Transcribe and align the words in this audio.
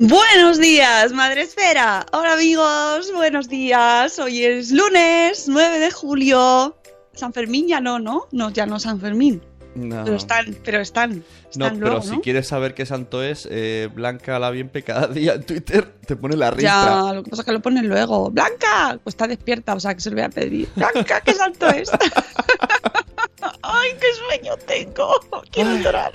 Buenos 0.00 0.58
días, 0.58 1.12
Madre 1.12 1.42
Esfera. 1.42 2.06
Hola 2.12 2.34
amigos, 2.34 3.12
buenos 3.12 3.48
días. 3.48 4.16
Hoy 4.20 4.44
es 4.44 4.70
lunes 4.70 5.46
9 5.48 5.80
de 5.80 5.90
julio. 5.90 6.76
San 7.14 7.32
Fermín 7.32 7.66
ya 7.66 7.80
no, 7.80 7.98
¿no? 7.98 8.28
No, 8.30 8.50
ya 8.50 8.64
no 8.64 8.78
San 8.78 9.00
Fermín. 9.00 9.42
No. 9.74 10.04
Pero 10.04 10.16
están, 10.16 10.56
pero 10.64 10.78
están. 10.78 11.24
No, 11.56 11.72
pero 11.74 12.00
si 12.00 12.12
¿no? 12.12 12.20
quieres 12.20 12.46
saber 12.46 12.74
qué 12.74 12.86
santo 12.86 13.24
es, 13.24 13.48
eh, 13.50 13.88
Blanca 13.92 14.38
la 14.38 14.50
Bienpe 14.50 14.84
cada 14.84 15.08
día 15.08 15.34
en 15.34 15.42
Twitter 15.42 15.92
te 16.06 16.14
pone 16.14 16.36
la 16.36 16.52
ristra. 16.52 16.84
Ya, 16.84 17.12
lo 17.14 17.24
que 17.24 17.30
pasa 17.30 17.42
es 17.42 17.46
que 17.46 17.52
lo 17.52 17.60
ponen 17.60 17.88
luego. 17.88 18.30
¡Blanca! 18.30 19.00
Pues 19.02 19.14
está 19.14 19.26
despierta, 19.26 19.74
o 19.74 19.80
sea 19.80 19.94
que 19.94 20.00
se 20.00 20.10
lo 20.10 20.16
voy 20.16 20.26
a 20.26 20.30
pedir. 20.30 20.68
¡Blanca, 20.76 21.20
qué 21.22 21.34
santo 21.34 21.68
es! 21.70 21.90
¡Ay, 23.62 23.90
qué 24.00 24.06
sueño 24.14 24.56
tengo! 24.64 25.10
Quiero 25.50 25.76
llorar. 25.76 26.12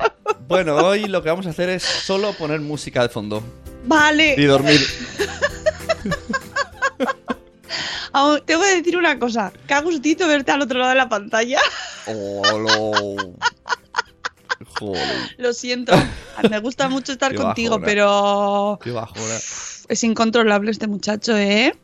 Bueno, 0.48 0.78
hoy 0.78 1.08
lo 1.08 1.22
que 1.22 1.28
vamos 1.28 1.48
a 1.48 1.50
hacer 1.50 1.68
es 1.68 1.84
solo 1.84 2.32
poner 2.32 2.62
música 2.62 3.02
de 3.02 3.10
fondo 3.10 3.44
Vale. 3.86 4.36
y 4.38 4.44
dormir. 4.46 4.80
Aún 8.14 8.42
te 8.46 8.56
voy 8.56 8.68
a 8.68 8.76
decir 8.76 8.96
una 8.98 9.18
cosa. 9.18 9.52
Qué 9.68 9.80
gustito 9.82 10.28
verte 10.28 10.52
al 10.52 10.62
otro 10.62 10.78
lado 10.80 10.92
de 10.92 10.96
la 10.98 11.10
pantalla. 11.10 11.60
Joder, 14.80 15.08
Lo 15.38 15.54
siento. 15.54 15.94
Me 16.50 16.60
gusta 16.60 16.90
mucho 16.90 17.12
estar 17.14 17.32
Qué 17.32 17.38
contigo, 17.38 17.72
bajona. 17.80 17.86
pero 17.86 18.80
qué 18.84 18.92
bajona. 18.92 19.36
es 19.88 20.04
incontrolable 20.04 20.72
este 20.72 20.88
muchacho, 20.88 21.36
¿eh? 21.38 21.76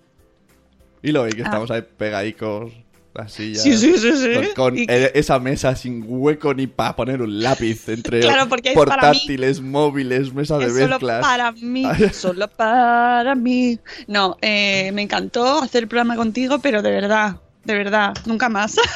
Y 1.02 1.12
lo 1.12 1.24
veis 1.24 1.36
que 1.36 1.42
Ah. 1.42 1.46
estamos 1.46 1.72
ahí 1.72 1.82
pegadicos, 1.82 2.72
las 3.14 3.34
sillas. 3.34 3.64
Sí, 3.64 3.76
sí, 3.78 3.98
sí, 3.98 4.12
sí. 4.16 4.34
Con, 4.56 4.76
con 4.76 4.86
esa 4.88 5.40
mesa 5.40 5.76
sin 5.76 6.04
hueco 6.08 6.54
ni 6.54 6.68
para 6.68 6.96
poner 6.96 7.22
un 7.22 7.42
lápiz 7.42 7.88
entre 7.90 8.20
Claro, 8.22 8.48
porque 8.48 8.70
es 8.70 8.76
para 8.76 8.96
mí. 8.96 9.02
portátiles, 9.02 9.62
móviles, 9.62 10.34
mesa 10.34 10.58
de 10.58 10.66
Es 10.66 10.74
solo 10.74 10.88
mezclas. 10.90 11.22
para 11.22 11.52
mí, 11.54 11.84
solo 12.14 12.48
para 12.48 13.36
mí. 13.36 13.80
No, 14.08 14.38
eh, 14.42 14.92
me 14.94 15.02
encantó 15.02 15.62
hacer 15.62 15.84
el 15.84 15.90
programa 15.90 16.16
contigo, 16.16 16.60
pero 16.60 16.82
de 16.82 16.92
verdad, 16.92 17.38
de 17.66 17.74
verdad, 17.74 18.14
nunca 18.26 18.50
más. 18.50 18.76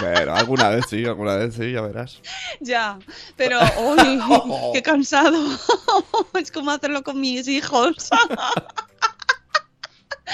Bueno, 0.00 0.34
alguna 0.34 0.68
vez 0.70 0.86
sí, 0.88 1.04
alguna 1.04 1.36
vez 1.36 1.54
sí, 1.54 1.70
ya 1.72 1.80
verás. 1.82 2.18
ya, 2.60 2.98
pero 3.36 3.60
uy, 3.78 4.18
qué 4.72 4.82
cansado. 4.82 5.38
es 6.40 6.50
como 6.50 6.72
hacerlo 6.72 7.02
con 7.04 7.20
mis 7.20 7.46
hijos. 7.46 8.08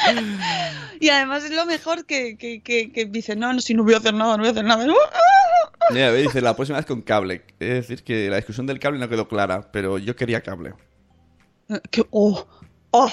y 1.00 1.08
además 1.08 1.44
es 1.44 1.50
lo 1.50 1.66
mejor 1.66 2.06
que, 2.06 2.36
que, 2.36 2.60
que, 2.62 2.92
que 2.92 3.06
dice, 3.06 3.36
no, 3.36 3.52
no, 3.52 3.60
si 3.60 3.74
no 3.74 3.84
voy 3.84 3.94
a 3.94 3.98
hacer 3.98 4.14
nada, 4.14 4.36
no 4.36 4.38
voy 4.38 4.48
a 4.48 4.52
hacer 4.52 4.64
nada. 4.64 4.86
Mira, 5.90 6.12
dice 6.12 6.40
la 6.40 6.54
próxima 6.54 6.78
vez 6.78 6.86
con 6.86 7.02
cable. 7.02 7.42
Es 7.60 7.88
decir, 7.88 8.02
que 8.02 8.28
la 8.28 8.36
discusión 8.36 8.66
del 8.66 8.78
cable 8.78 8.98
no 8.98 9.08
quedó 9.08 9.28
clara, 9.28 9.70
pero 9.72 9.98
yo 9.98 10.16
quería 10.16 10.42
cable. 10.42 10.74
Que, 11.90 12.04
oh, 12.10 12.46
oh, 12.90 13.12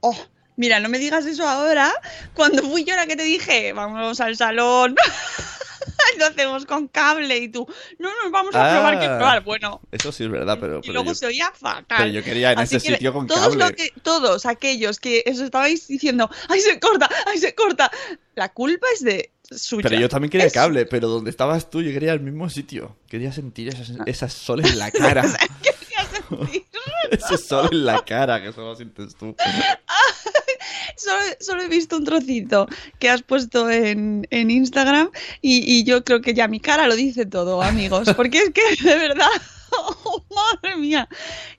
oh. 0.00 0.16
Mira, 0.56 0.78
no 0.78 0.88
me 0.88 0.98
digas 0.98 1.26
eso 1.26 1.48
ahora. 1.48 1.92
Cuando 2.34 2.62
fui 2.62 2.84
yo 2.84 2.94
la 2.94 3.06
que 3.06 3.16
te 3.16 3.24
dije, 3.24 3.72
vamos 3.72 4.20
al 4.20 4.36
salón, 4.36 4.94
lo 6.18 6.26
hacemos 6.26 6.66
con 6.66 6.88
cable 6.88 7.36
y 7.38 7.48
tú, 7.48 7.66
no, 7.98 8.08
nos 8.22 8.32
vamos 8.32 8.54
a 8.54 8.70
probar 8.72 8.98
que 9.00 9.06
Ah. 9.06 9.16
probar. 9.18 9.44
Bueno, 9.44 9.80
Eso 9.92 10.12
sí 10.12 10.24
es 10.24 10.30
verdad, 10.30 10.58
pero, 10.60 10.78
y 10.78 10.82
pero, 10.82 10.92
luego 10.94 11.08
yo, 11.10 11.14
se 11.14 11.26
oía 11.26 11.50
fatal. 11.54 11.84
pero 11.88 12.06
yo 12.10 12.22
quería 12.22 12.52
en 12.52 12.58
Así 12.58 12.76
ese 12.76 12.88
que 12.88 12.94
sitio 12.94 13.12
con 13.12 13.26
todos 13.26 13.56
cable. 13.56 13.74
que- 13.76 13.92
todos 14.02 14.46
aquellos 14.46 14.98
que 15.00 15.24
os 15.30 15.38
estabais 15.40 15.86
diciendo, 15.88 16.30
¡ay, 16.48 16.60
se 16.60 16.78
corta! 16.80 17.08
¡ay, 17.26 17.38
se 17.38 17.54
corta! 17.54 17.90
La 18.34 18.48
culpa 18.52 18.86
es 18.94 19.02
de 19.04 19.30
suya. 19.50 19.88
Pero 19.88 20.00
yo 20.00 20.08
también 20.08 20.30
quería 20.30 20.46
Es- 20.46 20.52
cable, 20.52 20.86
pero 20.86 21.08
donde 21.08 21.30
estabas 21.30 21.70
tú 21.70 21.82
yo 21.82 21.92
quería 21.92 22.12
el 22.12 22.20
mismo 22.20 22.48
sitio. 22.50 22.96
Quería 23.08 23.32
sentir 23.32 23.68
esas, 23.68 23.92
esas 24.06 24.32
soles 24.32 24.72
en 24.72 24.78
la 24.78 24.90
cara. 24.90 25.22
Quería 25.62 26.04
sentir. 26.28 26.64
Ese 27.10 27.36
sol 27.38 27.68
en 27.70 27.84
la 27.84 28.02
cara 28.04 28.42
que 28.42 28.52
solo 28.52 28.74
sientes 28.74 29.14
tú. 29.14 29.36
Solo, 30.96 31.18
solo 31.40 31.62
he 31.62 31.68
visto 31.68 31.96
un 31.96 32.04
trocito 32.04 32.66
que 32.98 33.10
has 33.10 33.22
puesto 33.22 33.70
en, 33.70 34.26
en 34.30 34.50
Instagram 34.50 35.10
y, 35.40 35.58
y 35.72 35.84
yo 35.84 36.04
creo 36.04 36.20
que 36.20 36.34
ya 36.34 36.48
mi 36.48 36.60
cara 36.60 36.86
lo 36.86 36.94
dice 36.96 37.26
todo, 37.26 37.62
amigos. 37.62 38.12
Porque 38.16 38.38
es 38.38 38.50
que, 38.50 38.62
de 38.82 38.96
verdad, 38.96 39.28
madre 40.62 40.76
mía, 40.76 41.08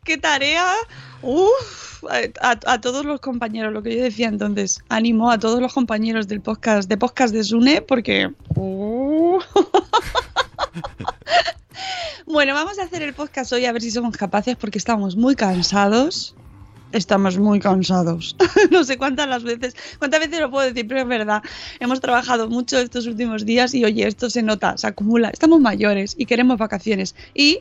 qué 0.03 0.17
tarea. 0.17 0.73
Uf, 1.21 2.03
a, 2.41 2.59
a- 2.65 2.81
todos 2.81 3.03
los 3.05 3.19
compañeros, 3.19 3.73
lo 3.73 3.81
que 3.81 3.95
yo 3.97 4.03
decía 4.03 4.27
entonces, 4.27 4.79
ánimo 4.89 5.31
a 5.31 5.39
todos 5.39 5.59
los 5.59 5.73
compañeros 5.73 6.27
del 6.27 6.41
podcast, 6.41 6.87
de 6.87 6.97
podcast 6.97 7.33
de 7.33 7.43
Sune, 7.43 7.81
porque... 7.81 8.31
uh. 8.55 9.39
bueno, 12.27 12.53
vamos 12.53 12.77
a 12.79 12.83
hacer 12.83 13.01
el 13.01 13.13
podcast 13.13 13.51
hoy 13.53 13.65
a 13.65 13.71
ver 13.71 13.81
si 13.81 13.91
somos 13.91 14.15
capaces 14.17 14.55
porque 14.55 14.77
estamos 14.77 15.15
muy 15.15 15.35
cansados. 15.35 16.35
Estamos 16.95 17.37
muy 17.37 17.59
cansados. 17.59 18.37
no 18.71 18.85
sé 18.85 18.97
cuántas 18.97 19.27
las 19.27 19.43
veces, 19.43 19.75
cuántas 19.99 20.21
veces 20.21 20.39
lo 20.39 20.49
puedo 20.49 20.65
decir, 20.65 20.87
pero 20.87 21.01
es 21.01 21.07
verdad. 21.07 21.43
Hemos 21.81 21.99
trabajado 21.99 22.47
mucho 22.47 22.79
estos 22.79 23.05
últimos 23.05 23.45
días 23.45 23.73
y 23.73 23.83
oye, 23.83 24.07
esto 24.07 24.29
se 24.29 24.41
nota, 24.41 24.77
se 24.77 24.87
acumula. 24.87 25.29
Estamos 25.29 25.59
mayores 25.59 26.15
y 26.17 26.25
queremos 26.25 26.57
vacaciones. 26.57 27.13
Y 27.33 27.59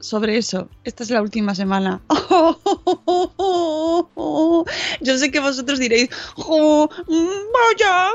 sobre 0.00 0.38
eso, 0.38 0.68
esta 0.82 1.04
es 1.04 1.10
la 1.10 1.22
última 1.22 1.54
semana. 1.54 2.00
Yo 5.02 5.18
sé 5.18 5.30
que 5.30 5.38
vosotros 5.38 5.78
diréis, 5.78 6.10
"Jo, 6.34 6.90
mm, 7.06 7.26
vaya, 7.54 8.10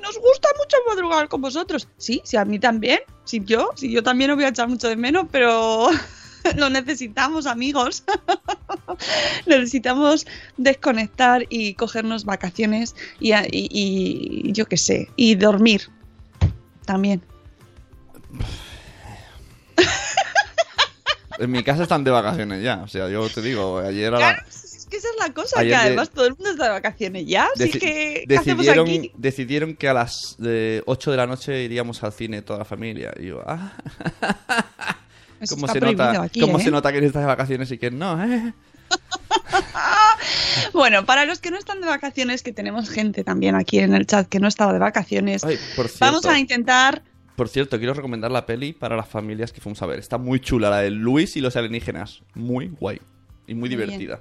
nos 0.00 0.18
gusta 0.20 0.48
mucho 0.56 0.76
madrugar 0.88 1.28
con 1.28 1.40
vosotros. 1.40 1.88
Sí, 1.98 2.22
sí, 2.24 2.36
a 2.36 2.44
mí 2.44 2.60
también. 2.60 3.00
Sí, 3.24 3.42
yo, 3.44 3.70
sí, 3.74 3.90
yo 3.90 4.04
también 4.04 4.30
os 4.30 4.36
voy 4.36 4.44
a 4.44 4.48
echar 4.50 4.68
mucho 4.68 4.86
de 4.86 4.94
menos, 4.94 5.26
pero 5.32 5.88
lo 6.56 6.70
necesitamos, 6.70 7.46
amigos. 7.46 8.04
necesitamos 9.46 10.26
desconectar 10.56 11.44
y 11.48 11.74
cogernos 11.74 12.24
vacaciones 12.24 12.94
y, 13.18 13.32
y- 13.32 13.68
y 14.48 14.52
yo 14.52 14.66
qué 14.66 14.76
sé, 14.76 15.08
y 15.16 15.34
dormir 15.34 15.82
también. 16.84 17.22
En 21.38 21.50
mi 21.50 21.62
casa 21.64 21.84
están 21.84 22.04
de 22.04 22.10
vacaciones 22.10 22.62
ya. 22.62 22.82
O 22.82 22.88
sea, 22.88 23.08
yo 23.08 23.26
te 23.30 23.40
digo, 23.40 23.78
ayer 23.78 24.14
a 24.14 24.18
la- 24.18 24.44
es 24.52 24.86
que 24.90 24.96
esa 24.98 25.08
es 25.08 25.14
la 25.26 25.32
cosa, 25.32 25.60
Ayer 25.60 25.72
que 25.72 25.76
de- 25.78 25.86
además 25.86 26.10
todo 26.10 26.26
el 26.26 26.34
mundo 26.34 26.50
está 26.50 26.64
de 26.64 26.70
vacaciones 26.70 27.26
ya. 27.26 27.48
Así 27.54 27.70
que, 27.72 28.24
¿qué 28.28 28.36
hacemos 28.36 28.66
decidieron, 28.66 28.88
aquí? 28.88 29.12
decidieron 29.16 29.74
que 29.76 29.88
a 29.88 29.94
las 29.94 30.34
de 30.38 30.82
8 30.86 31.10
de 31.12 31.16
la 31.16 31.26
noche 31.26 31.62
iríamos 31.62 32.02
al 32.02 32.12
cine 32.12 32.42
toda 32.42 32.58
la 32.58 32.64
familia. 32.66 33.12
Y 33.18 33.26
yo, 33.28 33.42
ah, 33.46 33.72
Eso 35.40 35.56
¿cómo, 35.56 35.68
se 35.68 35.80
nota, 35.80 36.22
aquí, 36.22 36.40
¿cómo 36.40 36.58
¿eh? 36.58 36.62
se 36.62 36.70
nota 36.70 36.92
que 36.92 36.98
estás 36.98 37.22
de 37.22 37.26
vacaciones 37.26 37.70
y 37.72 37.78
que 37.78 37.90
no, 37.90 38.22
eh? 38.22 38.52
Bueno, 40.72 41.04
para 41.06 41.24
los 41.24 41.40
que 41.40 41.50
no 41.50 41.58
están 41.58 41.80
de 41.80 41.86
vacaciones, 41.86 42.42
que 42.42 42.52
tenemos 42.52 42.90
gente 42.90 43.24
también 43.24 43.54
aquí 43.54 43.78
en 43.78 43.94
el 43.94 44.06
chat 44.06 44.28
que 44.28 44.38
no 44.38 44.48
estaba 44.48 44.72
de 44.72 44.78
vacaciones, 44.78 45.44
Ay, 45.44 45.56
por 45.76 45.88
cierto, 45.88 46.04
vamos 46.04 46.26
a 46.26 46.38
intentar... 46.38 47.02
por 47.36 47.48
cierto, 47.48 47.78
quiero 47.78 47.94
recomendar 47.94 48.30
la 48.30 48.46
peli 48.46 48.72
para 48.72 48.96
las 48.96 49.08
familias 49.08 49.52
que 49.52 49.60
fuimos 49.60 49.80
a 49.82 49.86
ver. 49.86 49.98
Está 49.98 50.18
muy 50.18 50.40
chula, 50.40 50.70
la 50.70 50.80
de 50.80 50.90
Luis 50.90 51.36
y 51.36 51.40
los 51.40 51.56
alienígenas. 51.56 52.22
Muy 52.34 52.68
guay. 52.68 53.00
Y 53.46 53.54
muy 53.54 53.68
Muy 53.68 53.76
bien. 53.76 53.88
divertida. 53.88 54.20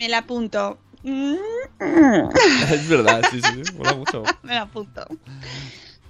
Me 0.00 0.08
la 0.08 0.18
apunto. 0.18 0.78
Es 1.80 2.88
verdad, 2.88 3.22
sí, 3.30 3.40
sí, 3.40 3.62
sí. 3.64 3.72
Mola 3.76 3.94
mucho. 3.94 4.22
Me 4.42 4.54
la 4.54 4.62
apunto. 4.62 5.06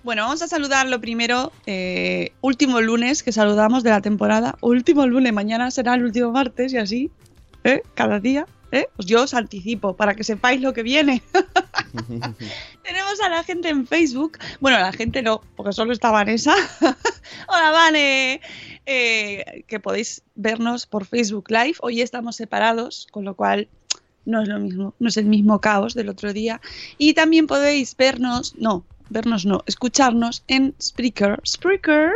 Bueno, 0.08 0.22
vamos 0.22 0.40
a 0.40 0.48
saludar 0.48 0.86
lo 0.86 1.02
primero. 1.02 1.52
eh, 1.66 2.32
último 2.40 2.80
lunes 2.80 3.22
que 3.22 3.30
saludamos 3.30 3.82
de 3.82 3.90
la 3.90 4.00
temporada. 4.00 4.56
Último 4.62 5.06
lunes, 5.06 5.34
mañana 5.34 5.70
será 5.70 5.96
el 5.96 6.02
último 6.02 6.32
martes 6.32 6.72
y 6.72 6.78
así. 6.78 7.10
¿eh? 7.64 7.82
Cada 7.92 8.18
día. 8.18 8.46
¿eh? 8.72 8.88
Pues 8.96 9.06
yo 9.06 9.24
os 9.24 9.34
anticipo 9.34 9.96
para 9.96 10.14
que 10.14 10.24
sepáis 10.24 10.62
lo 10.62 10.72
que 10.72 10.82
viene. 10.82 11.22
Tenemos 12.84 13.20
a 13.22 13.28
la 13.28 13.44
gente 13.44 13.68
en 13.68 13.86
Facebook. 13.86 14.38
Bueno, 14.60 14.78
la 14.78 14.92
gente 14.92 15.20
no, 15.20 15.42
porque 15.56 15.74
solo 15.74 15.92
está 15.92 16.10
Vanessa. 16.10 16.54
Hola, 17.48 17.70
Vane. 17.70 18.40
Eh, 18.86 19.62
que 19.66 19.78
podéis 19.78 20.22
vernos 20.36 20.86
por 20.86 21.04
Facebook 21.04 21.50
Live. 21.50 21.74
Hoy 21.80 22.00
estamos 22.00 22.34
separados, 22.36 23.08
con 23.10 23.26
lo 23.26 23.34
cual 23.34 23.68
no 24.24 24.40
es 24.40 24.48
lo 24.48 24.58
mismo, 24.58 24.94
no 24.98 25.08
es 25.08 25.18
el 25.18 25.26
mismo 25.26 25.60
caos 25.60 25.92
del 25.92 26.08
otro 26.08 26.32
día. 26.32 26.62
Y 26.96 27.12
también 27.12 27.46
podéis 27.46 27.94
vernos, 27.94 28.54
no, 28.56 28.86
vernos 29.10 29.44
no, 29.46 29.62
escucharnos 29.66 30.44
en 30.48 30.74
Spreaker. 30.80 31.40
Spreaker, 31.46 32.10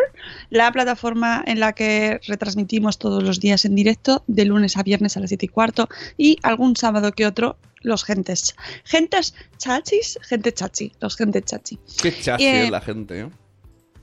la 0.50 0.70
plataforma 0.72 1.42
en 1.46 1.60
la 1.60 1.72
que 1.72 2.20
retransmitimos 2.26 2.98
todos 2.98 3.22
los 3.22 3.40
días 3.40 3.64
en 3.64 3.74
directo, 3.74 4.22
de 4.26 4.44
lunes 4.44 4.76
a 4.76 4.82
viernes 4.82 5.16
a 5.16 5.20
las 5.20 5.30
7 5.30 5.46
y 5.46 5.48
cuarto, 5.48 5.88
y 6.16 6.38
algún 6.42 6.76
sábado 6.76 7.12
que 7.12 7.26
otro, 7.26 7.56
los 7.80 8.04
gentes. 8.04 8.54
Gentes 8.84 9.34
chachis, 9.58 10.18
gente 10.22 10.52
chachi, 10.52 10.92
los 11.00 11.16
gente 11.16 11.42
chachi. 11.42 11.78
Qué 12.00 12.16
chachi 12.20 12.44
Eh, 12.46 12.64
es 12.64 12.70
la 12.70 12.80
gente, 12.80 13.20
¿eh? 13.20 13.28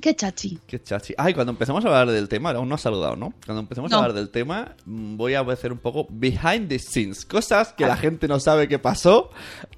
¿Qué 0.01 0.15
chachi? 0.15 0.57
Qué 0.65 0.81
chachi. 0.81 1.13
Ay, 1.17 1.33
cuando 1.33 1.51
empezamos 1.51 1.83
a 1.83 1.89
hablar 1.89 2.09
del 2.09 2.29
tema, 2.29 2.51
aún 2.51 2.69
no 2.69 2.75
has 2.75 2.81
saludado, 2.81 3.17
¿no? 3.17 3.33
Cuando 3.45 3.59
empecemos 3.59 3.91
No. 3.91 3.97
a 3.97 3.99
hablar 3.99 4.13
del 4.15 4.29
tema, 4.29 4.75
mm, 4.85 5.17
voy 5.17 5.33
a 5.33 5.41
hacer 5.41 5.73
un 5.73 5.77
poco 5.79 6.07
behind 6.09 6.69
the 6.69 6.79
scenes. 6.79 7.25
Cosas 7.25 7.73
que 7.73 7.85
la 7.85 7.97
gente 7.97 8.29
no 8.29 8.39
sabe 8.39 8.69
qué 8.69 8.79
pasó 8.79 9.29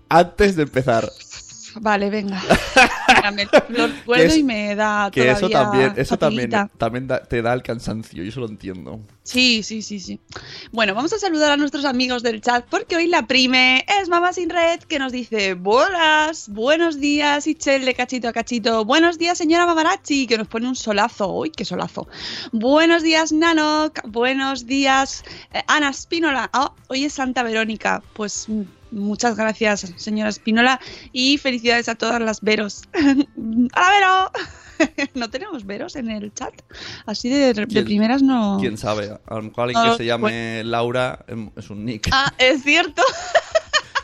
antes 0.10 0.56
de 0.56 0.63
empezar. 0.63 1.10
Vale, 1.75 2.09
venga. 2.09 2.41
Me 3.35 3.47
lo 3.69 3.88
recuerdo 3.88 4.23
es- 4.25 4.38
y 4.38 4.44
me 4.44 4.75
da 4.75 5.09
Que 5.12 5.29
eso 5.29 5.50
también, 5.50 5.94
eso 5.95 6.18
también, 6.18 6.51
también 6.77 7.07
da- 7.07 7.21
te 7.23 7.41
da 7.41 7.53
el 7.53 7.62
cansancio, 7.62 8.23
yo 8.23 8.29
eso 8.29 8.39
lo 8.39 8.47
entiendo. 8.47 9.00
Sí, 9.23 9.62
sí, 9.63 9.81
sí, 9.81 10.00
sí. 10.00 10.19
Bueno, 10.71 10.95
vamos 10.95 11.13
a 11.13 11.19
saludar 11.19 11.51
a 11.51 11.57
nuestros 11.57 11.85
amigos 11.85 12.23
del 12.23 12.41
chat 12.41 12.65
porque 12.69 12.95
hoy 12.95 13.07
la 13.07 13.27
prime 13.27 13.85
es 14.01 14.09
Mamá 14.09 14.33
Sin 14.33 14.50
Red 14.50 14.81
que 14.81 14.97
nos 15.00 15.12
dice 15.12 15.53
Buenas, 15.53 16.50
buenos 16.50 17.00
días 17.00 17.45
Ichel 17.47 17.85
de 17.85 17.94
cachito 17.94 18.27
a 18.27 18.33
cachito. 18.33 18.83
Buenos 18.85 19.17
días 19.19 19.38
señora 19.38 19.65
Mamarachi 19.65 20.25
que 20.27 20.38
nos 20.38 20.47
pone 20.47 20.67
un 20.67 20.75
solazo. 20.75 21.31
Uy, 21.31 21.51
qué 21.51 21.63
solazo. 21.63 22.07
Buenos 22.51 23.03
días 23.03 23.31
Nanok. 23.31 24.00
Buenos 24.07 24.65
días 24.65 25.24
eh, 25.53 25.62
Ana 25.67 25.94
Spínola. 25.94 26.50
Ah, 26.53 26.74
hoy 26.88 27.06
es 27.06 27.13
Santa 27.13 27.44
Verónica. 27.44 28.01
Pues 28.13 28.45
mm, 28.50 28.62
muchas 28.91 29.35
gracias 29.35 29.93
señora 29.95 30.31
Spínola 30.31 30.79
y 31.11 31.38
felicidades 31.38 31.89
a 31.89 31.95
todas 31.95 32.21
las 32.21 32.41
Veros. 32.41 32.83
¡Hola 32.93 33.89
Vero! 33.91 34.31
¿No 35.13 35.29
tenemos 35.29 35.65
Veros 35.65 35.95
en 35.95 36.09
el 36.09 36.33
chat? 36.33 36.53
Así 37.05 37.29
de, 37.29 37.53
de 37.53 37.67
¿Quién- 37.67 37.85
primeras 37.85 38.21
no... 38.23 38.57
Quién 38.59 38.77
sabe, 38.77 39.11
a 39.25 39.35
lo 39.35 39.43
mejor 39.43 39.65
alguien 39.65 39.83
No, 39.83 39.91
que 39.91 39.97
se 39.97 40.05
llame 40.05 40.63
Laura 40.63 41.23
em, 41.27 41.51
es 41.55 41.69
un 41.69 41.85
nick, 41.85 42.09
Ah, 42.11 42.33
es 42.38 42.63
cierto. 42.63 43.01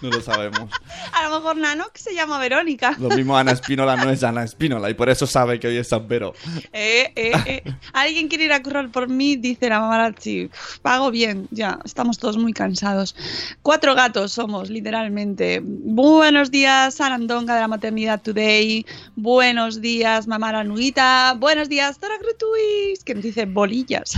no 0.01 0.09
lo 0.09 0.21
sabemos. 0.21 0.69
A 1.13 1.27
lo 1.27 1.35
mejor 1.35 1.57
Nano 1.57 1.85
que 1.93 1.99
se 2.01 2.13
llama 2.13 2.39
Verónica. 2.39 2.95
Lo 2.99 3.09
mismo 3.09 3.37
Ana 3.37 3.51
Espínola 3.51 3.95
no 3.95 4.09
es 4.09 4.23
Ana 4.23 4.43
Espínola 4.43 4.89
y 4.89 4.93
por 4.93 5.09
eso 5.09 5.25
sabe 5.27 5.59
que 5.59 5.67
hoy 5.67 5.77
es 5.77 5.87
San 5.87 6.07
Vero. 6.07 6.33
Eh, 6.73 7.11
eh, 7.15 7.31
eh. 7.45 7.63
Alguien 7.93 8.27
quiere 8.27 8.45
ir 8.45 8.53
a 8.53 8.61
currar 8.61 8.89
por 8.91 9.09
mí, 9.09 9.35
dice 9.35 9.69
la 9.69 9.79
mamarachi. 9.79 10.49
Pago 10.81 11.11
bien, 11.11 11.47
ya, 11.51 11.79
estamos 11.85 12.17
todos 12.17 12.37
muy 12.37 12.53
cansados. 12.53 13.15
Cuatro 13.61 13.95
gatos 13.95 14.31
somos, 14.33 14.69
literalmente. 14.69 15.61
Buenos 15.63 16.51
días, 16.51 16.95
Sarandonga 16.95 17.55
de 17.55 17.61
la 17.61 17.67
Maternidad 17.67 18.21
Today. 18.21 18.85
Buenos 19.15 19.81
días, 19.81 20.27
Mamara 20.27 20.63
Nuita. 20.63 21.35
Buenos 21.37 21.69
días, 21.69 21.99
Dora 21.99 22.17
Grutuis, 22.17 23.03
que 23.03 23.15
nos 23.15 23.23
dice 23.23 23.45
bolillas. 23.45 24.13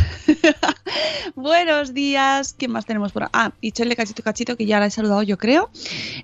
Buenos 1.35 1.93
días, 1.93 2.55
¿quién 2.57 2.71
más 2.71 2.85
tenemos 2.85 3.11
por? 3.11 3.29
Ah, 3.33 3.51
y 3.61 3.71
Chele 3.71 3.95
Cachito 3.95 4.23
Cachito, 4.23 4.55
que 4.57 4.65
ya 4.65 4.79
la 4.79 4.87
he 4.87 4.91
saludado 4.91 5.23
yo 5.23 5.37
creo. 5.37 5.68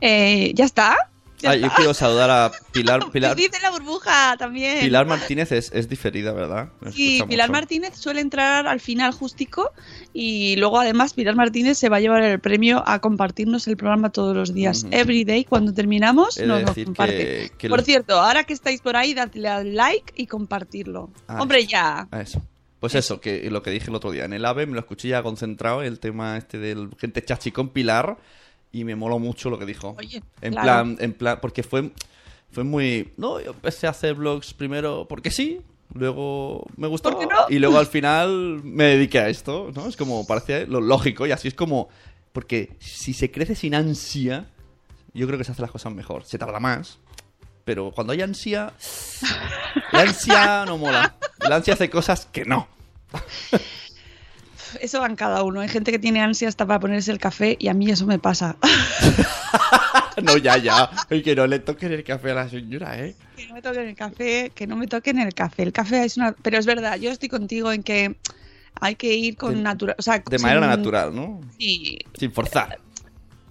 Eh, 0.01 0.51
¿Ya 0.55 0.65
está? 0.65 0.95
¿Ya 1.39 1.51
Ah, 1.51 1.55
yo 1.57 1.69
quiero 1.75 1.93
saludar 1.93 2.29
a 2.31 2.51
Pilar. 2.71 3.11
Pilar, 3.11 3.35
Dice 3.35 3.59
la 3.61 3.69
burbuja 3.69 4.35
también. 4.37 4.79
Pilar 4.79 5.05
Martínez 5.05 5.51
es, 5.51 5.69
es 5.73 5.89
diferida, 5.89 6.31
¿verdad? 6.31 6.69
Me 6.79 6.93
Sí, 6.93 7.21
Pilar 7.27 7.49
mucho. 7.49 7.59
Martínez 7.59 7.95
suele 7.97 8.21
entrar 8.21 8.65
al 8.67 8.79
final 8.79 9.11
justico 9.11 9.71
y 10.13 10.55
luego 10.55 10.79
además 10.79 11.13
Pilar 11.13 11.35
Martínez 11.35 11.77
se 11.77 11.89
va 11.89 11.97
a 11.97 11.99
llevar 11.99 12.23
el 12.23 12.39
premio 12.39 12.81
a 12.87 12.99
compartirnos 12.99 13.67
el 13.67 13.75
programa 13.75 14.11
todos 14.11 14.33
los 14.35 14.53
días. 14.53 14.85
Ujú. 14.85 14.93
Every 14.95 15.25
day 15.25 15.43
cuando 15.43 15.73
terminamos 15.73 16.37
He 16.37 16.45
nos 16.47 16.61
lo 16.61 16.73
comparte. 16.85 17.17
que- 17.17 17.51
que 17.57 17.69
Por 17.69 17.79
los- 17.79 17.85
cierto, 17.85 18.17
ahora 18.19 18.45
que 18.45 18.53
estáis 18.53 18.79
por 18.79 18.95
ahí, 18.95 19.13
dadle 19.13 19.49
al 19.49 19.75
like 19.75 20.13
y 20.15 20.27
compartirlo. 20.27 21.11
Ah, 21.27 21.41
Hombre, 21.41 21.65
ya. 21.67 22.07
Ah, 22.11 22.21
eso. 22.21 22.41
Pues 22.79 22.95
eso, 22.95 23.19
que 23.19 23.49
lo 23.51 23.61
que 23.61 23.71
dije 23.71 23.89
el 23.89 23.95
otro 23.95 24.11
día. 24.11 24.23
En 24.25 24.33
el 24.33 24.45
AVE 24.45 24.67
me 24.67 24.73
lo 24.73 24.79
escuché 24.79 25.09
ya 25.09 25.21
concentrado, 25.21 25.81
el 25.83 25.99
tema 25.99 26.37
este 26.37 26.59
del 26.59 26.89
gente 26.97 27.23
chachi 27.23 27.51
con 27.51 27.69
Pilar, 27.69 28.17
y 28.75 28.83
me 28.83 28.93
moló 28.97 29.19
mucho 29.19 29.49
lo 29.49 29.57
que 29.57 29.65
dijo. 29.65 29.95
Oye, 29.97 30.21
en 30.41 30.51
claro. 30.51 30.65
plan, 30.65 30.97
en 30.99 31.13
plan, 31.13 31.39
porque 31.41 31.63
fue, 31.63 31.91
fue 32.51 32.65
muy... 32.65 33.13
No, 33.15 33.39
yo 33.39 33.51
empecé 33.51 33.87
a 33.87 33.91
hacer 33.91 34.15
vlogs 34.15 34.53
primero 34.53 35.07
porque 35.07 35.31
sí, 35.31 35.61
luego 35.93 36.67
me 36.75 36.87
gustó, 36.87 37.11
¿Por 37.11 37.19
qué 37.21 37.33
no? 37.33 37.45
y 37.47 37.59
luego 37.59 37.77
al 37.77 37.87
final 37.87 38.61
me 38.65 38.83
dediqué 38.83 39.19
a 39.19 39.29
esto, 39.29 39.71
¿no? 39.73 39.87
Es 39.87 39.95
como, 39.95 40.27
parece 40.27 40.67
lo 40.67 40.81
lógico, 40.81 41.25
y 41.25 41.31
así 41.31 41.47
es 41.47 41.53
como... 41.53 41.87
Porque 42.33 42.75
si 42.79 43.13
se 43.13 43.31
crece 43.31 43.55
sin 43.55 43.75
ansia, 43.75 44.49
yo 45.13 45.25
creo 45.25 45.39
que 45.39 45.45
se 45.45 45.53
hacen 45.53 45.63
las 45.63 45.71
cosas 45.71 45.93
mejor. 45.93 46.25
Se 46.25 46.37
tarda 46.37 46.59
más, 46.59 46.99
pero 47.63 47.91
cuando 47.91 48.11
hay 48.11 48.23
ansia, 48.23 48.73
la 49.93 50.01
ansia 50.01 50.65
no 50.65 50.77
mola. 50.77 51.15
La 51.47 51.55
ansia 51.55 51.75
hace 51.75 51.89
cosas 51.89 52.27
que 52.29 52.43
no. 52.43 52.67
Eso 54.81 54.99
va 55.01 55.07
en 55.07 55.15
cada 55.15 55.43
uno. 55.43 55.61
Hay 55.61 55.69
gente 55.69 55.91
que 55.91 55.99
tiene 55.99 56.21
ansia 56.21 56.47
hasta 56.47 56.65
para 56.65 56.79
ponerse 56.79 57.11
el 57.11 57.19
café 57.19 57.55
y 57.59 57.67
a 57.67 57.73
mí 57.73 57.89
eso 57.89 58.05
me 58.05 58.19
pasa. 58.19 58.55
No, 60.23 60.37
ya, 60.37 60.57
ya. 60.57 60.89
Y 61.09 61.21
que 61.21 61.35
no 61.35 61.45
le 61.45 61.59
toquen 61.59 61.91
el 61.91 62.03
café 62.03 62.31
a 62.31 62.35
la 62.35 62.49
señora, 62.49 62.97
¿eh? 62.99 63.15
que 63.35 63.47
no 63.47 63.55
me 63.55 63.61
toquen 63.61 63.87
el 63.89 63.95
café, 63.95 64.49
que 64.55 64.65
no 64.65 64.77
me 64.77 64.87
toquen 64.87 65.19
el 65.19 65.33
café. 65.33 65.63
El 65.63 65.73
café 65.73 66.05
es 66.05 66.15
una... 66.15 66.31
Pero 66.31 66.57
es 66.57 66.65
verdad, 66.65 66.97
yo 66.97 67.11
estoy 67.11 67.27
contigo 67.27 67.71
en 67.73 67.83
que 67.83 68.15
hay 68.79 68.95
que 68.95 69.13
ir 69.13 69.35
con 69.35 69.55
De- 69.55 69.61
natural... 69.61 69.95
O 69.99 70.01
sea, 70.01 70.19
De 70.19 70.39
manera 70.39 70.67
natural, 70.67 71.13
¿no? 71.13 71.41
Sí, 71.59 71.99
Sin 72.17 72.31
forzar. 72.31 72.79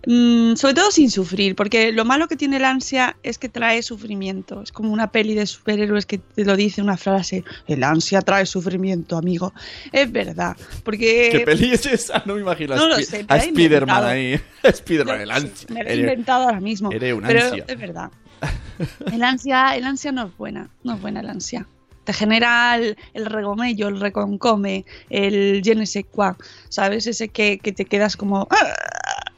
Mm, 0.06 0.54
sobre 0.56 0.74
todo 0.74 0.90
sin 0.90 1.10
sufrir, 1.10 1.54
porque 1.56 1.92
lo 1.92 2.04
malo 2.04 2.28
que 2.28 2.36
tiene 2.36 2.56
el 2.58 2.64
ansia 2.64 3.16
es 3.22 3.38
que 3.38 3.48
trae 3.48 3.82
sufrimiento. 3.82 4.62
Es 4.62 4.70
como 4.72 4.92
una 4.92 5.10
peli 5.10 5.34
de 5.34 5.46
superhéroes 5.46 6.06
que 6.06 6.18
te 6.18 6.44
lo 6.44 6.56
dice 6.56 6.82
una 6.82 6.96
frase: 6.96 7.44
El 7.66 7.82
ansia 7.84 8.20
trae 8.20 8.46
sufrimiento, 8.46 9.16
amigo. 9.16 9.52
Es 9.92 10.10
verdad, 10.12 10.56
porque. 10.84 11.28
¿Qué 11.32 11.40
peli 11.40 11.72
es 11.72 11.86
esa? 11.86 12.22
No 12.26 12.34
me 12.34 12.42
imagino 12.42 12.74
a, 12.74 12.76
no 12.76 12.88
lo 12.88 12.96
Spi- 12.96 13.04
sé, 13.04 13.24
a 13.28 13.40
Spiderman 13.40 14.04
ahí. 14.04 14.40
A 14.62 14.72
Spiderman, 14.72 15.20
el 15.20 15.30
ansia. 15.30 15.68
Me 15.72 15.82
lo 15.84 15.90
he 15.90 15.96
inventado 15.96 16.44
ahora 16.44 16.60
mismo. 16.60 16.90
eres 16.92 17.14
un 17.14 17.22
pero 17.22 17.44
ansia. 17.46 17.64
es 17.66 17.78
verdad. 17.78 18.10
El 19.12 19.22
ansia, 19.22 19.76
el 19.76 19.84
ansia 19.84 20.10
no 20.12 20.26
es 20.26 20.36
buena. 20.36 20.68
No 20.82 20.94
es 20.96 21.00
buena 21.00 21.20
el 21.20 21.30
ansia. 21.30 21.66
Te 22.02 22.12
genera 22.12 22.76
el, 22.76 22.96
el 23.14 23.24
regomello, 23.24 23.88
el 23.88 24.00
reconcome, 24.00 24.84
el 25.08 25.62
je 25.64 25.74
ne 25.74 25.86
sais 25.86 26.04
quoi, 26.10 26.32
¿sabes? 26.68 27.06
Ese 27.06 27.28
que, 27.28 27.58
que 27.58 27.72
te 27.72 27.86
quedas 27.86 28.16
como. 28.18 28.46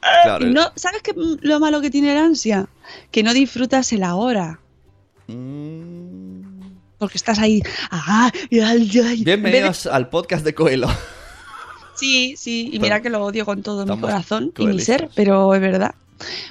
Claro, 0.23 0.45
no, 0.47 0.71
¿Sabes 0.75 1.01
qué 1.01 1.13
lo 1.15 1.59
malo 1.59 1.81
que 1.81 1.89
tiene 1.89 2.11
el 2.11 2.17
ansia? 2.17 2.67
Que 3.11 3.23
no 3.23 3.33
disfrutas 3.33 3.91
el 3.93 4.03
ahora. 4.03 4.59
Mm. 5.27 6.41
Porque 6.97 7.17
estás 7.17 7.39
ahí. 7.39 7.61
¡Ah! 7.91 8.31
ay, 8.33 8.59
ay, 8.59 8.99
ay. 9.03 9.23
Bienvenidos 9.23 9.85
al 9.85 10.09
podcast 10.09 10.43
de 10.43 10.55
Coelho. 10.55 10.87
Sí, 11.95 12.35
sí, 12.37 12.69
y 12.71 12.79
mira 12.79 13.01
que 13.01 13.09
lo 13.09 13.23
odio 13.23 13.45
con 13.45 13.63
todo 13.63 13.85
mi 13.85 13.99
corazón 13.99 14.53
y 14.57 14.67
mi 14.67 14.79
ser, 14.79 15.09
pero 15.15 15.53
es 15.55 15.61
verdad. 15.61 15.95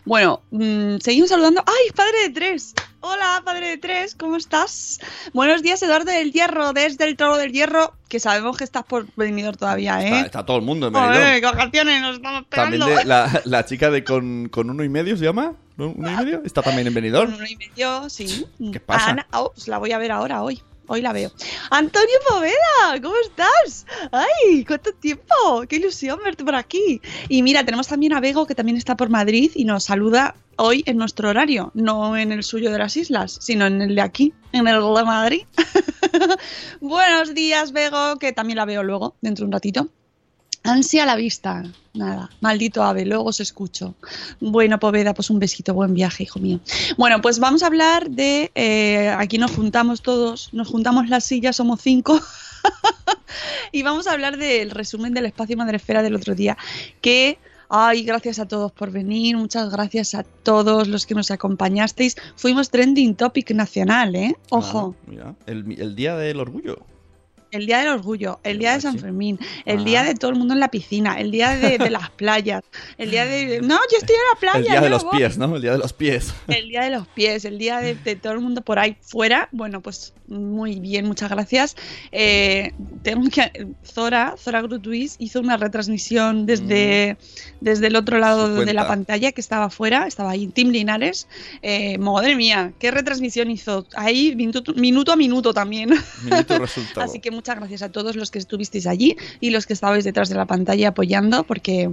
Bueno, 0.05 0.43
mm, 0.51 0.97
seguimos 0.99 1.31
saludando. 1.31 1.63
¡Ay, 1.67 1.93
padre 1.95 2.23
de 2.25 2.31
tres! 2.31 2.75
Hola, 3.09 3.41
padre 3.45 3.69
de 3.69 3.79
tres, 3.79 4.17
¿cómo 4.17 4.35
estás? 4.35 4.99
Buenos 5.33 5.63
días, 5.63 5.81
Eduardo 5.81 6.11
del 6.11 6.33
Hierro, 6.33 6.73
desde 6.73 7.05
el 7.05 7.17
Trono 7.17 7.37
del 7.37 7.53
Hierro, 7.53 7.95
que 8.09 8.19
sabemos 8.19 8.57
que 8.57 8.65
estás 8.65 8.83
por 8.83 9.07
venidor 9.15 9.57
todavía, 9.57 10.03
¿eh? 10.03 10.07
Está, 10.07 10.27
está 10.27 10.47
todo 10.47 10.57
el 10.57 10.65
mundo 10.65 10.89
en 10.89 10.93
qué 10.93 11.41
vacaciones 11.41 12.03
nos 12.03 12.17
estamos 12.17 12.47
También 12.51 12.83
pegando. 12.83 12.99
de 12.99 13.05
la, 13.05 13.43
la 13.45 13.65
chica 13.65 13.93
de 13.93 14.03
con, 14.03 14.49
con 14.49 14.71
uno 14.71 14.83
y 14.83 14.89
medio 14.89 15.17
se 15.17 15.23
llama. 15.25 15.53
¿No? 15.77 15.91
¿Uno 15.91 16.11
y 16.11 16.17
medio? 16.17 16.43
Está 16.45 16.63
también 16.63 16.89
en 16.89 16.95
Con 16.95 17.03
Benidorm. 17.03 17.35
uno 17.35 17.47
y 17.47 17.55
medio, 17.55 18.11
sí. 18.11 18.45
¿Qué 18.73 18.81
pasa? 18.81 19.11
Ana, 19.11 19.27
oh, 19.35 19.53
pues 19.55 19.69
la 19.69 19.79
voy 19.79 19.93
a 19.93 19.99
ver 19.99 20.11
ahora, 20.11 20.43
hoy. 20.43 20.61
Hoy 20.87 21.03
la 21.03 21.13
veo. 21.13 21.31
Antonio 21.71 22.17
Poveda, 22.29 23.01
¿cómo 23.03 23.15
estás? 23.17 23.87
¡Ay, 24.13 24.65
cuánto 24.65 24.93
tiempo! 24.93 25.65
¡Qué 25.69 25.77
ilusión 25.77 26.19
verte 26.25 26.45
por 26.45 26.55
aquí! 26.55 27.01
Y 27.29 27.43
mira, 27.43 27.65
tenemos 27.65 27.89
también 27.89 28.13
a 28.13 28.21
Bego, 28.21 28.47
que 28.47 28.55
también 28.55 28.77
está 28.77 28.97
por 28.97 29.09
Madrid 29.09 29.51
y 29.55 29.65
nos 29.65 29.85
saluda 29.85 30.35
hoy 30.57 30.83
en 30.87 30.97
nuestro 30.97 31.29
horario, 31.29 31.71
no 31.75 32.17
en 32.17 32.33
el 32.33 32.43
suyo 32.43 32.71
de 32.71 32.79
las 32.79 32.97
islas, 32.97 33.39
sino 33.41 33.67
en 33.67 33.83
el 33.83 33.95
de 33.95 34.01
aquí, 34.01 34.33
en 34.53 34.67
el 34.67 34.81
de 34.81 35.05
Madrid. 35.05 35.43
Buenos 36.81 37.35
días, 37.35 37.73
Bego, 37.73 38.17
que 38.19 38.33
también 38.33 38.57
la 38.57 38.65
veo 38.65 38.83
luego, 38.83 39.17
dentro 39.21 39.43
de 39.43 39.47
un 39.47 39.53
ratito. 39.53 39.89
Ansia 40.67 41.05
a 41.05 41.07
la 41.07 41.17
vista. 41.17 41.63
Nada, 41.95 42.31
maldito 42.41 42.83
ave, 42.83 43.07
luego 43.07 43.25
os 43.25 43.41
escucho. 43.41 43.95
Bueno, 44.41 44.79
Poveda, 44.79 45.15
pues 45.15 45.31
un 45.31 45.39
besito, 45.39 45.73
buen 45.73 45.95
viaje, 45.95 46.25
hijo 46.25 46.39
mío. 46.39 46.61
Bueno, 46.99 47.21
pues 47.23 47.39
vamos 47.39 47.63
a 47.63 47.67
hablar 47.67 48.11
de. 48.11 48.51
eh, 48.55 49.09
aquí 49.17 49.39
nos 49.39 49.53
juntamos 49.53 50.03
todos, 50.03 50.53
nos 50.53 50.69
juntamos 50.69 51.09
las 51.09 51.25
sillas, 51.25 51.57
somos 51.57 51.81
cinco. 51.81 52.21
y 53.73 53.83
vamos 53.83 54.07
a 54.07 54.13
hablar 54.13 54.37
del 54.37 54.71
resumen 54.71 55.15
del 55.15 55.27
espacio 55.27 55.57
Madresfera 55.57 56.03
del 56.03 56.15
otro 56.15 56.35
día. 56.35 56.57
Que. 57.01 57.39
Ay, 57.69 58.05
gracias 58.05 58.39
a 58.39 58.47
todos 58.47 58.71
por 58.71 58.93
venir, 58.93 59.37
muchas 59.37 59.71
gracias 59.73 60.15
a 60.15 60.23
todos 60.23 60.87
los 60.87 61.05
que 61.05 61.17
nos 61.17 61.33
acompañasteis. 61.33 62.15
Fuimos 62.37 62.71
trending 62.71 63.17
topic 63.17 63.51
nacional, 63.51 64.15
¿eh? 64.15 64.37
Ojo. 64.51 64.95
Ah, 64.97 65.05
mira, 65.09 65.35
el, 65.47 65.81
el 65.81 65.97
día 65.97 66.17
del 66.17 66.39
orgullo. 66.39 66.79
El 67.53 67.67
día 67.67 67.79
del 67.79 67.89
orgullo, 67.89 68.41
el 68.43 68.59
día 68.59 68.75
de 68.75 68.81
San. 68.81 68.99
Fermín, 68.99 69.39
el 69.65 69.81
Ah. 69.81 69.85
día 69.85 70.03
de 70.03 70.15
todo 70.15 70.31
el 70.31 70.37
mundo 70.37 70.55
en 70.55 70.61
la 70.61 70.69
piscina, 70.71 71.19
el 71.21 71.31
día 71.31 71.51
de, 71.57 71.79
de 71.79 71.91
las 71.91 72.11
playas, 72.11 72.63
el 72.99 73.11
día 73.11 73.25
de... 73.25 73.61
No, 73.63 73.77
yo 73.91 73.99
estoy 73.99 74.17
en 74.17 74.23
la 74.35 74.41
playa. 74.41 74.59
el 74.59 74.65
día 74.65 74.81
de 74.81 74.91
los 74.91 75.05
voy". 75.05 75.19
pies, 75.19 75.39
¿no? 75.39 75.55
El 75.57 75.63
día 75.63 75.73
de 75.73 75.79
los 75.79 75.93
pies. 75.93 76.35
El 76.49 76.69
día 76.69 76.83
de 76.83 76.91
los 76.91 77.07
pies, 77.09 77.45
el 77.45 77.59
día 77.59 77.79
de, 77.79 77.95
de 77.95 78.17
todo 78.17 78.33
el 78.33 78.41
mundo 78.41 78.63
por 78.63 78.79
ahí 78.79 78.97
fuera. 79.01 79.49
Bueno, 79.53 79.81
pues 79.81 80.13
muy 80.29 80.81
bien, 80.81 81.07
muchas 81.07 81.31
gracias. 81.31 81.77
Eh, 82.13 82.73
tengo 83.03 83.29
que... 83.31 83.69
Zora, 83.85 84.35
Zora 84.39 84.61
Grutuis 84.63 85.17
hizo 85.21 85.39
una 85.41 85.57
retransmisión 85.57 86.47
desde, 86.47 87.17
desde 87.61 87.87
el 87.87 87.97
otro 87.97 88.19
lado 88.19 88.65
de 88.65 88.75
la 88.75 88.89
pantalla 88.89 89.31
que 89.33 89.41
estaba 89.41 89.71
fuera, 89.71 90.07
estaba 90.07 90.31
ahí 90.33 90.49
Tim 90.49 90.71
Linares. 90.71 91.29
Eh, 91.63 91.97
madre 91.99 92.35
mía, 92.35 92.73
qué 92.81 92.91
retransmisión 92.91 93.51
hizo. 93.51 93.87
Ahí 93.95 94.35
minuto, 94.35 94.75
minuto 94.75 95.13
a 95.13 95.17
minuto 95.17 95.55
también. 95.55 95.91
Minuto 96.25 96.59
resultado. 96.59 97.07
Así 97.09 97.21
que 97.21 97.31
muchas 97.37 97.57
gracias 97.57 97.83
a 97.83 97.93
todos 97.93 98.17
los 98.17 98.33
que 98.33 98.41
estuvisteis 98.41 98.87
allí 98.87 99.17
y 99.41 99.51
los 99.51 99.67
que 99.67 99.75
estabais 99.75 100.05
detrás 100.05 100.29
de 100.29 100.35
la 100.35 100.47
pantalla 100.47 100.89
apoyando, 100.89 101.45
porque 101.45 101.93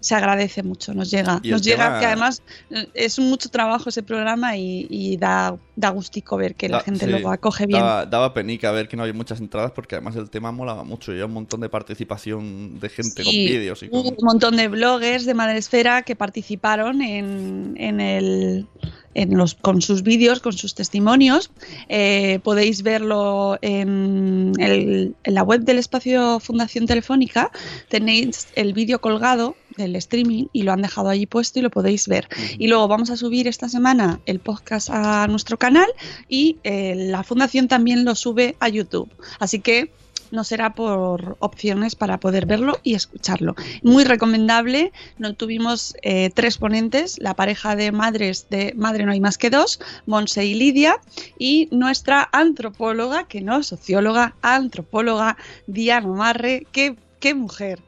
se 0.00 0.14
agradece 0.14 0.62
mucho, 0.62 0.94
nos 0.94 1.10
llega. 1.10 1.40
Nos 1.44 1.62
llega 1.62 1.84
tema- 1.86 2.00
que 2.00 2.06
además 2.06 2.42
eh, 2.70 2.88
es 2.94 3.18
mucho 3.18 3.48
trabajo 3.50 3.88
ese 3.90 4.02
programa 4.02 4.56
y, 4.56 4.86
y 4.90 5.16
da, 5.18 5.56
da 5.76 5.90
gustico 5.90 6.36
ver 6.36 6.54
que 6.54 6.68
la 6.68 6.80
gente 6.80 7.04
sí, 7.06 7.10
lo 7.12 7.30
acoge 7.30 7.66
bien. 7.66 7.80
Daba, 7.80 8.06
daba 8.06 8.34
penica 8.34 8.70
ver 8.72 8.88
que 8.88 8.96
no 8.96 9.02
había 9.02 9.14
muchas 9.14 9.40
entradas 9.40 9.72
porque 9.72 9.96
además 9.96 10.16
el 10.16 10.30
tema 10.30 10.52
molaba 10.52 10.84
mucho 10.84 11.12
y 11.12 11.14
había 11.16 11.26
un 11.26 11.34
montón 11.34 11.60
de 11.60 11.68
participación 11.68 12.80
de 12.80 12.88
gente 12.88 13.22
con 13.24 13.32
vídeos 13.32 13.82
y 13.82 13.88
con... 13.88 14.00
un 14.00 14.16
montón 14.22 14.56
de 14.56 14.68
bloggers 14.68 15.24
de 15.26 15.34
Madresfera 15.34 16.02
que 16.02 16.16
participaron 16.16 17.02
en, 17.02 17.74
en 17.76 18.00
el 18.00 18.66
en 19.12 19.36
los, 19.36 19.56
con 19.56 19.82
sus 19.82 20.04
vídeos, 20.04 20.38
con 20.38 20.52
sus 20.52 20.76
testimonios. 20.76 21.50
Eh, 21.88 22.38
podéis 22.44 22.82
verlo 22.84 23.58
en, 23.60 24.52
el- 24.60 25.16
en 25.24 25.34
la 25.34 25.42
web 25.42 25.62
del 25.62 25.78
espacio 25.78 26.38
Fundación 26.38 26.86
Telefónica. 26.86 27.50
Tenéis 27.88 28.46
el 28.54 28.72
vídeo 28.72 29.00
colgado 29.00 29.56
del 29.82 29.96
streaming 29.96 30.46
y 30.52 30.62
lo 30.62 30.72
han 30.72 30.82
dejado 30.82 31.08
allí 31.08 31.26
puesto 31.26 31.58
y 31.58 31.62
lo 31.62 31.70
podéis 31.70 32.08
ver. 32.08 32.28
Y 32.58 32.68
luego 32.68 32.88
vamos 32.88 33.10
a 33.10 33.16
subir 33.16 33.48
esta 33.48 33.68
semana 33.68 34.20
el 34.26 34.40
podcast 34.40 34.90
a 34.90 35.26
nuestro 35.28 35.58
canal 35.58 35.88
y 36.28 36.58
eh, 36.64 36.94
la 36.96 37.22
fundación 37.22 37.68
también 37.68 38.04
lo 38.04 38.14
sube 38.14 38.56
a 38.60 38.68
YouTube. 38.68 39.10
Así 39.38 39.60
que 39.60 39.90
no 40.30 40.44
será 40.44 40.74
por 40.74 41.36
opciones 41.40 41.96
para 41.96 42.18
poder 42.18 42.46
verlo 42.46 42.78
y 42.82 42.94
escucharlo. 42.94 43.54
Muy 43.82 44.04
recomendable. 44.04 44.92
No 45.18 45.34
tuvimos 45.34 45.94
eh, 46.02 46.30
tres 46.32 46.58
ponentes, 46.58 47.18
la 47.18 47.34
pareja 47.34 47.76
de 47.76 47.92
madres 47.92 48.46
de 48.48 48.72
Madre 48.76 49.04
No 49.04 49.12
hay 49.12 49.20
más 49.20 49.38
que 49.38 49.50
dos, 49.50 49.80
Monse 50.06 50.44
y 50.44 50.54
Lidia, 50.54 51.00
y 51.38 51.68
nuestra 51.72 52.28
antropóloga, 52.32 53.26
que 53.26 53.40
no 53.40 53.62
socióloga, 53.62 54.34
antropóloga, 54.42 55.36
Diana 55.66 56.06
Marre. 56.06 56.66
Qué, 56.72 56.96
qué 57.18 57.34
mujer, 57.34 57.80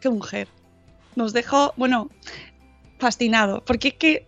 qué 0.00 0.10
mujer. 0.10 0.48
Nos 1.16 1.32
dejó, 1.32 1.72
bueno, 1.76 2.08
fascinado, 2.98 3.62
porque 3.64 3.88
es 3.88 3.94
que, 3.94 4.26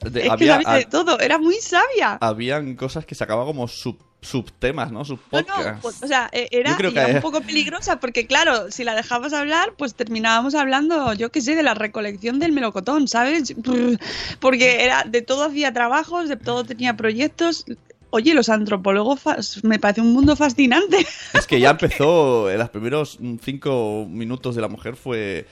de- 0.00 0.20
es 0.20 0.26
que 0.26 0.30
había, 0.30 0.62
sabía 0.62 0.78
de 0.78 0.84
todo, 0.86 1.18
era 1.20 1.38
muy 1.38 1.56
sabia. 1.56 2.18
habían 2.20 2.74
cosas 2.76 3.04
que 3.06 3.14
sacaba 3.14 3.44
como 3.44 3.68
sub, 3.68 3.98
subtemas, 4.22 4.90
¿no? 4.90 5.00
No, 5.00 5.04
Subpodcasts. 5.04 5.74
no, 5.74 5.80
pues, 5.82 6.02
o 6.02 6.06
sea, 6.06 6.28
e- 6.32 6.48
era, 6.50 6.76
creo 6.76 6.92
que- 6.92 6.98
era 6.98 7.14
un 7.16 7.20
poco 7.20 7.40
peligrosa 7.42 8.00
porque, 8.00 8.26
claro, 8.26 8.70
si 8.70 8.82
la 8.82 8.94
dejabas 8.94 9.32
hablar, 9.32 9.74
pues 9.78 9.94
terminábamos 9.94 10.54
hablando, 10.54 11.12
yo 11.14 11.30
qué 11.30 11.40
sé, 11.40 11.54
de 11.54 11.62
la 11.62 11.74
recolección 11.74 12.38
del 12.40 12.52
melocotón, 12.52 13.08
¿sabes? 13.08 13.54
Porque 14.40 14.84
era 14.84 15.04
de 15.04 15.22
todo 15.22 15.44
hacía 15.44 15.72
trabajos, 15.72 16.28
de 16.28 16.36
todo 16.36 16.64
tenía 16.64 16.96
proyectos. 16.96 17.64
Oye, 18.10 18.34
los 18.34 18.48
antropólogos 18.48 19.20
me 19.64 19.78
parece 19.78 20.00
un 20.00 20.12
mundo 20.12 20.34
fascinante. 20.36 21.06
Es 21.34 21.46
que 21.46 21.60
ya 21.60 21.70
empezó, 21.78 22.50
en 22.50 22.58
los 22.58 22.70
primeros 22.70 23.18
cinco 23.42 24.06
minutos 24.08 24.54
de 24.56 24.62
la 24.62 24.68
mujer 24.68 24.96
fue... 24.96 25.46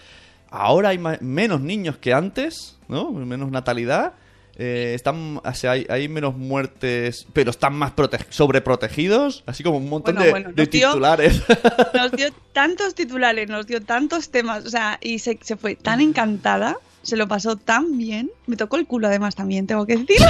Ahora 0.57 0.91
hay 0.91 0.99
menos 1.21 1.61
niños 1.61 1.97
que 1.99 2.13
antes, 2.15 2.77
¿no? 2.89 3.11
Menos 3.11 3.51
natalidad. 3.51 4.13
eh, 4.57 4.93
están, 4.95 5.41
o 5.45 5.55
sea, 5.55 5.73
hay, 5.73 5.85
hay 5.91 6.09
menos 6.09 6.37
muertes, 6.37 7.27
pero 7.33 7.51
están 7.51 7.75
más 7.75 7.91
prote- 7.97 8.25
sobreprotegidos. 8.31 9.43
Así 9.47 9.65
como 9.65 9.79
un 9.79 9.89
montón 9.89 10.15
Bueno, 10.15 10.25
de, 10.25 10.31
bueno, 10.31 10.49
de 10.55 10.63
nos 10.63 10.71
dio- 10.71 10.89
titulares. 10.91 11.43
Nos 11.95 12.13
dio 12.13 12.29
tantos 12.53 12.95
titulares, 12.95 13.49
nos 13.49 13.67
dio 13.67 13.83
tantos 13.83 14.31
temas, 14.31 14.65
o 14.65 14.71
sea, 14.71 14.99
y 15.03 15.19
se, 15.19 15.39
se 15.43 15.57
fue 15.57 15.75
tan 15.75 16.01
encantada, 16.01 16.77
se 17.03 17.17
lo 17.17 17.27
pasó 17.27 17.57
tan 17.57 17.99
bien. 17.99 18.31
Me 18.47 18.55
tocó 18.57 18.77
el 18.77 18.87
culo 18.87 19.09
además 19.09 19.35
también, 19.35 19.67
tengo 19.67 19.85
que 19.87 19.97
decir. 19.97 20.19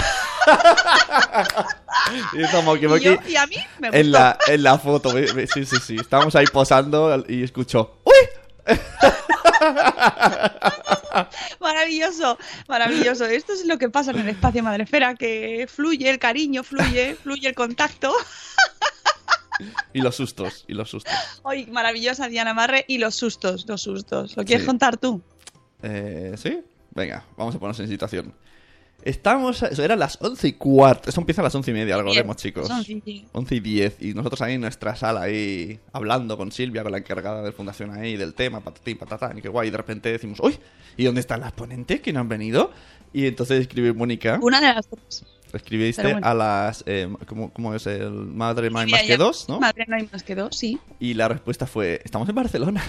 y 2.33 2.43
estamos 2.43 2.77
aquí, 2.77 2.87
Y, 2.87 2.89
yo- 3.01 3.13
aquí 3.15 3.33
y 3.33 3.37
a 3.37 3.47
mí 3.47 3.57
me 3.79 3.89
gustó. 3.89 4.01
en, 4.01 4.13
la, 4.13 4.39
en 4.49 4.63
la 4.63 4.79
foto. 4.79 5.13
Sí, 5.53 5.65
sí, 5.67 5.77
sí. 5.85 5.97
Estábamos 5.97 6.35
ahí 6.37 6.47
posando 6.53 7.25
y 7.29 7.43
escuchó. 7.43 7.94
Maravilloso, 11.61 12.39
maravilloso. 12.69 13.25
Esto 13.27 13.53
es 13.53 13.65
lo 13.67 13.79
que 13.79 13.89
pasa 13.91 14.11
en 14.11 14.19
el 14.21 14.29
espacio 14.29 14.63
Madrefera, 14.63 15.15
que 15.15 15.67
fluye 15.71 16.09
el 16.11 16.19
cariño, 16.19 16.63
fluye, 16.65 17.15
fluye 17.17 17.49
el 17.49 17.55
contacto. 17.55 18.13
Y 19.93 20.01
los 20.01 20.17
sustos, 20.17 20.65
y 20.67 20.75
los 20.75 20.91
sustos. 20.91 21.13
Hoy 21.43 21.67
maravillosa 21.67 22.29
Diana 22.29 22.55
Marre 22.55 22.85
y 22.89 22.99
los 22.99 23.15
sustos, 23.15 23.67
los 23.69 23.83
sustos. 23.83 24.37
¿Lo 24.37 24.45
quieres 24.45 24.63
Sí. 24.65 24.67
contar 24.67 24.97
tú? 24.97 25.23
Eh, 25.83 26.35
¿Sí? 26.37 26.61
Venga, 26.91 27.25
vamos 27.37 27.55
a 27.55 27.59
ponernos 27.59 27.79
en 27.81 27.89
situación. 27.89 28.35
Estamos, 29.03 29.63
eso 29.63 29.85
eran 29.85 29.99
las 29.99 30.19
once 30.23 30.49
y 30.49 30.53
cuarto. 30.55 31.11
Esto 31.11 31.21
empieza 31.21 31.43
a 31.43 31.45
las 31.45 31.55
once 31.55 31.71
y 31.71 31.75
media, 31.75 31.95
algo 31.95 32.11
haremos, 32.11 32.37
chicos. 32.37 32.69
son 32.69 32.83
sí. 32.83 33.27
11 33.33 33.55
y 33.55 33.61
10 33.61 33.97
y 34.01 34.15
nosotros 34.15 34.41
ahí 34.41 34.55
en 34.55 34.63
nuestra 34.63 34.97
sala 34.97 35.23
ahí 35.23 35.79
hablando 35.93 36.39
con 36.39 36.51
Silvia, 36.51 36.83
con 36.83 36.93
la 36.93 36.99
encargada 36.99 37.43
de 37.43 37.53
fundación 37.53 37.91
ahí 37.91 38.17
del 38.17 38.33
tema, 38.33 38.61
patatín, 38.61 38.97
patatán, 38.97 39.37
y 39.37 39.43
qué 39.43 39.49
guay, 39.51 39.69
y 39.69 39.71
de 39.71 39.77
repente 39.77 40.11
decimos, 40.11 40.41
uy, 40.41 40.59
¿y 40.97 41.05
dónde 41.05 41.21
están 41.21 41.41
las 41.41 41.53
ponentes 41.53 42.01
que 42.01 42.13
no 42.15 42.21
han 42.21 42.29
venido? 42.31 42.71
Y 43.13 43.27
entonces 43.27 43.61
escribe 43.61 43.93
Mónica, 43.93 44.39
Una 44.41 44.61
de 44.61 44.75
las 44.75 44.89
dos. 44.89 45.25
escribiste 45.53 46.03
bueno. 46.03 46.27
a 46.27 46.33
las, 46.33 46.83
eh, 46.87 47.07
¿cómo, 47.27 47.53
cómo 47.53 47.75
es 47.75 47.87
el 47.87 48.11
madre 48.11 48.71
no 48.71 48.79
hay 48.79 48.91
más 48.91 49.03
que 49.03 49.17
dos, 49.19 49.49
no? 49.51 49.61
Madre 49.61 49.85
no 49.87 49.97
hay 49.97 50.09
más 50.11 50.23
que 50.23 50.35
dos, 50.35 50.57
sí. 50.57 50.79
Y 50.99 51.13
la 51.13 51.29
respuesta 51.29 51.67
fue, 51.67 52.01
estamos 52.05 52.27
en 52.29 52.35
Barcelona. 52.35 52.83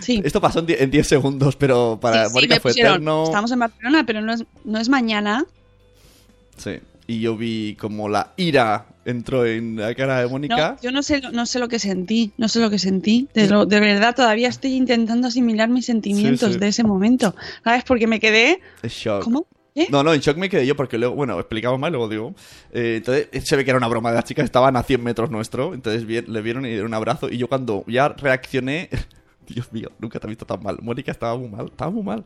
Sí. 0.00 0.20
Esto 0.24 0.40
pasó 0.40 0.58
en 0.60 0.66
die- 0.66 0.82
en 0.82 0.90
10 0.90 1.06
segundos, 1.06 1.56
pero 1.56 1.98
para 2.00 2.26
Sí, 2.28 2.34
Mónica 2.34 2.58
fue 2.60 2.72
eterno. 2.72 3.24
Estamos 3.24 3.50
en 3.52 3.58
Barcelona, 3.60 4.04
pero 4.06 4.20
no 4.20 4.32
es, 4.34 4.44
no 4.64 4.78
es 4.78 4.88
mañana. 4.88 5.44
Sí. 6.56 6.78
Y 7.06 7.20
yo 7.20 7.36
vi 7.36 7.76
como 7.76 8.08
la 8.08 8.32
ira 8.36 8.86
entró 9.04 9.44
en 9.44 9.76
la 9.76 9.94
cara 9.94 10.20
de 10.20 10.28
Mónica. 10.28 10.76
No, 10.76 10.82
yo 10.82 10.92
no 10.92 11.02
sé, 11.02 11.20
lo- 11.20 11.32
no 11.32 11.44
sé 11.46 11.58
lo 11.58 11.68
que 11.68 11.78
sentí, 11.78 12.32
no 12.38 12.48
sé 12.48 12.60
lo 12.60 12.70
que 12.70 12.78
sentí. 12.78 13.28
De, 13.34 13.48
lo- 13.48 13.66
de 13.66 13.80
verdad, 13.80 14.14
todavía 14.14 14.48
estoy 14.48 14.74
intentando 14.74 15.28
asimilar 15.28 15.68
mis 15.68 15.86
sentimientos 15.86 16.58
de 16.60 16.68
ese 16.68 16.84
momento. 16.84 17.34
¿Sabes? 17.64 17.84
Porque 17.84 18.06
me 18.06 18.20
quedé. 18.20 18.60
Shock. 18.84 19.24
¿Cómo? 19.24 19.46
¿Eh? 19.74 19.86
No, 19.90 20.02
no, 20.02 20.12
en 20.12 20.20
shock 20.20 20.36
me 20.36 20.50
quedé 20.50 20.66
yo 20.66 20.76
porque 20.76 20.98
luego, 20.98 21.14
bueno, 21.14 21.38
explicamos 21.40 21.78
más, 21.80 21.90
luego 21.90 22.06
digo. 22.08 22.34
Eh, 22.72 22.96
entonces 22.98 23.28
eh, 23.32 23.40
se 23.40 23.56
ve 23.56 23.64
que 23.64 23.70
era 23.70 23.78
una 23.78 23.88
broma 23.88 24.10
de 24.10 24.16
las 24.16 24.24
chicas, 24.24 24.44
estaban 24.44 24.76
a 24.76 24.82
100 24.82 25.02
metros 25.02 25.30
nuestro, 25.30 25.72
entonces 25.72 26.04
vi- 26.04 26.20
le 26.20 26.42
vieron 26.42 26.66
y 26.66 26.68
dieron 26.68 26.88
un 26.88 26.94
abrazo. 26.94 27.30
Y 27.30 27.38
yo 27.38 27.48
cuando 27.48 27.82
ya 27.88 28.08
reaccioné, 28.10 28.90
Dios 29.52 29.72
mío, 29.72 29.90
nunca 29.98 30.18
te 30.18 30.26
he 30.26 30.30
visto 30.30 30.44
tan 30.46 30.62
mal. 30.62 30.78
Mónica 30.82 31.10
estaba 31.12 31.36
muy 31.36 31.48
mal, 31.48 31.66
estaba 31.66 31.90
muy 31.90 32.02
mal. 32.02 32.24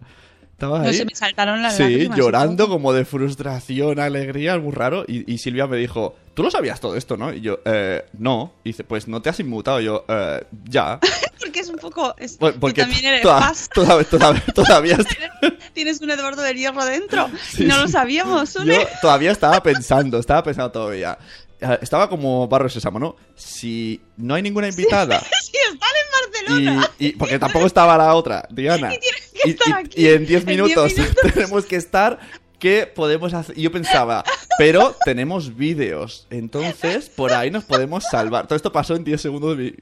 Estabas 0.52 0.80
No 0.85 0.88
ahí. 0.88 0.95
se 0.97 1.04
me 1.04 1.14
saltaron 1.14 1.61
las 1.62 1.76
Sí, 1.76 2.09
llorando 2.16 2.66
como 2.68 2.95
de 2.95 3.04
frustración, 3.04 4.00
alegría, 4.00 4.56
muy 4.59 4.73
raro. 4.73 5.04
Y, 5.06 5.30
y 5.30 5.37
Silvia 5.37 5.66
me 5.66 5.76
dijo, 5.76 6.16
¿tú 6.33 6.42
lo 6.42 6.50
sabías 6.50 6.80
todo 6.80 6.97
esto, 6.97 7.18
no? 7.18 7.30
Y 7.30 7.42
yo, 7.42 7.59
eh, 7.66 8.06
no. 8.18 8.54
Y 8.64 8.71
dice, 8.71 8.83
pues 8.83 9.06
no 9.06 9.21
te 9.21 9.28
has 9.28 9.38
inmutado. 9.38 9.83
Y 9.83 9.85
yo, 9.85 10.06
eh, 10.09 10.45
ya. 10.64 10.99
Porque 11.40 11.61
es 11.61 11.68
un 11.68 11.76
poco... 11.76 12.14
es- 12.16 12.38
Pues, 12.38 12.54
tú 12.54 12.61
Porque 12.61 12.80
también 12.80 13.04
eres 13.04 13.21
toda- 13.21 13.38
fast. 13.40 13.71
toda- 13.75 14.02
toda- 14.04 14.40
todavía, 14.54 14.97
Tienes 15.75 16.00
un 16.00 16.11
Eduardo 16.11 16.40
del 16.40 16.56
Hierro 16.56 16.87
dentro. 16.87 17.28
Sí, 17.50 17.64
no 17.66 17.76
lo 17.78 17.87
sí. 17.87 17.92
sabíamos, 17.92 18.54
yo 18.54 18.75
todavía 19.02 19.33
estaba 19.33 19.62
pensando, 19.62 20.18
estaba 20.18 20.42
pensando 20.42 20.71
todavía. 20.73 21.18
Eh, 21.60 21.78
Estaba 21.82 22.08
como 22.08 22.46
Barrio 22.48 22.68
Sésamo, 22.68 22.98
¿no? 22.98 23.16
Si 23.34 24.00
no 24.16 24.34
hay 24.34 24.42
ninguna 24.42 24.68
invitada 24.68 25.20
Sí, 25.42 25.52
están 25.72 25.72
en 25.72 26.52
Barcelona. 26.52 26.90
y, 26.98 27.06
y- 27.08 27.12
porque 27.12 27.38
tampoco 27.38 27.66
estaba 27.66 27.96
la 27.96 28.14
otra, 28.14 28.46
Diana. 28.50 28.92
Y 28.94 28.98
tienes 28.98 29.30
que 29.42 29.50
estar 29.50 29.78
aquí 29.78 30.02
y 30.02 30.08
en 30.08 30.26
10 30.26 30.40
en 30.42 30.46
10 30.46 30.46
minutos, 30.46 30.92
minutos. 30.98 31.32
tenemos 31.32 31.64
que 31.66 31.76
estar. 31.76 32.18
¿Qué 32.58 32.86
podemos 32.86 33.34
hacer? 33.34 33.56
Y 33.58 33.62
yo 33.62 33.70
pensaba, 33.70 34.25
pero 34.56 34.96
tenemos 35.04 35.54
vídeos, 35.56 36.26
entonces 36.30 37.10
por 37.10 37.32
ahí 37.34 37.50
nos 37.50 37.64
podemos 37.64 38.02
salvar. 38.04 38.46
Todo 38.46 38.56
esto 38.56 38.72
pasó 38.72 38.96
en 38.96 39.04
10 39.04 39.20
segundos 39.20 39.58
de 39.58 39.62
mi... 39.64 39.75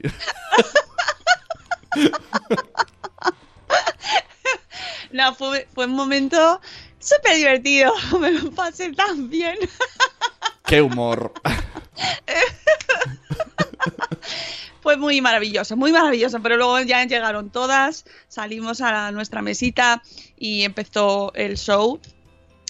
No, 5.11 5.33
fue, 5.35 5.67
fue 5.73 5.85
un 5.85 5.93
momento 5.93 6.59
súper 7.05 7.35
divertido. 7.37 7.93
Me 8.19 8.31
lo 8.31 8.51
pasé 8.51 8.91
tan 8.93 9.29
bien. 9.29 9.57
¡Qué 10.65 10.81
humor! 10.81 11.31
Fue 14.81 14.97
muy 14.97 15.19
maravilloso, 15.21 15.75
muy 15.75 15.91
maravilloso. 15.91 16.39
Pero 16.41 16.57
luego 16.57 16.79
ya 16.81 17.03
llegaron 17.05 17.49
todas, 17.49 18.05
salimos 18.27 18.81
a 18.81 18.91
la- 18.91 19.11
nuestra 19.11 19.41
mesita 19.41 20.03
y 20.37 20.63
empezó 20.63 21.33
el 21.33 21.57
show. 21.57 21.99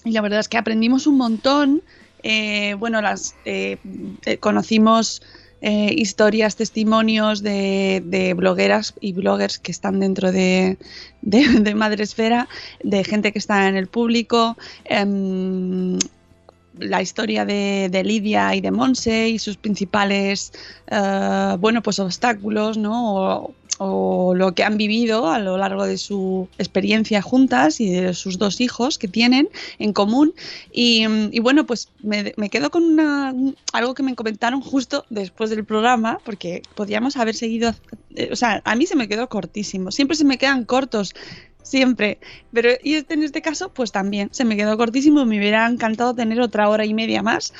Y 0.05 0.11
la 0.11 0.21
verdad 0.21 0.39
es 0.39 0.47
que 0.47 0.57
aprendimos 0.57 1.07
un 1.07 1.17
montón. 1.17 1.81
Eh, 2.23 2.75
bueno, 2.79 3.01
las 3.01 3.35
eh, 3.45 3.77
eh, 4.25 4.37
conocimos 4.37 5.21
eh, 5.61 5.93
historias, 5.95 6.55
testimonios 6.55 7.41
de, 7.41 8.03
de 8.05 8.33
blogueras 8.33 8.93
y 8.99 9.13
bloggers 9.13 9.59
que 9.59 9.71
están 9.71 9.99
dentro 9.99 10.31
de, 10.31 10.77
de, 11.21 11.47
de 11.61 11.75
Madresfera, 11.75 12.47
de 12.83 13.03
gente 13.03 13.31
que 13.31 13.39
está 13.39 13.67
en 13.67 13.75
el 13.75 13.87
público. 13.87 14.57
em, 14.85 15.97
la 16.79 17.01
historia 17.01 17.45
de, 17.45 17.89
de 17.89 18.03
Lidia 18.03 18.55
y 18.55 18.61
de 18.61 18.71
Monse 18.71 19.29
y 19.29 19.39
sus 19.39 19.57
principales 19.57 20.51
eh, 20.87 21.55
bueno 21.59 21.81
pues 21.81 21.99
obstáculos 21.99 22.77
no 22.77 23.51
o 23.77 24.33
lo 24.35 24.53
que 24.53 24.63
han 24.63 24.77
vivido 24.77 25.29
a 25.29 25.39
lo 25.39 25.57
largo 25.57 25.85
de 25.85 25.97
su 25.97 26.47
experiencia 26.57 27.21
juntas 27.21 27.81
y 27.81 27.91
de 27.91 28.13
sus 28.13 28.37
dos 28.37 28.61
hijos 28.61 28.97
que 28.97 29.07
tienen 29.07 29.49
en 29.79 29.93
común 29.93 30.33
y, 30.71 31.05
bueno 31.39 31.65
pues 31.65 31.89
me, 32.01 32.33
me 32.37 32.49
quedo 32.49 32.71
con 32.71 32.83
una, 32.83 33.33
algo 33.73 33.93
que 33.93 34.03
me 34.03 34.15
comentaron 34.15 34.61
justo 34.61 35.05
después 35.09 35.49
del 35.49 35.65
programa 35.65 36.19
porque 36.23 36.61
podríamos 36.75 37.17
haber 37.17 37.35
seguido 37.35 37.73
eh, 38.15 38.29
o 38.31 38.35
sea 38.35 38.61
a 38.63 38.75
mí 38.75 38.85
se 38.85 38.95
me 38.95 39.07
quedó 39.07 39.27
cortísimo 39.27 39.91
siempre 39.91 40.15
se 40.15 40.25
me 40.25 40.37
quedan 40.37 40.63
cortos 40.63 41.13
siempre. 41.65 42.19
Pero 42.53 42.69
y 42.81 42.93
este, 42.93 43.15
en 43.15 43.23
este 43.23 43.41
caso, 43.41 43.69
pues 43.69 43.91
también 43.91 44.29
se 44.31 44.45
me 44.45 44.55
quedó 44.55 44.77
cortísimo. 44.77 45.25
Me 45.25 45.37
hubiera 45.37 45.67
encantado 45.67 46.13
tener 46.13 46.39
otra 46.39 46.69
hora 46.69 46.85
y 46.85 46.93
media 46.93 47.21
más. 47.21 47.53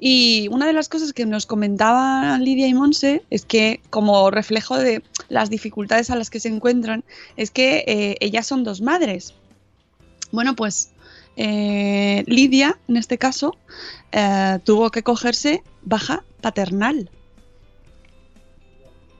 Y 0.00 0.48
una 0.48 0.66
de 0.66 0.72
las 0.72 0.88
cosas 0.88 1.12
que 1.12 1.26
nos 1.26 1.46
comentaban 1.46 2.44
Lidia 2.44 2.68
y 2.68 2.74
Monse 2.74 3.22
es 3.30 3.44
que, 3.44 3.80
como 3.90 4.30
reflejo 4.30 4.78
de 4.78 5.02
las 5.28 5.50
dificultades 5.50 6.10
a 6.10 6.16
las 6.16 6.30
que 6.30 6.40
se 6.40 6.48
encuentran, 6.48 7.04
es 7.36 7.50
que 7.50 7.84
eh, 7.86 8.16
ellas 8.20 8.46
son 8.46 8.64
dos 8.64 8.80
madres. 8.80 9.34
Bueno, 10.30 10.54
pues 10.54 10.92
eh, 11.36 12.24
Lidia, 12.26 12.78
en 12.88 12.96
este 12.96 13.18
caso, 13.18 13.56
eh, 14.12 14.58
tuvo 14.64 14.90
que 14.90 15.02
cogerse 15.02 15.62
baja 15.82 16.24
paternal. 16.40 17.10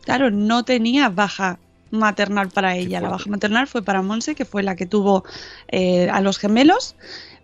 Claro, 0.05 0.31
no 0.31 0.65
tenía 0.65 1.09
baja 1.09 1.59
maternal 1.91 2.49
para 2.49 2.77
ella. 2.77 3.01
La 3.01 3.09
baja 3.09 3.31
maternal 3.31 3.67
fue 3.67 3.83
para 3.83 4.03
Monse, 4.03 4.35
que 4.35 4.45
fue 4.45 4.63
la 4.63 4.77
que 4.77 4.87
tuvo 4.87 5.25
eh, 5.69 6.09
a 6.11 6.21
los 6.21 6.39
gemelos, 6.39 6.97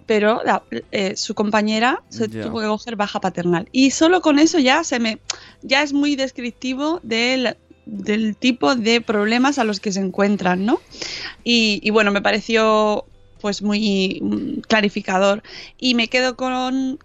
pero 0.06 0.42
la- 0.44 0.62
eh, 0.92 1.16
su 1.16 1.34
compañera 1.34 2.02
se 2.08 2.28
tuvo 2.48 2.60
que 2.60 2.66
coger 2.66 2.96
baja 2.96 3.20
paternal. 3.20 3.68
Y 3.72 3.90
solo 3.90 4.20
con 4.20 4.38
eso 4.38 4.58
ya 4.58 4.84
se 4.84 4.98
me 4.98 5.18
ya 5.62 5.82
es 5.82 5.92
muy 5.92 6.16
descriptivo 6.16 7.00
del, 7.02 7.56
del 7.86 8.36
tipo 8.36 8.74
de 8.74 9.00
problemas 9.00 9.58
a 9.58 9.64
los 9.64 9.80
que 9.80 9.92
se 9.92 10.00
encuentran, 10.00 10.64
¿no? 10.66 10.80
Y, 11.42 11.80
y 11.82 11.90
bueno, 11.90 12.10
me 12.10 12.22
pareció 12.22 13.06
pues 13.40 13.60
muy 13.62 14.20
mm, 14.22 14.60
clarificador. 14.68 15.42
Y 15.78 15.94
me 15.94 16.08
quedo 16.08 16.34
con 16.36 16.98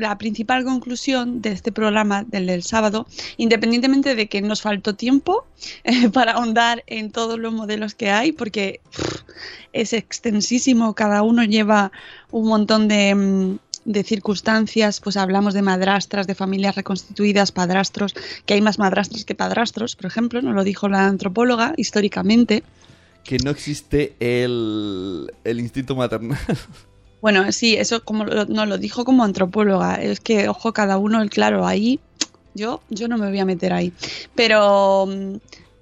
la 0.00 0.18
principal 0.18 0.64
conclusión 0.64 1.40
de 1.42 1.52
este 1.52 1.72
programa, 1.72 2.24
del 2.24 2.46
del 2.46 2.62
sábado, 2.62 3.06
independientemente 3.36 4.14
de 4.14 4.28
que 4.28 4.42
nos 4.42 4.62
faltó 4.62 4.94
tiempo 4.94 5.46
eh, 5.84 6.08
para 6.12 6.32
ahondar 6.32 6.82
en 6.86 7.10
todos 7.10 7.38
los 7.38 7.52
modelos 7.52 7.94
que 7.94 8.10
hay, 8.10 8.32
porque 8.32 8.80
es 9.72 9.92
extensísimo, 9.92 10.94
cada 10.94 11.22
uno 11.22 11.44
lleva 11.44 11.92
un 12.30 12.48
montón 12.48 12.88
de, 12.88 13.14
mm, 13.14 13.58
de 13.84 14.02
circunstancias, 14.04 15.00
pues 15.00 15.16
hablamos 15.16 15.54
de 15.54 15.62
madrastras, 15.62 16.26
de 16.26 16.34
familias 16.34 16.76
reconstituidas, 16.76 17.52
padrastros, 17.52 18.14
que 18.46 18.54
hay 18.54 18.60
más 18.60 18.78
madrastras 18.78 19.24
que 19.24 19.34
padrastros, 19.34 19.96
por 19.96 20.06
ejemplo, 20.06 20.42
nos 20.42 20.54
lo 20.54 20.64
dijo 20.64 20.88
la 20.88 21.06
antropóloga 21.06 21.74
históricamente. 21.76 22.62
Que 23.24 23.38
no 23.38 23.50
existe 23.50 24.16
el 24.18 25.30
instinto 25.44 25.94
maternal. 25.94 26.38
Bueno, 27.20 27.52
sí, 27.52 27.76
eso 27.76 28.02
como 28.04 28.24
lo, 28.24 28.46
no 28.46 28.66
lo 28.66 28.78
dijo 28.78 29.04
como 29.04 29.24
antropóloga. 29.24 29.96
Es 29.96 30.20
que, 30.20 30.48
ojo, 30.48 30.72
cada 30.72 30.98
uno, 30.98 31.20
el 31.22 31.30
claro, 31.30 31.66
ahí 31.66 32.00
yo, 32.54 32.82
yo 32.88 33.08
no 33.08 33.18
me 33.18 33.28
voy 33.28 33.38
a 33.38 33.44
meter 33.44 33.72
ahí. 33.72 33.92
Pero 34.34 35.06
mm, 35.06 35.36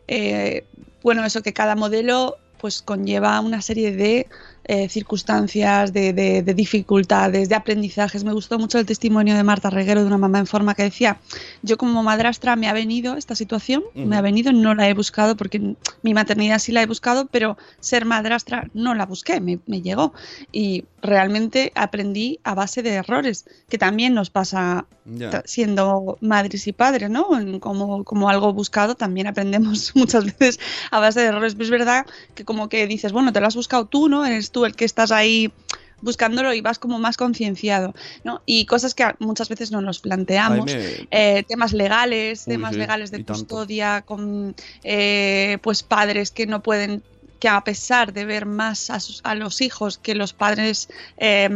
eh, 0.08 0.66
bueno, 1.02 1.24
eso 1.24 1.42
que 1.42 1.52
cada 1.52 1.76
modelo 1.76 2.36
pues 2.58 2.82
conlleva 2.82 3.40
una 3.40 3.62
serie 3.62 3.92
de 3.92 4.28
eh, 4.68 4.88
circunstancias, 4.88 5.92
de, 5.92 6.12
de- 6.12 6.42
de 6.42 6.54
dificultades, 6.54 7.48
de 7.48 7.54
aprendizajes. 7.54 8.22
Me 8.22 8.32
gustó 8.32 8.58
mucho 8.58 8.78
el 8.78 8.86
testimonio 8.86 9.34
de 9.34 9.42
Marta 9.42 9.70
Reguero, 9.70 10.02
de 10.02 10.06
una 10.06 10.18
mamá 10.18 10.38
en 10.38 10.46
forma, 10.46 10.74
que 10.74 10.82
decía, 10.84 11.18
yo 11.62 11.76
como 11.78 12.02
madrastra 12.02 12.54
me 12.54 12.68
ha 12.68 12.72
venido 12.72 13.16
esta 13.16 13.34
situación, 13.34 13.82
me 13.94 14.16
ha 14.16 14.20
venido, 14.20 14.52
no 14.52 14.74
la 14.74 14.88
he 14.88 14.94
buscado 14.94 15.36
porque 15.36 15.74
mi 16.02 16.14
maternidad 16.14 16.58
sí 16.58 16.70
la 16.72 16.82
he 16.82 16.86
buscado, 16.86 17.26
pero 17.26 17.56
ser 17.80 18.04
madrastra 18.04 18.68
no 18.74 18.94
la 18.94 19.06
busqué, 19.06 19.40
me, 19.40 19.58
me 19.66 19.80
llegó. 19.82 20.12
Y 20.52 20.84
realmente 21.00 21.72
aprendí 21.74 22.38
a 22.44 22.54
base 22.54 22.82
de 22.82 22.90
errores, 22.94 23.46
que 23.68 23.78
también 23.78 24.14
nos 24.14 24.30
pasa 24.30 24.84
ta- 25.30 25.42
siendo 25.46 26.18
madres 26.20 26.66
y 26.66 26.72
padres, 26.72 27.08
¿no? 27.08 27.26
Como, 27.60 28.04
como 28.04 28.28
algo 28.28 28.52
buscado, 28.52 28.94
también 28.94 29.26
aprendemos 29.26 29.92
muchas 29.94 30.24
veces 30.26 30.60
a 30.90 31.00
base 31.00 31.20
de 31.20 31.26
errores. 31.26 31.54
Pero 31.54 31.64
es 31.64 31.70
verdad 31.70 32.06
que 32.34 32.44
como 32.44 32.68
que 32.68 32.86
dices, 32.86 33.12
bueno, 33.12 33.32
te 33.32 33.40
lo 33.40 33.46
has 33.46 33.56
buscado 33.56 33.86
tú, 33.86 34.08
¿no? 34.10 34.26
Eres 34.26 34.50
tú 34.50 34.57
el 34.66 34.74
que 34.74 34.84
estás 34.84 35.10
ahí 35.12 35.52
buscándolo 36.00 36.54
y 36.54 36.60
vas 36.60 36.78
como 36.78 36.98
más 37.00 37.16
concienciado, 37.16 37.92
¿no? 38.22 38.40
Y 38.46 38.66
cosas 38.66 38.94
que 38.94 39.04
muchas 39.18 39.48
veces 39.48 39.72
no 39.72 39.80
nos 39.80 39.98
planteamos. 39.98 40.66
Me- 40.66 41.08
Eh, 41.10 41.42
temas 41.48 41.72
legales, 41.72 42.44
Uy, 42.46 42.54
temas 42.54 42.72
sí, 42.74 42.78
legales 42.78 43.10
de 43.10 43.18
tanto. 43.18 43.32
custodia, 43.34 44.02
con 44.02 44.54
eh, 44.84 45.58
pues 45.62 45.82
padres 45.82 46.30
que 46.30 46.46
no 46.46 46.62
pueden, 46.62 47.02
que 47.40 47.48
a 47.48 47.60
pesar 47.62 48.12
de 48.12 48.24
ver 48.24 48.46
más 48.46 48.90
a, 48.90 49.00
sus- 49.00 49.20
a 49.24 49.34
los 49.34 49.60
hijos 49.60 49.98
que 49.98 50.14
los 50.14 50.32
padres 50.32 50.88
eh, 51.16 51.48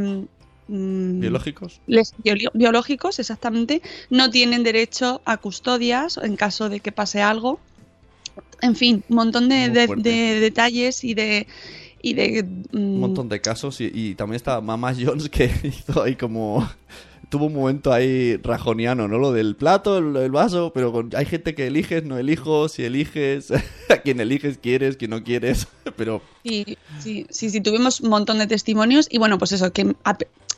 mm, 0.68 1.20
¿Biológicos? 1.20 1.80
les- 1.86 2.14
biológicos, 2.54 3.18
exactamente, 3.20 3.80
no 4.10 4.30
tienen 4.30 4.64
derecho 4.64 5.20
a 5.24 5.36
custodias 5.36 6.16
en 6.20 6.34
caso 6.36 6.68
de 6.68 6.80
que 6.80 6.90
pase 6.90 7.22
algo. 7.22 7.60
En 8.60 8.76
fin, 8.76 9.04
un 9.08 9.16
montón 9.16 9.48
de 9.48 9.68
detalles 10.40 11.04
y 11.04 11.14
de 11.14 11.46
y 12.02 12.14
de 12.14 12.42
mm, 12.42 12.76
Un 12.76 13.00
montón 13.00 13.28
de 13.28 13.40
casos. 13.40 13.80
Y, 13.80 13.90
y 13.94 14.14
también 14.14 14.36
está 14.36 14.60
Mama 14.60 14.92
Jones 14.98 15.28
que 15.28 15.44
hizo 15.62 16.02
ahí 16.02 16.16
como... 16.16 16.68
Tuvo 17.30 17.46
un 17.46 17.54
momento 17.54 17.90
ahí 17.94 18.36
rajoniano, 18.36 19.08
¿no? 19.08 19.16
Lo 19.16 19.32
del 19.32 19.56
plato, 19.56 19.96
el, 19.96 20.14
el 20.16 20.30
vaso, 20.30 20.70
pero 20.74 20.92
con- 20.92 21.08
hay 21.16 21.24
gente 21.24 21.54
que 21.54 21.66
eliges, 21.66 22.04
no 22.04 22.18
elijo, 22.18 22.68
si 22.68 22.84
eliges, 22.84 23.50
a 23.88 23.96
quien 24.02 24.20
eliges 24.20 24.58
quieres, 24.58 24.98
quien 24.98 25.12
no 25.12 25.24
quieres, 25.24 25.66
pero 25.96 26.20
Sí, 26.44 26.76
sí, 27.00 27.24
sí, 27.30 27.48
sí, 27.48 27.62
tuvimos 27.62 28.02
un 28.02 28.10
montón 28.10 28.38
de 28.38 28.46
testimonios 28.46 29.06
y 29.10 29.16
bueno, 29.16 29.38
pues 29.38 29.52
eso, 29.52 29.72
que 29.72 29.94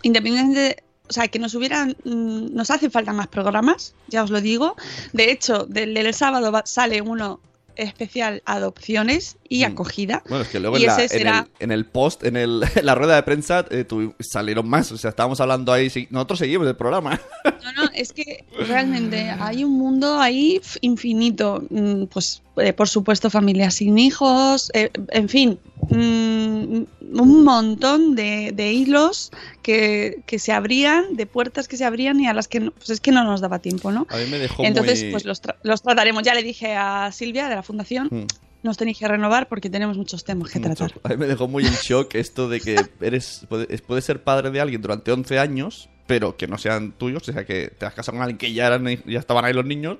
independientemente, 0.02 0.82
o 1.08 1.12
sea, 1.12 1.28
que 1.28 1.38
nos 1.38 1.54
hubieran, 1.54 1.96
mm, 2.04 2.54
nos 2.54 2.70
hacen 2.70 2.90
falta 2.90 3.12
más 3.12 3.28
programas, 3.28 3.94
ya 4.08 4.24
os 4.24 4.30
lo 4.30 4.40
digo. 4.40 4.74
De 5.12 5.30
hecho, 5.30 5.66
del, 5.66 5.94
del 5.94 6.12
sábado 6.14 6.50
va- 6.50 6.66
sale 6.66 7.00
uno 7.02 7.38
especial 7.76 8.42
adopciones 8.46 9.36
y 9.48 9.62
Mm. 9.62 9.72
acogida. 9.72 10.22
Bueno, 10.28 10.42
es 10.44 10.50
que 10.50 10.60
luego 10.60 10.76
en, 10.76 10.86
la- 10.86 11.02
en 11.02 11.08
será- 11.08 11.38
el, 11.58 11.64
en 11.64 11.70
el 11.72 11.86
post, 11.86 12.24
en, 12.24 12.36
el, 12.36 12.62
en 12.74 12.86
la 12.86 12.94
rueda 12.94 13.16
de 13.16 13.22
prensa, 13.22 13.64
eh, 13.70 13.84
tuvi- 13.88 14.14
salieron 14.20 14.68
más. 14.68 14.90
O 14.92 14.98
sea, 14.98 15.10
estábamos 15.10 15.40
hablando 15.40 15.72
ahí. 15.72 15.90
sí, 15.90 16.06
nosotros 16.10 16.38
seguimos 16.38 16.66
el 16.66 16.76
programa. 16.76 17.20
No, 17.64 17.72
no, 17.84 17.90
es 17.94 18.12
que 18.12 18.44
realmente 18.68 19.30
hay 19.30 19.64
un 19.64 19.72
mundo 19.78 20.20
ahí 20.20 20.60
infinito. 20.82 21.62
Mm, 21.70 22.04
Pues, 22.04 22.42
eh, 22.58 22.74
por 22.74 22.88
supuesto, 22.88 23.30
familias 23.30 23.76
sin 23.76 23.96
hijos, 23.98 24.70
eh, 24.74 24.90
en 25.08 25.28
fin, 25.30 25.58
mm, 25.88 26.82
un 27.12 27.44
montón 27.44 28.14
de, 28.14 28.52
de 28.54 28.72
hilos 28.72 29.30
que, 29.62 30.22
que 30.26 30.38
se 30.38 30.52
abrían, 30.52 31.14
de 31.16 31.26
puertas 31.26 31.68
que 31.68 31.76
se 31.76 31.84
abrían 31.84 32.20
y 32.20 32.26
a 32.26 32.34
las 32.34 32.48
que 32.48 32.60
no- 32.60 32.70
pues 32.72 32.90
es 32.90 33.00
que 33.00 33.12
no 33.12 33.24
nos 33.24 33.40
daba 33.40 33.58
tiempo, 33.60 33.90
¿no? 33.92 34.06
A 34.10 34.16
mí 34.16 34.24
me 34.30 34.38
dejó 34.38 34.64
Entonces, 34.64 35.02
muy... 35.02 35.12
pues 35.12 35.24
los, 35.24 35.42
tra- 35.42 35.56
los 35.62 35.82
trataremos. 35.82 36.22
Ya 36.22 36.34
le 36.34 36.42
dije 36.42 36.74
a 36.74 37.10
Silvia 37.12 37.48
de 37.48 37.54
la 37.56 37.62
fundación, 37.62 38.08
Mm. 38.10 38.26
nos 38.62 38.76
tenéis 38.76 38.98
que 38.98 39.06
renovar 39.08 39.48
porque 39.48 39.68
tenemos 39.70 39.96
muchos 39.96 40.24
temas 40.24 40.50
que 40.50 40.58
Mucho. 40.58 40.74
tratar. 40.86 41.00
A 41.04 41.08
mí 41.10 41.16
me 41.16 41.26
dejó 41.26 41.48
muy 41.48 41.64
en 41.66 41.72
shock 41.74 42.14
esto 42.14 42.48
de 42.48 42.60
que 42.60 42.80
eres 43.00 43.44
puedes, 43.48 43.82
puedes 43.82 44.04
ser 44.04 44.22
padre 44.24 44.50
de 44.50 44.60
alguien 44.60 44.80
durante 44.80 45.12
11 45.12 45.38
años, 45.38 45.88
pero 46.06 46.36
que 46.36 46.46
no 46.46 46.58
sean 46.58 46.92
tuyos, 46.92 47.28
o 47.28 47.32
sea, 47.32 47.44
que 47.44 47.68
te 47.68 47.86
has 47.86 47.94
casado 47.94 48.16
con 48.16 48.22
alguien 48.22 48.38
que 48.38 48.52
ya, 48.52 48.66
eran, 48.68 48.86
ya 49.06 49.18
estaban 49.18 49.44
ahí 49.44 49.52
los 49.52 49.64
niños, 49.64 49.98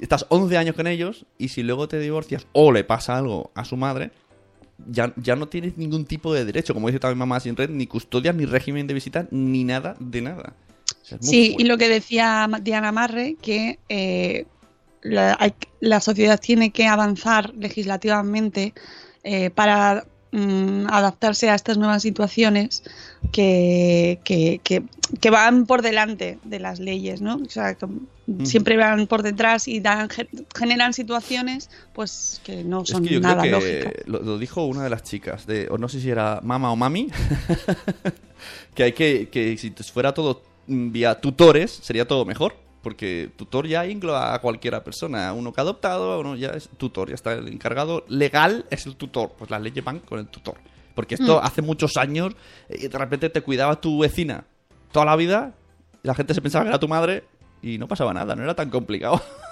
estás 0.00 0.26
11 0.28 0.56
años 0.56 0.74
con 0.76 0.86
ellos 0.86 1.26
y 1.38 1.48
si 1.48 1.62
luego 1.62 1.88
te 1.88 1.98
divorcias 1.98 2.46
o 2.52 2.72
le 2.72 2.84
pasa 2.84 3.16
algo 3.18 3.50
a 3.54 3.64
su 3.64 3.76
madre, 3.76 4.10
ya, 4.90 5.12
ya 5.16 5.36
no 5.36 5.48
tienes 5.48 5.76
ningún 5.76 6.04
tipo 6.04 6.32
de 6.34 6.44
derecho, 6.44 6.74
como 6.74 6.88
dice 6.88 6.98
también 7.00 7.18
Mamá 7.18 7.40
Sin 7.40 7.56
Red, 7.56 7.70
ni 7.70 7.86
custodia, 7.86 8.32
ni 8.32 8.44
régimen 8.46 8.86
de 8.86 8.94
visita, 8.94 9.26
ni 9.30 9.64
nada 9.64 9.96
de 10.00 10.22
nada. 10.22 10.54
O 11.02 11.04
sea, 11.04 11.18
Sí, 11.20 11.54
y 11.58 11.64
lo 11.64 11.78
que 11.78 11.88
decía 11.88 12.48
Diana 12.62 12.92
Marre, 12.92 13.36
que 13.40 13.78
eh, 13.88 14.46
la, 15.02 15.36
hay- 15.38 15.54
la 15.80 16.00
sociedad 16.00 16.40
tiene 16.40 16.70
que 16.70 16.86
avanzar 16.86 17.52
legislativamente 17.54 18.74
eh, 19.22 19.50
para 19.50 20.06
mm, 20.34 20.86
adaptarse 20.90 21.48
a 21.48 21.54
estas 21.54 21.78
nuevas 21.78 22.02
situaciones 22.02 22.82
que, 23.32 24.18
que- 24.24 24.60
que- 24.64 24.82
que 25.20 25.30
van 25.30 25.66
por 25.66 25.82
delante 25.82 26.38
de 26.44 26.58
las 26.58 26.80
leyes, 26.80 27.20
¿no? 27.20 27.36
O 27.36 27.48
sea, 27.48 27.74
que 27.74 27.86
siempre 28.44 28.76
van 28.78 29.06
por 29.06 29.22
detrás 29.22 29.68
y 29.68 29.80
dan, 29.80 30.08
ge- 30.08 30.28
generan 30.56 30.92
situaciones 30.94 31.68
pues 31.92 32.40
que 32.42 32.64
no 32.64 32.84
son 32.86 33.04
yo 33.04 33.20
nada 33.20 33.42
creo 33.42 33.60
que 33.60 33.80
lógicas. 33.82 33.92
lo, 34.06 34.22
lo 34.22 34.38
dijo 34.38 34.64
una 34.64 34.82
de 34.82 34.90
las 34.90 35.02
chicas, 35.02 35.46
de, 35.46 35.68
o 35.70 35.76
no 35.78 35.88
sé 35.88 36.00
si 36.00 36.10
era 36.10 36.40
mama 36.42 36.72
o 36.72 36.76
mami, 36.76 37.08
que 38.74 38.82
hay 38.82 38.92
que, 38.92 39.28
que 39.30 39.56
si 39.58 39.70
fuera 39.92 40.12
todo 40.14 40.42
mm, 40.66 40.90
vía 40.90 41.20
tutores, 41.20 41.70
sería 41.70 42.06
todo 42.08 42.24
mejor. 42.24 42.56
Porque 42.84 43.30
tutor 43.34 43.66
ya 43.66 43.84
engloba 43.84 44.32
a 44.34 44.40
cualquiera 44.40 44.84
persona. 44.84 45.32
Uno 45.32 45.52
que 45.52 45.60
ha 45.60 45.64
adoptado, 45.64 46.20
uno 46.20 46.36
ya 46.36 46.50
es 46.50 46.68
tutor, 46.76 47.08
ya 47.08 47.16
está 47.16 47.32
el 47.32 47.48
encargado 47.48 48.04
legal, 48.08 48.66
es 48.70 48.86
el 48.86 48.94
tutor. 48.94 49.32
Pues 49.36 49.50
las 49.50 49.60
leyes 49.60 49.82
van 49.82 49.98
con 49.98 50.20
el 50.20 50.28
tutor. 50.28 50.58
Porque 50.94 51.16
esto 51.16 51.40
Mm. 51.40 51.44
hace 51.44 51.62
muchos 51.62 51.96
años, 51.96 52.34
eh, 52.68 52.88
de 52.88 52.98
repente 52.98 53.28
te 53.30 53.40
cuidaba 53.40 53.80
tu 53.80 53.98
vecina 53.98 54.44
toda 54.92 55.06
la 55.06 55.16
vida, 55.16 55.54
la 56.04 56.14
gente 56.14 56.34
se 56.34 56.40
pensaba 56.40 56.64
que 56.64 56.68
era 56.68 56.78
tu 56.78 56.86
madre, 56.86 57.24
y 57.62 57.78
no 57.78 57.88
pasaba 57.88 58.14
nada, 58.14 58.36
no 58.36 58.44
era 58.44 58.54
tan 58.54 58.70
complicado. 58.70 59.20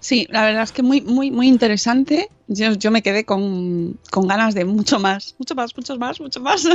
Sí, 0.00 0.26
la 0.30 0.42
verdad 0.44 0.62
es 0.62 0.72
que 0.72 0.82
muy, 0.82 1.00
muy, 1.00 1.30
muy 1.30 1.48
interesante. 1.48 2.28
Yo, 2.48 2.72
yo 2.72 2.90
me 2.90 3.02
quedé 3.02 3.24
con, 3.24 3.98
con 4.10 4.26
ganas 4.26 4.54
de 4.54 4.64
mucho 4.64 4.98
más, 4.98 5.34
mucho 5.38 5.54
más, 5.54 5.76
mucho 5.76 5.96
más, 5.98 6.20
mucho 6.20 6.40
más. 6.40 6.66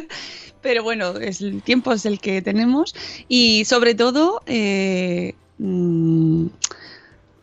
Pero 0.62 0.82
bueno, 0.82 1.16
es, 1.16 1.40
el 1.40 1.62
tiempo 1.62 1.92
es 1.92 2.04
el 2.06 2.20
que 2.20 2.42
tenemos 2.42 2.94
y 3.28 3.64
sobre 3.64 3.94
todo 3.94 4.42
eh, 4.46 5.34
mm, 5.58 6.46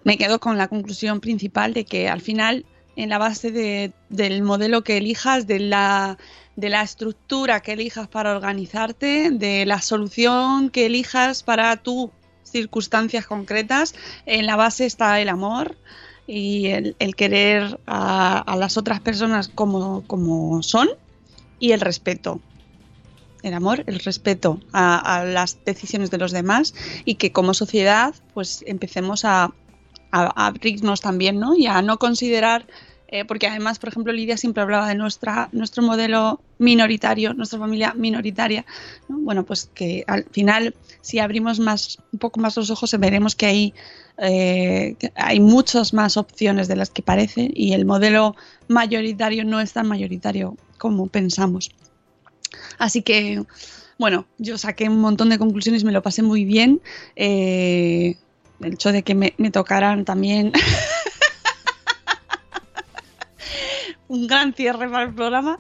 me 0.04 0.17
quedo 0.17 0.39
con 0.39 0.58
la 0.58 0.67
conclusión 0.67 1.20
principal 1.20 1.74
de 1.74 1.86
que 1.86 2.08
al 2.10 2.22
final 2.22 2.65
en 2.96 3.10
la 3.10 3.17
base 3.17 3.52
de- 3.52 3.94
del 4.10 4.41
modelo 4.44 4.84
que 4.84 4.98
elijas, 4.98 5.48
de 5.48 5.60
la, 5.60 6.17
de 6.56 6.70
la 6.70 6.84
estructura 6.84 7.62
que 7.62 7.74
elijas 7.74 8.08
para 8.08 8.36
organizarte, 8.36 9.32
de 9.32 9.65
la 9.65 9.82
solución 9.82 10.70
que 10.70 10.86
elijas 10.88 11.41
para 11.44 11.78
tus 11.78 12.10
circunstancias 12.44 13.26
concretas, 13.26 13.96
en 14.26 14.46
la 14.46 14.56
base 14.56 14.86
está 14.86 15.20
el 15.22 15.30
amor 15.30 15.78
y 16.28 16.68
el, 16.68 16.96
el 17.00 17.16
querer 17.16 17.80
a, 17.88 18.56
las 18.58 18.78
otras 18.78 19.00
personas 19.02 19.50
como, 19.50 20.06
como 20.08 20.62
son 20.64 20.90
y 21.60 21.72
el 21.72 21.82
respeto. 21.82 22.40
El 23.44 23.54
amor, 23.56 23.84
el 23.88 24.00
respeto 24.00 24.60
a, 24.72 25.24
las 25.26 25.64
decisiones 25.66 26.12
de 26.12 26.20
los 26.20 26.32
demás 26.32 26.74
y 27.06 27.16
que 27.16 27.32
como 27.32 27.54
sociedad 27.56 28.14
pues 28.34 28.64
empecemos 28.68 29.26
a, 29.26 29.46
a- 29.46 29.52
a 30.12 30.48
abrirnos 30.48 31.02
también, 31.02 31.40
¿no? 31.40 31.56
Y 31.56 31.66
a 31.66 31.82
no 31.82 31.98
considerar, 31.98 32.68
eh, 33.12 33.26
porque 33.26 33.45
además, 33.45 33.78
por 33.78 33.89
ejemplo, 33.89 34.13
Lidia 34.13 34.38
siempre 34.38 34.63
hablaba 34.63 34.88
de 34.88 34.95
nuestra, 34.95 35.50
nuestro 35.52 35.84
modelo 35.84 36.39
minoritario, 36.60 37.34
nuestra 37.34 37.60
familia 37.60 37.93
minoritaria, 37.93 38.65
¿no? 39.10 39.19
Bueno, 39.19 39.45
pues 39.45 39.69
que 39.74 40.06
al 40.08 40.24
final, 40.32 40.74
si 41.02 41.19
abrimos 41.19 41.60
más, 41.60 41.97
un 42.13 42.19
poco 42.19 42.39
más 42.39 42.56
los 42.56 42.69
ojos, 42.69 42.97
veremos 42.97 43.36
que 43.36 43.45
hay, 43.47 43.74
eh, 44.17 44.95
hay 45.15 45.41
muchas 45.41 45.93
más 45.93 46.15
opciones 46.15 46.69
de 46.69 46.78
las 46.78 46.89
que 46.89 47.02
parece 47.02 47.52
y 47.54 47.74
el 47.74 47.84
modelo 47.84 48.38
mayoritario 48.69 49.43
no 49.43 49.60
es 49.60 49.74
tan 49.74 49.88
mayoritario 49.89 50.56
como 50.78 51.08
pensamos. 51.08 51.71
Así 52.78 53.02
que, 53.02 53.43
bueno, 54.00 54.26
yo 54.38 54.58
saqué 54.58 54.88
un 54.88 55.02
montón 55.02 55.30
de 55.30 55.38
conclusiones, 55.38 55.84
me 55.84 55.91
lo 55.91 56.02
pasé 56.02 56.24
muy 56.24 56.45
bien. 56.45 56.80
Eh, 57.17 58.15
el 58.62 58.74
hecho 58.74 58.93
de 58.93 59.04
que 59.04 59.15
me 59.15 59.52
tocaran 59.52 60.06
también 60.06 60.54
un 64.12 64.28
gran 64.28 64.54
cierre 64.54 64.89
para 64.89 65.04
el 65.06 65.13
programa. 65.13 65.60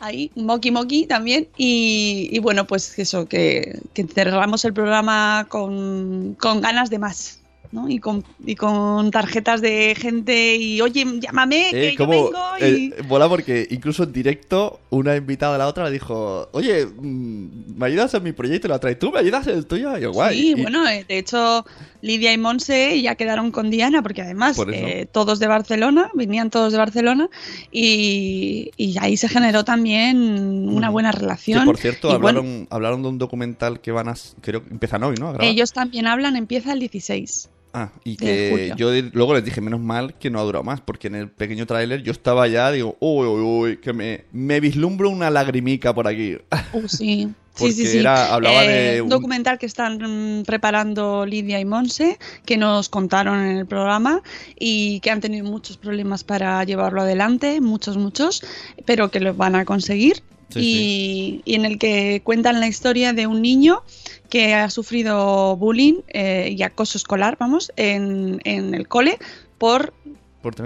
Ahí, 0.00 0.30
moki 0.34 0.70
moki 0.70 1.06
también. 1.06 1.48
Y, 1.56 2.28
y 2.32 2.38
bueno, 2.40 2.66
pues 2.66 2.98
eso, 2.98 3.26
que, 3.28 3.80
que 3.94 4.04
cerramos 4.04 4.64
el 4.64 4.74
programa 4.74 5.46
con, 5.48 6.34
con 6.34 6.60
ganas 6.60 6.90
de 6.90 6.98
más. 6.98 7.45
¿No? 7.72 7.88
Y, 7.88 7.98
con, 7.98 8.24
y 8.44 8.54
con 8.54 9.10
tarjetas 9.10 9.60
de 9.60 9.94
gente 9.96 10.56
y 10.56 10.80
oye, 10.80 11.04
llámame, 11.20 11.68
que 11.70 11.88
Eh, 11.88 11.92
yo 11.92 11.98
como, 11.98 12.10
vengo 12.24 12.38
y... 12.60 12.64
eh, 12.64 12.94
mola 13.08 13.28
porque 13.28 13.66
incluso 13.70 14.04
en 14.04 14.12
directo 14.12 14.80
una 14.90 15.16
invitada 15.16 15.52
de 15.54 15.58
la 15.58 15.66
otra 15.66 15.84
le 15.84 15.90
dijo, 15.90 16.48
oye, 16.52 16.86
mm, 16.86 17.76
¿me 17.78 17.86
ayudas 17.86 18.14
en 18.14 18.22
mi 18.22 18.32
proyecto? 18.32 18.66
Y 18.68 18.70
la 18.70 18.90
¿y 18.90 18.94
tú 18.96 19.10
me 19.12 19.18
ayudas 19.20 19.46
en 19.46 19.56
el 19.56 19.66
tuyo? 19.66 19.96
Y 19.96 20.00
yo, 20.02 20.12
guay. 20.12 20.36
Sí, 20.36 20.48
Y- 20.56 20.62
bueno, 20.62 20.88
eh, 20.88 21.04
de 21.08 21.18
hecho, 21.18 21.64
Lidia 22.02 22.32
y 22.32 22.38
Monse 22.38 23.00
ya 23.02 23.14
quedaron 23.16 23.50
con 23.50 23.70
Diana, 23.70 24.02
porque 24.02 24.22
además 24.22 24.56
Por 24.56 24.72
eh, 24.72 25.08
todos 25.10 25.38
de 25.38 25.46
Barcelona, 25.48 26.10
venían 26.14 26.50
todos 26.50 26.72
de 26.72 26.78
Barcelona, 26.78 27.28
y, 27.72 28.70
y 28.76 28.96
ahí 29.00 29.16
se 29.16 29.28
generó 29.28 29.64
también 29.64 30.68
una 30.68 30.90
buena 30.90 31.10
Que 31.12 31.18
relación. 31.20 31.64
por 31.64 31.76
cierto, 31.78 32.08
Y 32.14 32.18
bueno, 32.18 32.40
hablaron, 32.40 32.66
hablaron 32.70 33.02
de 33.02 33.08
un 33.08 33.18
documental 33.18 33.80
que 33.80 33.92
van 33.92 34.08
a... 34.08 34.14
Creo 34.40 34.62
que 34.64 34.70
empiezan 34.70 35.02
hoy, 35.02 35.16
¿no? 35.18 35.30
A 35.38 35.44
ellos 35.44 35.72
también 35.72 36.06
hablan, 36.06 36.36
empieza 36.36 36.72
el 36.72 36.80
16. 36.80 37.48
Ah, 37.78 37.90
y 38.04 38.16
que 38.16 38.72
yo 38.78 38.90
de- 38.90 39.10
luego 39.12 39.34
les 39.34 39.44
dije, 39.44 39.60
menos 39.60 39.80
mal 39.80 40.14
que 40.14 40.30
no 40.30 40.40
ha 40.40 40.42
durado 40.44 40.64
más, 40.64 40.80
porque 40.80 41.08
en 41.08 41.14
el 41.14 41.28
pequeño 41.28 41.66
tráiler 41.66 42.02
yo 42.02 42.10
estaba 42.10 42.48
ya, 42.48 42.72
digo, 42.72 42.96
uy, 43.00 43.26
uy, 43.26 43.40
uy, 43.42 43.76
que 43.76 43.92
me, 43.92 44.24
me 44.32 44.60
vislumbro 44.60 45.10
una 45.10 45.28
lagrimica 45.28 45.94
por 45.94 46.08
aquí. 46.08 46.36
Uh, 46.72 46.88
sí. 46.88 47.28
Porque 47.58 47.72
sí, 47.74 47.84
sí, 47.84 47.92
sí. 47.92 47.98
era- 47.98 48.32
hablaba 48.34 48.64
Eh, 48.64 48.68
de 48.94 49.00
un 49.02 49.04
un- 49.04 49.08
documental 49.10 49.58
que 49.58 49.66
están 49.66 49.98
mm, 50.40 50.44
preparando 50.44 51.26
Lidia 51.26 51.60
y 51.60 51.64
Monse, 51.66 52.18
que 52.46 52.56
nos 52.56 52.88
contaron 52.88 53.40
en 53.44 53.58
el 53.58 53.66
programa 53.66 54.22
y 54.58 55.00
que 55.00 55.10
han 55.10 55.20
tenido 55.20 55.44
muchos 55.44 55.76
problemas 55.76 56.24
para 56.24 56.64
llevarlo 56.64 57.02
adelante, 57.02 57.60
muchos, 57.60 57.98
muchos, 57.98 58.42
pero 58.86 59.10
que 59.10 59.20
lo 59.20 59.34
van 59.34 59.54
a 59.54 59.64
conseguir. 59.66 60.22
Sí, 60.48 61.42
y, 61.44 61.50
y 61.52 61.54
en 61.56 61.64
el 61.64 61.78
que 61.78 62.20
cuentan 62.24 62.60
la 62.60 62.68
historia 62.68 63.12
de 63.12 63.26
un 63.26 63.42
niño 63.42 63.82
que 64.26 64.54
ha 64.54 64.70
sufrido 64.70 65.56
bullying 65.56 66.00
eh, 66.08 66.54
y 66.56 66.62
acoso 66.62 66.98
escolar, 66.98 67.36
vamos, 67.38 67.72
en, 67.76 68.40
en 68.44 68.74
el 68.74 68.86
cole 68.88 69.18
por 69.58 69.92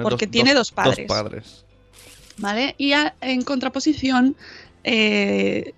Porque 0.02 0.26
tiene 0.26 0.54
dos 0.54 0.72
padres. 0.72 1.06
Dos 1.08 1.16
padres. 1.16 1.64
¿vale? 2.38 2.74
Y 2.78 2.92
a- 2.92 3.14
en 3.20 3.42
contraposición 3.42 4.34
eh, 4.84 5.74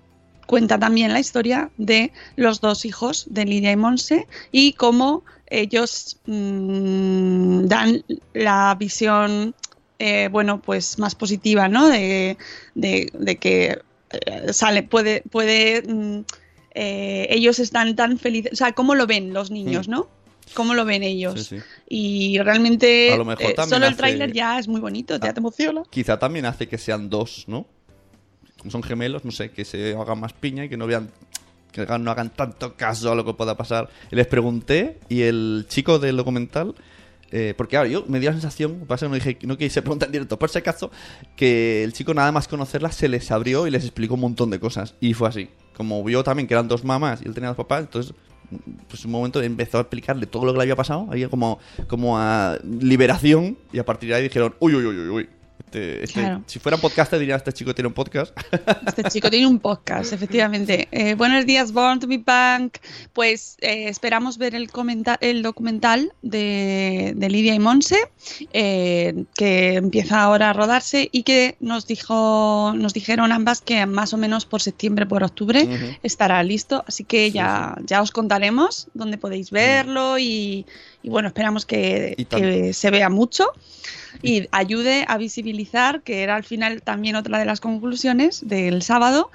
cuenta 0.46 0.78
también 0.78 1.12
la 1.12 1.20
historia 1.20 1.70
de 1.76 2.12
los 2.36 2.60
dos 2.60 2.84
hijos 2.84 3.26
de 3.30 3.44
Lidia 3.44 3.72
y 3.72 3.76
Monse 3.76 4.26
y 4.52 4.72
cómo 4.74 5.24
ellos 5.48 6.18
mm, 6.26 7.66
dan 7.66 8.04
la 8.32 8.74
visión, 8.78 9.54
eh, 9.98 10.28
bueno, 10.30 10.60
pues 10.60 10.98
más 10.98 11.14
positiva, 11.14 11.68
¿no? 11.68 11.88
De, 11.88 12.36
de- 12.74 13.10
de 13.12 13.36
que 13.36 13.78
eh, 14.10 14.52
sale, 14.52 14.82
puede, 14.82 15.22
puede, 15.30 15.82
mm, 15.82 16.20
eh, 16.74 17.26
ellos 17.30 17.58
están 17.58 17.94
tan 17.96 18.18
felices, 18.18 18.52
o 18.52 18.56
sea, 18.56 18.72
cómo 18.72 18.94
lo 18.94 19.06
ven 19.06 19.32
los 19.32 19.50
niños, 19.50 19.88
Mm. 19.88 19.90
¿no? 19.90 20.08
¿Cómo 20.54 20.74
lo 20.74 20.84
ven 20.84 21.02
ellos? 21.02 21.44
Sí, 21.46 21.56
sí. 21.58 21.62
Y 21.88 22.38
realmente 22.40 23.12
A 23.12 23.16
lo 23.16 23.24
mejor 23.24 23.44
eh, 23.50 23.54
solo 23.56 23.76
el 23.76 23.84
hace- 23.84 23.96
tráiler 23.96 24.32
ya 24.32 24.58
es 24.58 24.68
muy 24.68 24.80
bonito, 24.80 25.16
ya 25.18 25.30
Ah. 25.30 25.32
te 25.34 25.40
emociona. 25.40 25.82
Quizá 25.88 26.18
también 26.18 26.44
hace 26.46 26.66
que 26.68 26.78
sean 26.78 27.08
dos, 27.08 27.44
¿no? 27.46 27.66
Como 28.58 28.70
son 28.70 28.82
gemelos, 28.82 29.24
no 29.24 29.30
sé, 29.30 29.50
que 29.50 29.64
se 29.64 29.94
hagan 29.94 30.20
más 30.20 30.32
piña 30.34 30.64
y 30.64 30.68
que 30.68 30.76
no 30.76 30.86
vean 30.86 31.10
que 31.72 31.86
no 31.86 32.10
hagan 32.10 32.28
tanto 32.30 32.74
caso 32.76 33.10
a 33.12 33.14
lo 33.14 33.24
que 33.24 33.32
pueda 33.32 33.56
pasar. 33.56 33.88
Les 34.10 34.26
pregunté 34.26 34.98
y 35.08 35.22
el 35.22 35.64
chico 35.70 35.98
del 35.98 36.18
documental, 36.18 36.74
eh, 37.30 37.54
porque 37.56 37.78
ahora 37.78 37.88
yo 37.88 38.04
me 38.08 38.20
dio 38.20 38.28
la 38.28 38.34
sensación, 38.34 38.84
pasa 38.86 39.08
no, 39.08 39.14
dije, 39.14 39.38
no 39.44 39.56
quise 39.56 39.80
preguntar 39.80 40.08
en 40.08 40.12
directo, 40.12 40.38
por 40.38 40.50
si 40.50 40.58
acaso, 40.58 40.90
que 41.34 41.82
el 41.82 41.94
chico 41.94 42.12
nada 42.12 42.30
más 42.30 42.46
conocerla 42.46 42.92
se 42.92 43.08
les 43.08 43.30
abrió 43.30 43.66
y 43.66 43.70
les 43.70 43.84
explicó 43.84 44.14
un 44.14 44.20
montón 44.20 44.50
de 44.50 44.60
cosas. 44.60 44.96
Y 45.00 45.14
fue 45.14 45.30
así. 45.30 45.48
Como 45.76 46.02
vio 46.04 46.22
también 46.22 46.46
que 46.46 46.54
eran 46.54 46.68
dos 46.68 46.84
mamás 46.84 47.22
y 47.22 47.28
él 47.28 47.34
tenía 47.34 47.48
dos 47.48 47.56
papás, 47.56 47.80
entonces 47.80 48.14
pues 48.88 49.04
un 49.04 49.10
momento 49.10 49.40
empezó 49.42 49.78
a 49.78 49.82
explicarle 49.82 50.26
todo 50.26 50.44
lo 50.44 50.52
que 50.52 50.58
le 50.58 50.62
había 50.64 50.76
pasado, 50.76 51.06
había 51.10 51.28
como, 51.28 51.58
como 51.88 52.18
a 52.18 52.58
liberación 52.64 53.56
y 53.72 53.78
a 53.78 53.84
partir 53.84 54.10
de 54.10 54.16
ahí 54.16 54.22
dijeron, 54.22 54.54
uy, 54.60 54.74
uy, 54.74 54.84
uy, 54.84 54.98
uy, 54.98 55.08
uy, 55.08 55.28
Este, 55.72 56.04
este- 56.04 56.20
Claro. 56.20 56.42
Si 56.46 56.58
fuera 56.58 56.76
podcast 56.76 57.14
diría, 57.14 57.36
este 57.36 57.50
chico 57.52 57.74
tiene 57.74 57.88
un 57.88 57.94
podcast. 57.94 58.36
Este 58.86 59.04
chico 59.04 59.30
tiene 59.30 59.46
un 59.46 59.58
podcast, 59.58 60.12
efectivamente. 60.12 60.86
Eh, 60.92 61.14
buenos 61.14 61.46
días, 61.46 61.72
Born 61.72 61.98
to 61.98 62.06
be 62.06 62.18
Punk. 62.18 62.76
Pues 63.14 63.56
eh, 63.62 63.88
esperamos 63.88 64.36
ver 64.36 64.54
el, 64.54 64.68
el 65.20 65.42
documental 65.42 66.12
de, 66.20 67.14
de 67.16 67.30
Lidia 67.30 67.54
y 67.54 67.58
Monse, 67.58 67.96
eh, 68.52 69.24
que 69.34 69.74
empieza 69.76 70.20
ahora 70.22 70.50
a 70.50 70.52
rodarse 70.52 71.08
y 71.10 71.22
que 71.22 71.56
nos 71.60 71.86
dijo, 71.86 72.74
nos 72.76 72.92
dijeron 72.92 73.32
ambas 73.32 73.62
que 73.62 73.86
más 73.86 74.12
o 74.12 74.18
menos 74.18 74.44
por 74.44 74.60
septiembre, 74.60 75.06
por 75.06 75.24
octubre 75.24 75.96
estará 76.02 76.42
listo. 76.42 76.84
Así 76.86 77.04
que 77.04 77.28
Sí, 77.28 77.32
ya, 77.32 77.76
ya 77.86 78.02
os 78.02 78.10
contaremos 78.10 78.88
dónde 78.92 79.16
podéis 79.16 79.50
verlo 79.50 80.18
y, 80.18 80.66
y 81.02 81.08
bueno, 81.08 81.28
esperamos 81.28 81.64
que 81.64 82.72
se 82.74 82.90
vea 82.90 83.08
mucho 83.08 83.46
y 84.22 84.48
ayude 84.52 85.04
a 85.08 85.16
visibilizar, 85.18 86.02
que 86.02 86.22
era 86.22 86.36
al 86.36 86.44
final 86.44 86.82
también 86.82 87.16
otra 87.16 87.38
de 87.38 87.44
las 87.44 87.60
conclusiones 87.60 88.46
del 88.46 88.82
sábado, 88.82 89.30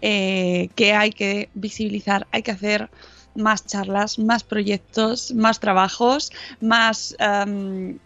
eh, 0.00 0.68
que 0.74 0.92
hay 0.94 1.10
que 1.10 1.48
visibilizar, 1.54 2.26
hay 2.32 2.42
que 2.42 2.50
hacer 2.50 2.90
más 3.34 3.66
charlas, 3.66 4.18
más 4.18 4.44
proyectos, 4.44 5.32
más 5.34 5.58
trabajos, 5.60 6.30
más, 6.60 7.16
em, 7.18 7.98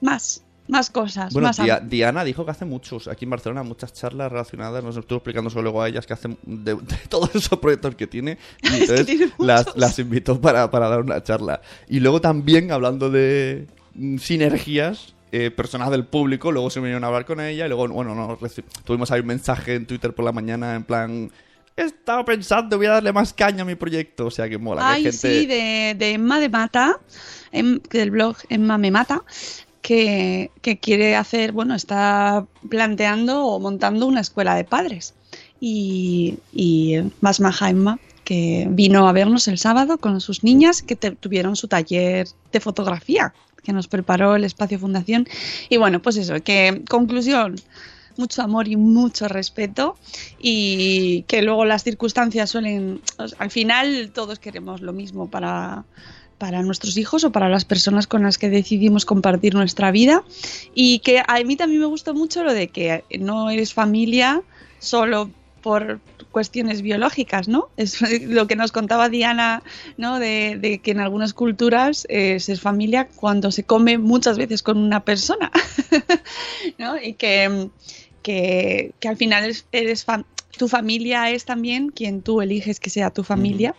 más, 0.00 0.42
más 0.68 0.90
cosas. 0.90 1.32
Bueno, 1.32 1.48
más 1.48 1.56
Dia- 1.58 1.80
Diana 1.80 2.22
dijo 2.24 2.44
que 2.44 2.50
hace 2.50 2.66
muchos, 2.66 3.08
aquí 3.08 3.24
en 3.24 3.30
Barcelona, 3.30 3.62
muchas 3.62 3.94
charlas 3.94 4.30
relacionadas, 4.30 4.84
nos 4.84 4.96
estuvo 4.96 5.16
explicando 5.18 5.48
eso 5.48 5.62
luego 5.62 5.80
a 5.82 5.88
ellas, 5.88 6.06
que 6.06 6.12
hacen 6.12 6.36
de, 6.42 6.74
de 6.74 6.96
todos 7.08 7.34
esos 7.34 7.58
proyectos 7.58 7.94
que 7.94 8.06
tiene. 8.06 8.36
Y 8.62 8.66
entonces 8.66 9.06
tiene 9.06 9.30
las, 9.38 9.74
las 9.76 9.98
invitó 9.98 10.38
para, 10.40 10.70
para 10.70 10.88
dar 10.90 11.00
una 11.00 11.22
charla. 11.22 11.62
Y 11.88 12.00
luego 12.00 12.20
también, 12.20 12.70
hablando 12.70 13.10
de 13.10 13.68
mm, 13.94 14.18
sinergias, 14.18 15.14
eh, 15.32 15.50
personas 15.50 15.90
del 15.90 16.04
público, 16.04 16.52
luego 16.52 16.70
se 16.70 16.80
vinieron 16.80 17.04
a 17.04 17.08
hablar 17.08 17.24
con 17.24 17.40
ella 17.40 17.66
y 17.66 17.68
luego, 17.68 17.88
bueno, 17.88 18.14
no, 18.14 18.38
tuvimos 18.84 19.10
ahí 19.10 19.20
un 19.20 19.26
mensaje 19.26 19.74
en 19.74 19.86
Twitter 19.86 20.12
por 20.14 20.24
la 20.24 20.32
mañana 20.32 20.74
en 20.74 20.84
plan... 20.84 21.30
He 21.76 21.82
estado 21.82 22.24
pensando, 22.24 22.76
voy 22.76 22.86
a 22.86 22.90
darle 22.94 23.12
más 23.12 23.32
caña 23.32 23.62
a 23.62 23.64
mi 23.64 23.76
proyecto. 23.76 24.26
O 24.26 24.30
sea 24.32 24.48
que 24.48 24.58
mola. 24.58 24.80
que 24.80 24.86
Ay, 24.88 25.02
gente... 25.04 25.16
sí, 25.16 25.46
de, 25.46 25.94
de 25.96 26.12
Emma 26.14 26.40
de 26.40 26.48
Mata, 26.48 26.98
em- 27.52 27.78
del 27.90 28.10
blog 28.10 28.36
Emma 28.48 28.78
me 28.78 28.90
mata, 28.90 29.22
que, 29.80 30.50
que 30.60 30.78
quiere 30.80 31.14
hacer, 31.14 31.52
bueno, 31.52 31.76
está 31.76 32.44
planteando 32.68 33.44
o 33.44 33.60
montando 33.60 34.06
una 34.06 34.20
escuela 34.22 34.56
de 34.56 34.64
padres. 34.64 35.14
Y, 35.60 36.38
y 36.52 36.96
más 37.20 37.38
maja 37.38 37.70
Emma, 37.70 38.00
que 38.24 38.66
vino 38.70 39.08
a 39.08 39.12
vernos 39.12 39.46
el 39.46 39.58
sábado 39.58 39.98
con 39.98 40.20
sus 40.20 40.42
niñas, 40.42 40.82
que 40.82 40.96
te- 40.96 41.12
tuvieron 41.12 41.54
su 41.54 41.68
taller 41.68 42.26
de 42.52 42.58
fotografía, 42.60 43.34
que 43.68 43.74
nos 43.74 43.86
preparó 43.86 44.34
el 44.34 44.44
Espacio 44.44 44.78
Fundación. 44.78 45.28
Y 45.68 45.76
bueno, 45.76 46.00
pues 46.00 46.16
eso, 46.16 46.42
que 46.42 46.84
conclusión, 46.88 47.56
mucho 48.16 48.40
amor 48.40 48.66
y 48.66 48.76
mucho 48.76 49.28
respeto 49.28 49.94
y 50.40 51.24
que 51.28 51.42
luego 51.42 51.66
las 51.66 51.84
circunstancias 51.84 52.48
suelen, 52.48 53.02
al 53.38 53.50
final 53.50 54.10
todos 54.14 54.38
queremos 54.38 54.80
lo 54.80 54.94
mismo 54.94 55.28
para, 55.28 55.84
para 56.38 56.62
nuestros 56.62 56.96
hijos 56.96 57.24
o 57.24 57.30
para 57.30 57.50
las 57.50 57.66
personas 57.66 58.06
con 58.06 58.22
las 58.22 58.38
que 58.38 58.48
decidimos 58.48 59.04
compartir 59.04 59.54
nuestra 59.54 59.90
vida 59.90 60.24
y 60.74 61.00
que 61.00 61.22
a 61.26 61.44
mí 61.44 61.56
también 61.56 61.82
me 61.82 61.86
gusta 61.88 62.14
mucho 62.14 62.44
lo 62.44 62.54
de 62.54 62.68
que 62.68 63.04
no 63.20 63.50
eres 63.50 63.74
familia 63.74 64.40
solo 64.78 65.30
por 65.62 66.00
cuestiones 66.30 66.82
biológicas, 66.82 67.48
¿no? 67.48 67.68
Es 67.76 68.00
lo 68.22 68.46
que 68.46 68.56
nos 68.56 68.72
contaba 68.72 69.08
Diana, 69.08 69.62
¿no? 69.96 70.18
De, 70.18 70.56
de 70.60 70.80
que 70.80 70.90
en 70.92 71.00
algunas 71.00 71.34
culturas 71.34 72.06
eh, 72.08 72.40
se 72.40 72.52
es 72.52 72.60
familia 72.60 73.08
cuando 73.16 73.50
se 73.50 73.64
come 73.64 73.98
muchas 73.98 74.38
veces 74.38 74.62
con 74.62 74.78
una 74.78 75.04
persona, 75.04 75.50
¿no? 76.78 77.00
Y 77.00 77.14
que, 77.14 77.68
que, 78.22 78.92
que 79.00 79.08
al 79.08 79.16
final 79.16 79.44
eres, 79.44 79.66
eres 79.72 80.06
fam- 80.06 80.24
tu 80.56 80.68
familia 80.68 81.30
es 81.30 81.44
también 81.44 81.90
quien 81.90 82.22
tú 82.22 82.40
eliges 82.40 82.80
que 82.80 82.90
sea 82.90 83.10
tu 83.10 83.22
familia. 83.22 83.74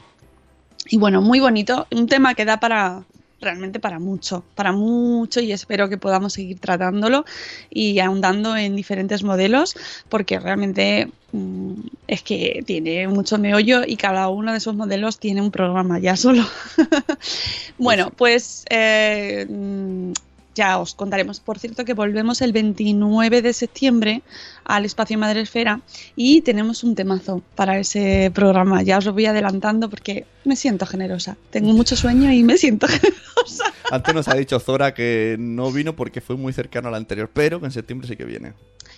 Y 0.89 0.97
bueno, 0.97 1.21
muy 1.21 1.39
bonito, 1.39 1.87
un 1.91 2.07
tema 2.07 2.33
que 2.35 2.45
da 2.45 2.59
para 2.59 3.03
realmente 3.41 3.79
para 3.79 3.99
mucho, 3.99 4.43
para 4.55 4.71
mucho 4.71 5.39
y 5.39 5.51
espero 5.51 5.89
que 5.89 5.97
podamos 5.97 6.33
seguir 6.33 6.59
tratándolo 6.59 7.25
y 7.69 7.99
ahondando 7.99 8.55
en 8.55 8.75
diferentes 8.75 9.23
modelos 9.23 9.75
porque 10.09 10.39
realmente 10.39 11.09
mm, 11.31 11.73
es 12.07 12.23
que 12.23 12.63
tiene 12.65 13.07
mucho 13.07 13.37
meollo 13.37 13.81
y 13.85 13.95
cada 13.95 14.29
uno 14.29 14.51
de 14.51 14.57
esos 14.57 14.75
modelos 14.75 15.19
tiene 15.19 15.41
un 15.41 15.51
programa 15.51 15.99
ya 15.99 16.15
solo. 16.15 16.43
bueno, 17.77 18.11
pues 18.15 18.65
eh, 18.69 19.45
mm, 19.49 20.11
ya 20.59 20.77
os 20.77 20.93
contaremos. 20.93 21.39
Por 21.39 21.57
cierto 21.57 21.85
que 21.85 21.93
volvemos 21.93 22.41
el 22.41 22.51
29 22.51 23.41
de 23.41 23.53
septiembre 23.53 24.23
al 24.65 24.83
Espacio 24.83 25.17
Madre 25.17 25.39
Esfera 25.39 25.79
y 26.17 26.41
tenemos 26.41 26.83
un 26.83 26.95
temazo 26.95 27.41
para 27.55 27.79
ese 27.79 28.29
programa. 28.35 28.83
Ya 28.83 28.97
os 28.97 29.05
lo 29.05 29.13
voy 29.13 29.25
adelantando 29.25 29.89
porque 29.89 30.25
me 30.43 30.57
siento 30.57 30.85
generosa. 30.85 31.37
Tengo 31.49 31.71
mucho 31.71 31.95
sueño 31.95 32.29
y 32.33 32.43
me 32.43 32.57
siento 32.57 32.87
generosa. 32.97 33.73
Antes 33.89 34.13
nos 34.13 34.27
ha 34.27 34.35
dicho 34.35 34.59
Zora 34.59 34.93
que 34.93 35.37
no 35.39 35.71
vino 35.71 35.95
porque 35.95 36.19
fue 36.19 36.35
muy 36.35 36.51
cercano 36.51 36.89
al 36.89 36.95
anterior, 36.95 37.29
pero 37.33 37.61
que 37.61 37.67
en 37.67 37.71
septiembre 37.71 38.09
sí 38.09 38.17
que 38.17 38.25
viene. 38.25 38.51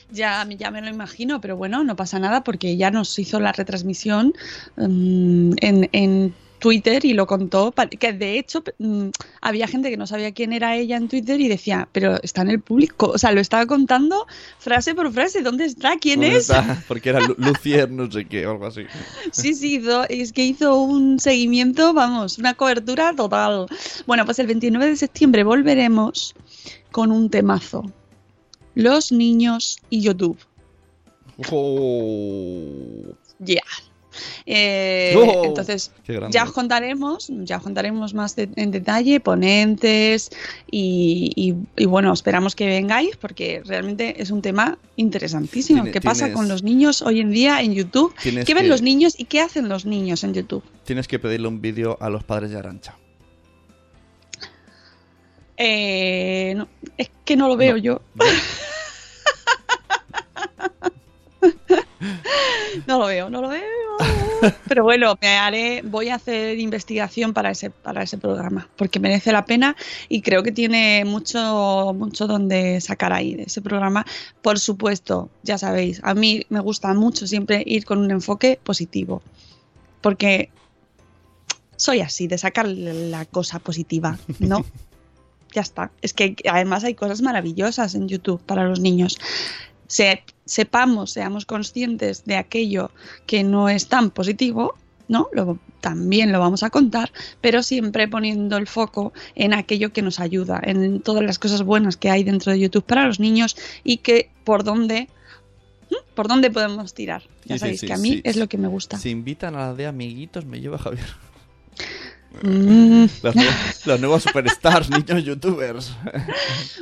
Ya, 0.10 0.48
ya 0.58 0.72
me 0.72 0.82
lo 0.82 0.90
imagino, 0.90 1.40
pero 1.42 1.58
bueno, 1.58 1.84
no 1.84 1.96
pasa 1.96 2.18
nada 2.18 2.44
porque 2.44 2.76
ya 2.76 2.90
nos 2.90 3.20
hizo 3.20 3.40
la 3.40 3.52
retransmisión 3.52 4.34
mm, 4.78 5.52
en, 5.62 5.90
en 5.92 6.34
Twitter 6.62 7.04
y 7.04 7.14
lo 7.14 7.26
contó, 7.28 7.74
que 8.00 8.14
de 8.14 8.38
hecho 8.40 8.64
mm, 8.78 9.08
había 9.42 9.68
gente 9.68 9.90
que 9.90 9.98
no 9.98 10.06
sabía 10.08 10.32
quién 10.32 10.54
era 10.54 10.76
ella 10.78 10.96
en 10.96 11.10
Twitter 11.10 11.42
y 11.42 11.48
decía, 11.48 11.90
pero 11.92 12.22
está 12.22 12.44
en 12.44 12.52
el 12.52 12.62
público, 12.62 13.08
o 13.08 13.18
sea, 13.18 13.32
lo 13.32 13.42
estaba 13.42 13.66
contando 13.66 14.28
frase 14.60 14.94
por 14.96 15.12
frase, 15.12 15.42
¿dónde 15.42 15.66
está? 15.66 15.98
¿Quién 15.98 16.22
¿Dónde 16.22 16.38
es? 16.38 16.50
está? 16.50 16.84
Porque 16.88 17.10
era 17.10 17.20
Lu- 17.20 17.36
Lucier, 17.40 17.90
no 17.92 18.10
sé 18.12 18.26
qué, 18.26 18.46
o 18.46 18.52
algo 18.52 18.68
así. 18.68 18.84
Sí, 19.32 19.56
sí, 19.56 19.80
hizo- 19.80 20.06
es 20.08 20.32
que 20.32 20.46
hizo 20.46 20.78
un 20.80 21.20
seguimiento, 21.20 21.94
vamos, 21.94 22.38
una 22.38 22.54
cobertura 22.54 23.14
total. 23.16 23.66
Bueno, 24.06 24.24
pues 24.26 24.38
el 24.40 24.48
29 24.48 24.86
de 24.86 24.96
septiembre 24.96 25.44
volveremos 25.44 26.36
con 26.92 27.12
un 27.12 27.30
temazo. 27.30 27.92
Los 28.76 29.12
niños 29.12 29.80
y 29.90 30.02
YouTube. 30.02 30.38
Oh, 31.52 33.16
Ya. 33.40 33.62
Eh, 34.46 35.14
Oh, 35.18 35.44
entonces, 35.46 35.92
ya 36.30 36.44
os 36.44 36.52
contaremos, 36.52 37.28
ya 37.30 37.58
os 37.58 37.64
contaremos 37.64 38.14
más 38.14 38.36
de- 38.36 38.50
en 38.56 38.72
detalle, 38.72 39.20
ponentes 39.20 40.30
y, 40.70 41.32
y- 41.36 41.56
y 41.84 41.86
bueno, 41.86 42.12
esperamos 42.14 42.56
que 42.56 42.66
vengáis 42.66 43.18
porque 43.18 43.62
realmente 43.66 44.22
es 44.22 44.32
un 44.32 44.42
tema 44.42 44.78
interesantísimo. 44.96 45.84
¿Qué 45.86 46.02
pasa 46.02 46.32
con 46.34 46.48
los 46.48 46.64
niños 46.64 47.02
hoy 47.02 47.20
en 47.20 47.32
día 47.32 47.62
en 47.62 47.74
YouTube? 47.74 48.14
¿Qué 48.22 48.32
ven 48.32 48.46
que- 48.46 48.64
los 48.64 48.82
niños 48.82 49.16
y 49.18 49.26
qué 49.26 49.42
hacen 49.42 49.70
los 49.70 49.86
niños 49.86 50.24
en 50.24 50.34
YouTube? 50.34 50.64
Tienes 50.86 51.08
que 51.08 51.20
pedirle 51.20 51.48
un 51.48 51.62
vídeo 51.62 51.98
a 52.00 52.10
los 52.10 52.24
padres 52.24 52.52
de 52.52 52.58
Arancha. 52.58 52.96
Eh, 55.58 56.54
no, 56.58 56.68
es 56.98 57.12
que 57.24 57.36
no 57.36 57.48
lo 57.48 57.56
veo 57.56 57.74
No. 57.74 57.78
yo. 57.78 58.02
No 58.16 58.26
lo 62.88 63.06
veo, 63.06 63.30
no 63.30 63.42
lo 63.42 63.50
veo. 63.50 63.62
Pero 64.68 64.84
bueno, 64.84 65.16
me 65.22 65.38
haré, 65.38 65.82
voy 65.84 66.10
a 66.10 66.16
hacer 66.16 66.58
investigación 66.60 67.34
para 67.34 67.52
ese, 67.52 67.70
para 67.70 68.02
ese 68.02 68.18
programa, 68.18 68.68
porque 68.76 69.00
merece 69.00 69.32
la 69.32 69.46
pena 69.46 69.76
y 70.10 70.22
creo 70.22 70.42
que 70.42 70.52
tiene 70.52 71.06
mucho, 71.06 71.94
mucho 71.96 72.26
donde 72.26 72.82
sacar 72.82 73.14
ahí 73.14 73.36
de 73.36 73.44
ese 73.44 73.62
programa. 73.62 74.06
Por 74.42 74.58
supuesto, 74.60 75.30
ya 75.44 75.58
sabéis, 75.60 76.02
a 76.04 76.16
mí 76.16 76.44
me 76.50 76.60
gusta 76.60 76.92
mucho 76.96 77.28
siempre 77.28 77.62
ir 77.66 77.86
con 77.86 78.00
un 78.00 78.10
enfoque 78.10 78.60
positivo, 78.64 79.22
porque 80.02 80.50
soy 81.76 82.00
así, 82.02 82.28
de 82.28 82.38
sacar 82.40 82.68
la 82.68 83.26
cosa 83.26 83.60
positiva, 83.60 84.18
¿no? 84.40 84.66
ya 85.54 85.62
está. 85.62 85.92
Es 86.02 86.14
que 86.14 86.36
además 86.50 86.84
hay 86.84 86.96
cosas 86.96 87.22
maravillosas 87.22 87.94
en 87.94 88.08
YouTube 88.08 88.42
para 88.42 88.64
los 88.64 88.80
niños. 88.80 89.20
Se- 89.88 90.24
sepamos, 90.52 91.12
seamos 91.12 91.46
conscientes 91.46 92.26
de 92.26 92.36
aquello 92.36 92.92
que 93.26 93.44
no 93.44 93.70
es 93.70 93.88
tan 93.88 94.12
positivo, 94.12 94.76
¿no? 95.08 95.30
Lo- 95.32 95.58
también 95.80 96.32
lo 96.34 96.40
vamos 96.40 96.62
a 96.64 96.70
contar, 96.70 97.12
pero 97.40 97.64
siempre 97.64 98.08
poniendo 98.10 98.58
el 98.58 98.68
foco 98.68 99.14
en 99.36 99.54
aquello 99.54 99.94
que 99.94 100.02
nos 100.02 100.20
ayuda, 100.20 100.60
en 100.64 101.00
todas 101.02 101.24
las 101.24 101.40
cosas 101.40 101.64
buenas 101.64 101.96
que 101.96 102.10
hay 102.10 102.24
dentro 102.26 102.52
de 102.52 102.60
YouTube 102.60 102.84
para 102.84 103.08
los 103.08 103.20
niños 103.20 103.56
y 103.84 103.98
que 103.98 104.30
por 104.44 104.64
dónde, 104.66 105.08
por 106.16 106.28
dónde 106.28 106.52
podemos 106.52 106.94
tirar. 106.94 107.24
Ya 107.46 107.56
Sí, 107.56 107.60
sabéis 107.60 107.80
sí, 107.80 107.88
que 107.88 107.94
a 107.94 107.98
mí 107.98 108.12
sí. 108.16 108.22
es 108.26 108.36
lo 108.36 108.48
que 108.50 108.58
me 108.58 108.68
gusta. 108.68 108.98
Si 109.00 109.10
invitan 109.10 109.56
a 109.56 109.68
la 109.68 109.74
de 109.74 109.88
amiguitos, 109.88 110.46
me 110.46 110.60
lleva 110.60 110.78
Javier. 110.78 111.08
Mm. 112.44 113.06
Los, 113.24 113.36
nuevos- 113.36 113.86
los 113.88 114.00
nuevos 114.00 114.24
superstars, 114.24 114.90
niños 114.98 115.24
youtubers. 115.24 115.94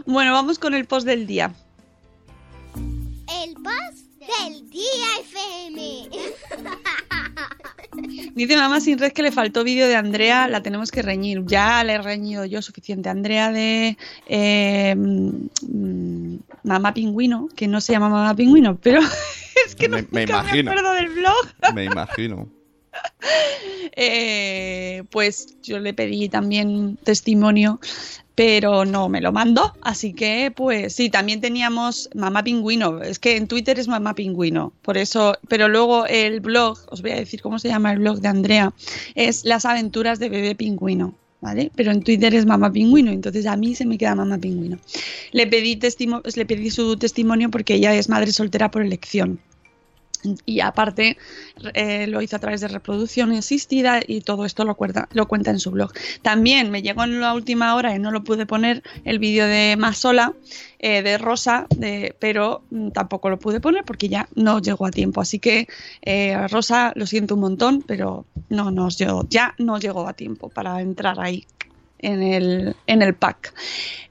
Bueno, 0.06 0.34
vamos 0.34 0.60
con 0.60 0.74
el 0.74 0.86
post 0.86 1.06
del 1.08 1.26
día. 1.28 1.54
El 3.46 3.54
post 3.56 4.06
del 4.20 4.70
día 4.70 4.84
FM. 5.22 6.10
Dice 8.36 8.56
mamá 8.58 8.80
sin 8.80 8.98
red 9.00 9.12
que 9.12 9.22
le 9.24 9.32
faltó 9.32 9.64
vídeo 9.64 9.88
de 9.88 9.96
Andrea, 9.96 10.48
la 10.48 10.62
tenemos 10.62 10.92
que 10.92 11.02
reñir. 11.02 11.44
Ya 11.46 11.84
le 11.84 11.94
he 11.94 12.02
reñido 12.02 12.46
yo 12.46 12.62
suficiente. 12.62 13.10
Andrea 13.10 13.52
de. 13.52 13.98
eh, 14.28 14.96
mm, 14.96 16.36
Mamá 16.64 16.94
Pingüino, 16.94 17.48
que 17.56 17.68
no 17.68 17.80
se 17.82 17.94
llama 17.94 18.10
Mamá 18.10 18.36
Pingüino, 18.36 18.78
pero 18.80 19.00
es 19.66 19.76
que 19.76 19.88
Me- 19.90 20.02
no 20.02 20.08
me 20.12 20.24
acuerdo 20.24 20.94
del 20.94 21.10
blog. 21.10 21.48
Me 21.74 21.86
imagino. 21.86 22.50
Eh, 23.96 25.04
pues 25.12 25.58
yo 25.62 25.80
le 25.80 25.94
pedí 25.94 26.28
también 26.30 26.98
testimonio, 27.04 27.80
pero 28.40 28.86
no 28.86 29.10
me 29.10 29.20
lo 29.20 29.34
mandó. 29.34 29.74
Así 29.82 30.14
que, 30.14 30.50
pues 30.56 30.96
sí, 30.96 31.10
también 31.10 31.42
teníamos 31.42 32.10
Mamá 32.16 32.42
Pingüino. 32.42 33.02
Es 33.02 33.20
que 33.20 33.36
en 33.36 33.50
Twitter 33.50 33.78
es 33.78 33.90
Mamá 33.90 34.16
Pingüino. 34.16 34.72
Por 34.82 34.98
eso, 34.98 35.36
pero 35.50 35.68
luego 35.68 36.06
el 36.06 36.40
blog, 36.40 36.80
os 36.90 37.02
voy 37.02 37.12
a 37.12 37.16
decir 37.16 37.42
cómo 37.42 37.60
se 37.60 37.68
llama 37.68 37.92
el 37.92 38.00
blog 38.00 38.22
de 38.22 38.30
Andrea, 38.30 38.74
es 39.14 39.44
Las 39.44 39.66
aventuras 39.66 40.20
de 40.20 40.30
Bebé 40.30 40.56
Pingüino. 40.56 41.16
¿Vale? 41.42 41.70
Pero 41.76 41.92
en 41.92 42.02
Twitter 42.02 42.34
es 42.34 42.46
Mamá 42.46 42.72
Pingüino, 42.72 43.12
entonces 43.12 43.46
a 43.46 43.58
mí 43.58 43.76
se 43.76 43.86
me 43.86 43.98
queda 43.98 44.16
Mamá 44.16 44.38
Pingüino. 44.38 44.78
Le 45.34 45.46
pedí, 45.46 45.78
le 46.36 46.46
pedí 46.46 46.70
su 46.70 46.96
testimonio 46.96 47.52
porque 47.52 47.76
ella 47.76 47.94
es 47.94 48.08
madre 48.08 48.32
soltera 48.32 48.72
por 48.72 48.84
elección. 48.84 49.42
Y 50.46 50.60
aparte 50.60 51.18
eh, 51.74 52.08
lo 52.08 52.22
hizo 52.22 52.36
a 52.36 52.40
través 52.40 52.62
de 52.62 52.68
reproducción 52.68 53.32
asistida 53.32 54.00
y 54.06 54.22
todo 54.22 54.46
esto 54.46 54.66
lo 54.66 54.76
cuenta, 54.76 55.08
lo 55.14 55.28
cuenta 55.28 55.52
en 55.52 55.60
su 55.60 55.72
blog. 55.72 55.92
También 56.22 56.72
me 56.72 56.82
llegó 56.82 57.04
en 57.04 57.22
la 57.22 57.34
última 57.34 57.76
hora 57.76 57.96
y 57.96 58.00
no 58.00 58.12
lo 58.12 58.24
pude 58.24 58.46
poner 58.46 58.84
el 59.06 59.20
vídeo 59.20 59.46
de 59.48 59.76
Más 59.78 59.98
Sola, 59.98 60.34
eh, 60.80 61.02
de 61.02 61.18
Rosa, 61.18 61.68
de- 61.76 62.16
pero 62.20 62.64
mm, 62.70 62.90
tampoco 62.90 63.30
lo 63.30 63.40
pude 63.40 63.60
poner 63.62 63.84
porque 63.86 64.10
ya 64.10 64.28
no 64.36 64.60
llegó 64.60 64.86
a 64.86 64.92
tiempo. 64.92 65.22
Así 65.22 65.40
que 65.40 65.68
eh, 66.02 66.48
Rosa, 66.48 66.92
lo 66.96 67.06
siento 67.06 67.36
un 67.36 67.42
montón, 67.42 67.82
pero 67.82 68.26
no 68.50 68.72
nos 68.72 68.98
ya 69.30 69.56
no 69.58 69.80
llegó 69.80 70.08
a 70.08 70.14
tiempo 70.14 70.50
para 70.50 70.82
entrar 70.82 71.20
ahí 71.20 71.46
en 72.00 72.22
el, 72.22 72.76
en 72.88 73.02
el 73.02 73.14
pack. 73.14 73.54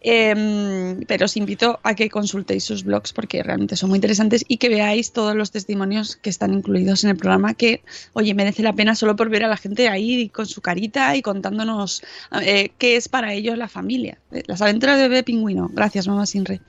Em, 0.00 1.00
pero 1.08 1.24
os 1.26 1.36
invito 1.36 1.80
a 1.82 1.94
que 1.94 2.08
consultéis 2.08 2.62
sus 2.62 2.84
blogs 2.84 3.12
porque 3.12 3.42
realmente 3.42 3.74
son 3.74 3.90
muy 3.90 3.96
interesantes 3.96 4.44
y 4.46 4.58
que 4.58 4.68
veáis 4.68 5.12
todos 5.12 5.34
los 5.34 5.50
testimonios 5.50 6.16
que 6.16 6.30
están 6.30 6.54
incluidos 6.54 7.02
en 7.02 7.10
el 7.10 7.16
programa 7.16 7.54
que, 7.54 7.82
oye, 8.12 8.32
merece 8.32 8.62
la 8.62 8.72
pena 8.72 8.94
solo 8.94 9.16
por 9.16 9.28
ver 9.28 9.44
a 9.44 9.48
la 9.48 9.56
gente 9.56 9.88
ahí 9.88 10.28
con 10.28 10.46
su 10.46 10.60
carita 10.60 11.16
y 11.16 11.22
contándonos 11.22 12.02
eh, 12.42 12.70
qué 12.78 12.96
es 12.96 13.08
para 13.08 13.32
ellos 13.32 13.58
la 13.58 13.68
familia. 13.68 14.18
Eh, 14.30 14.44
Las 14.46 14.62
aventuras 14.62 14.98
de 14.98 15.08
bebé 15.08 15.24
pingüino. 15.24 15.68
Gracias, 15.72 16.06
mamá 16.06 16.26
Sinre. 16.26 16.60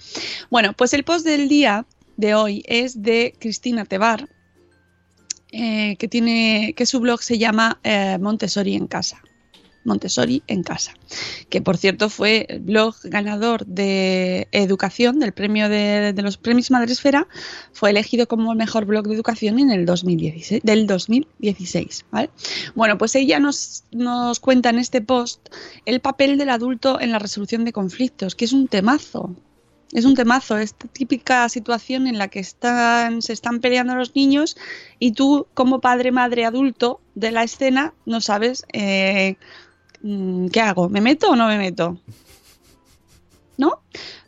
Bueno, 0.50 0.74
pues 0.74 0.94
el 0.94 1.04
post 1.04 1.26
del 1.26 1.48
día 1.48 1.86
de 2.18 2.34
hoy 2.34 2.64
es 2.66 3.02
de 3.02 3.36
Cristina 3.40 3.86
Tebar, 3.86 4.28
eh, 5.52 5.96
que 5.98 6.08
tiene 6.08 6.74
que 6.76 6.86
su 6.86 7.00
blog 7.00 7.22
se 7.22 7.38
llama 7.38 7.80
Montessori 8.20 8.76
en 8.76 8.88
casa. 8.88 9.22
Montessori 9.84 10.44
en 10.48 10.64
casa, 10.64 10.94
que 11.50 11.62
por 11.62 11.78
cierto 11.78 12.10
fue 12.10 12.46
el 12.50 12.60
blog 12.60 12.96
ganador 13.04 13.66
de 13.66 14.48
educación 14.52 15.20
del 15.20 15.32
premio 15.32 15.70
de, 15.70 16.14
los 16.18 16.38
premios 16.38 16.72
Madresfera, 16.72 17.28
fue 17.74 17.90
elegido 17.90 18.28
como 18.28 18.54
mejor 18.56 18.86
blog 18.86 19.08
de 19.08 19.16
educación 19.16 19.60
en 19.60 19.72
el 19.72 19.86
2016, 19.86 20.62
del 20.64 20.88
2016. 20.88 22.06
¿vale? 22.12 22.30
Bueno, 22.76 22.98
pues 22.98 23.16
ella 23.16 23.40
nos, 23.40 23.84
nos 23.92 24.40
cuenta 24.40 24.70
en 24.70 24.80
este 24.80 25.02
post 25.02 25.50
el 25.86 26.00
papel 26.00 26.38
del 26.38 26.50
adulto 26.50 27.00
en 27.00 27.12
la 27.12 27.20
resolución 27.20 27.66
de 27.66 27.74
conflictos, 27.74 28.36
que 28.36 28.46
es 28.46 28.54
un 28.54 28.68
temazo. 28.68 29.36
Es 29.92 30.06
un 30.06 30.14
temazo, 30.14 30.58
esta 30.60 30.88
típica 30.88 31.50
situación 31.50 32.06
en 32.06 32.20
la 32.20 32.28
que 32.28 32.40
están, 32.40 33.24
se 33.24 33.34
están 33.34 33.60
peleando 33.60 33.96
los 33.96 34.16
niños 34.16 34.56
y 35.00 35.14
tú, 35.14 35.48
como 35.56 35.82
padre, 35.82 36.12
madre, 36.12 36.46
adulto 36.46 37.02
de 37.16 37.32
la 37.32 37.44
escena, 37.44 37.96
no 38.06 38.22
sabes 38.22 38.66
eh, 38.72 39.36
qué 40.02 40.62
hago, 40.62 40.90
¿me 40.90 41.02
meto 41.02 41.32
o 41.32 41.36
no 41.36 41.48
me 41.48 41.58
meto? 41.58 41.98
¿No? 43.58 43.82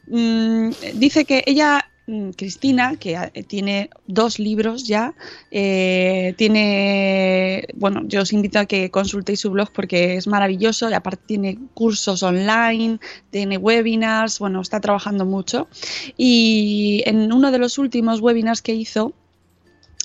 Mm, 0.08 0.72
dice 0.96 1.24
que 1.24 1.44
ella, 1.46 1.90
mm, 2.08 2.32
Cristina, 2.32 2.98
que 2.98 3.14
eh, 3.34 3.44
tiene 3.44 3.90
dos 4.08 4.40
libros 4.40 4.86
ya, 4.86 5.14
eh, 5.52 6.34
tiene, 6.38 7.68
bueno, 7.76 8.02
yo 8.06 8.22
os 8.22 8.34
invito 8.34 8.60
a 8.60 8.66
que 8.66 8.92
consultéis 8.92 9.40
su 9.40 9.52
blog 9.52 9.72
porque 9.72 10.16
es 10.16 10.28
maravilloso 10.28 10.90
y 10.90 10.94
aparte 10.94 11.24
tiene 11.28 11.58
cursos 11.74 12.24
online, 12.24 13.00
tiene 13.30 13.58
webinars, 13.58 14.40
bueno, 14.40 14.62
está 14.62 14.82
trabajando 14.82 15.26
mucho. 15.26 15.70
Y 16.18 17.04
en 17.06 17.32
uno 17.32 17.52
de 17.52 17.60
los 17.60 17.78
últimos 17.78 18.20
webinars 18.20 18.62
que 18.62 18.74
hizo, 18.74 19.14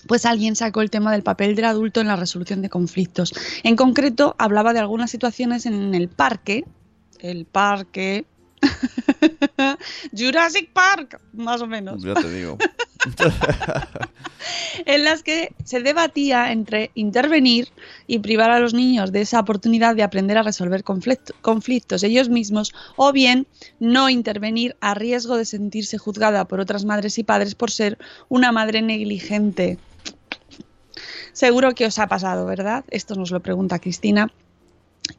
pues 0.07 0.25
alguien 0.27 0.57
sacó 0.57 0.83
el 0.83 0.90
tema 0.90 1.12
del 1.12 1.23
papel 1.23 1.55
del 1.55 1.64
adulto 1.66 2.01
en 2.01 2.07
la 2.09 2.16
resolución 2.16 2.62
de 2.62 2.69
conflictos. 2.69 3.33
En 3.62 3.77
concreto, 3.77 4.35
hablaba 4.38 4.73
de 4.73 4.81
algunas 4.81 5.11
situaciones 5.11 5.66
en 5.66 5.95
el 5.95 6.09
parque, 6.09 6.64
el 7.21 7.45
parque 7.47 8.27
Jurassic 10.16 10.71
Park, 10.73 11.21
más 11.33 11.61
o 11.61 11.66
menos, 11.66 12.03
Ya 12.03 12.14
te 12.14 12.31
digo. 12.31 12.59
en 14.87 15.05
las 15.05 15.23
que 15.23 15.55
se 15.64 15.81
debatía 15.81 16.51
entre 16.53 16.90
intervenir 16.95 17.69
y 18.07 18.19
privar 18.19 18.51
a 18.51 18.59
los 18.59 18.75
niños 18.75 19.12
de 19.12 19.21
esa 19.21 19.40
oportunidad 19.40 19.95
de 19.95 20.03
aprender 20.03 20.38
a 20.38 20.42
resolver 20.42 20.83
conflicto- 20.83 21.35
conflictos 21.40 22.03
ellos 22.03 22.29
mismos 22.29 22.73
o 22.97 23.12
bien 23.12 23.47
no 23.79 24.09
intervenir 24.11 24.77
a 24.81 24.95
riesgo 24.95 25.37
de 25.37 25.45
sentirse 25.45 25.99
juzgada 25.99 26.47
por 26.47 26.61
otras 26.61 26.85
madres 26.85 27.19
y 27.19 27.25
padres 27.25 27.55
por 27.55 27.71
ser 27.71 27.99
una 28.29 28.53
madre 28.53 28.83
negligente. 28.83 29.79
Seguro 31.37 31.75
que 31.77 31.85
os 31.85 31.99
ha 31.99 32.07
pasado, 32.07 32.46
¿verdad? 32.46 32.87
Esto 32.88 33.14
nos 33.14 33.31
lo 33.31 33.40
pregunta 33.40 33.79
Cristina 33.79 34.33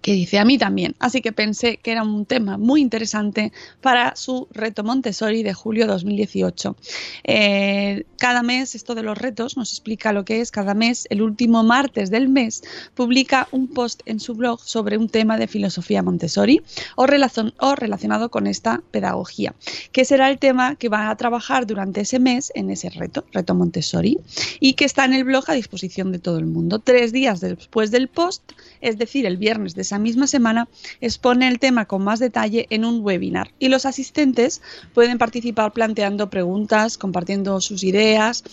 que 0.01 0.13
dice 0.13 0.39
a 0.39 0.45
mí 0.45 0.57
también. 0.57 0.95
Así 0.99 1.21
que 1.21 1.31
pensé 1.31 1.77
que 1.77 1.91
era 1.91 2.03
un 2.03 2.25
tema 2.25 2.57
muy 2.57 2.81
interesante 2.81 3.51
para 3.81 4.15
su 4.15 4.47
reto 4.51 4.83
Montessori 4.83 5.43
de 5.43 5.53
julio 5.53 5.87
2018. 5.87 6.75
Eh, 7.23 8.05
cada 8.17 8.43
mes, 8.43 8.75
esto 8.75 8.95
de 8.95 9.03
los 9.03 9.17
retos 9.17 9.57
nos 9.57 9.71
explica 9.71 10.13
lo 10.13 10.25
que 10.25 10.41
es. 10.41 10.51
Cada 10.51 10.73
mes, 10.73 11.07
el 11.09 11.21
último 11.21 11.63
martes 11.63 12.09
del 12.09 12.29
mes, 12.29 12.63
publica 12.95 13.47
un 13.51 13.67
post 13.67 14.01
en 14.05 14.19
su 14.19 14.35
blog 14.35 14.59
sobre 14.61 14.97
un 14.97 15.09
tema 15.09 15.37
de 15.37 15.47
filosofía 15.47 16.03
Montessori 16.03 16.61
o, 16.95 17.05
relacion- 17.05 17.53
o 17.59 17.75
relacionado 17.75 18.29
con 18.29 18.47
esta 18.47 18.81
pedagogía, 18.91 19.53
que 19.91 20.05
será 20.05 20.29
el 20.29 20.39
tema 20.39 20.75
que 20.75 20.89
va 20.89 21.09
a 21.09 21.15
trabajar 21.15 21.67
durante 21.67 22.01
ese 22.01 22.19
mes 22.19 22.51
en 22.55 22.69
ese 22.69 22.89
reto, 22.89 23.25
reto 23.31 23.55
Montessori, 23.55 24.17
y 24.59 24.73
que 24.73 24.85
está 24.85 25.05
en 25.05 25.13
el 25.13 25.23
blog 25.23 25.45
a 25.49 25.53
disposición 25.53 26.11
de 26.11 26.19
todo 26.19 26.39
el 26.39 26.45
mundo. 26.45 26.79
Tres 26.79 27.11
días 27.11 27.39
después 27.39 27.91
del 27.91 28.07
post, 28.07 28.51
es 28.81 28.97
decir, 28.97 29.25
el 29.25 29.37
viernes 29.37 29.75
de 29.77 29.83
esa 29.83 29.99
misma 29.99 30.27
semana, 30.27 30.67
expone 30.99 31.47
el 31.47 31.59
tema 31.59 31.85
con 31.85 32.03
más 32.03 32.19
detalle 32.19 32.67
en 32.69 32.83
un 32.83 32.99
webinar 33.01 33.51
y 33.59 33.69
los 33.69 33.85
asistentes 33.85 34.61
pueden 34.93 35.17
participar 35.17 35.71
planteando 35.71 36.29
preguntas, 36.29 36.97
compartiendo 36.97 37.61
sus 37.61 37.83
ideas 37.85 38.43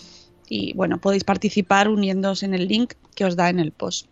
y 0.47 0.73
bueno, 0.73 0.99
podéis 0.99 1.23
participar 1.23 1.89
uniéndoos 1.89 2.43
en 2.43 2.53
el 2.53 2.67
link 2.67 2.93
que 3.15 3.25
os 3.25 3.35
da 3.35 3.49
en 3.49 3.59
el 3.59 3.71
post. 3.71 4.05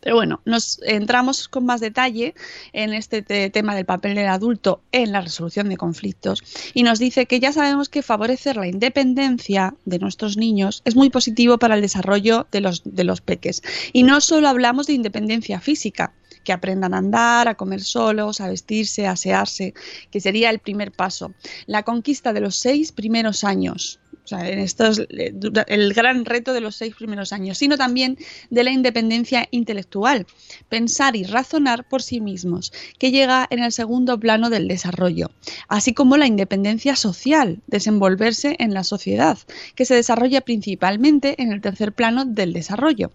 Pero 0.00 0.14
bueno, 0.14 0.40
nos 0.44 0.80
entramos 0.84 1.48
con 1.48 1.66
más 1.66 1.80
detalle 1.80 2.34
en 2.72 2.92
este 2.92 3.20
te- 3.20 3.50
tema 3.50 3.74
del 3.74 3.84
papel 3.84 4.14
del 4.14 4.28
adulto 4.28 4.80
en 4.92 5.10
la 5.10 5.20
resolución 5.20 5.68
de 5.68 5.76
conflictos 5.76 6.44
y 6.72 6.84
nos 6.84 7.00
dice 7.00 7.26
que 7.26 7.40
ya 7.40 7.52
sabemos 7.52 7.88
que 7.88 8.02
favorecer 8.02 8.56
la 8.56 8.68
independencia 8.68 9.74
de 9.86 9.98
nuestros 9.98 10.36
niños 10.36 10.82
es 10.84 10.94
muy 10.94 11.10
positivo 11.10 11.58
para 11.58 11.74
el 11.74 11.80
desarrollo 11.80 12.46
de 12.52 12.60
los, 12.60 12.82
de 12.84 13.02
los 13.02 13.20
peques. 13.20 13.60
Y 13.92 14.04
no 14.04 14.20
solo 14.20 14.48
hablamos 14.48 14.86
de 14.86 14.92
independencia 14.92 15.60
física, 15.60 16.12
que 16.48 16.54
aprendan 16.54 16.94
a 16.94 16.98
andar, 17.04 17.46
a 17.46 17.56
comer 17.56 17.82
solos, 17.82 18.40
a 18.40 18.48
vestirse, 18.48 19.06
a 19.06 19.12
asearse, 19.12 19.74
que 20.10 20.18
sería 20.18 20.48
el 20.48 20.60
primer 20.60 20.92
paso. 20.92 21.34
La 21.66 21.82
conquista 21.82 22.32
de 22.32 22.40
los 22.40 22.56
seis 22.56 22.90
primeros 22.90 23.44
años, 23.44 24.00
o 24.24 24.28
sea, 24.28 24.48
en 24.48 24.58
esto 24.58 24.86
es 24.86 24.98
eh, 25.10 25.34
el 25.66 25.92
gran 25.92 26.24
reto 26.24 26.54
de 26.54 26.62
los 26.62 26.74
seis 26.76 26.94
primeros 26.94 27.34
años, 27.34 27.58
sino 27.58 27.76
también 27.76 28.16
de 28.48 28.64
la 28.64 28.70
independencia 28.70 29.46
intelectual, 29.50 30.26
pensar 30.70 31.16
y 31.16 31.24
razonar 31.24 31.86
por 31.86 32.02
sí 32.02 32.22
mismos, 32.22 32.72
que 32.98 33.10
llega 33.10 33.46
en 33.50 33.62
el 33.62 33.72
segundo 33.72 34.18
plano 34.18 34.48
del 34.48 34.68
desarrollo, 34.68 35.30
así 35.68 35.92
como 35.92 36.16
la 36.16 36.26
independencia 36.26 36.96
social, 36.96 37.60
desenvolverse 37.66 38.56
en 38.58 38.72
la 38.72 38.84
sociedad, 38.84 39.36
que 39.74 39.84
se 39.84 39.94
desarrolla 39.94 40.40
principalmente 40.40 41.42
en 41.42 41.52
el 41.52 41.60
tercer 41.60 41.92
plano 41.92 42.24
del 42.24 42.54
desarrollo. 42.54 43.12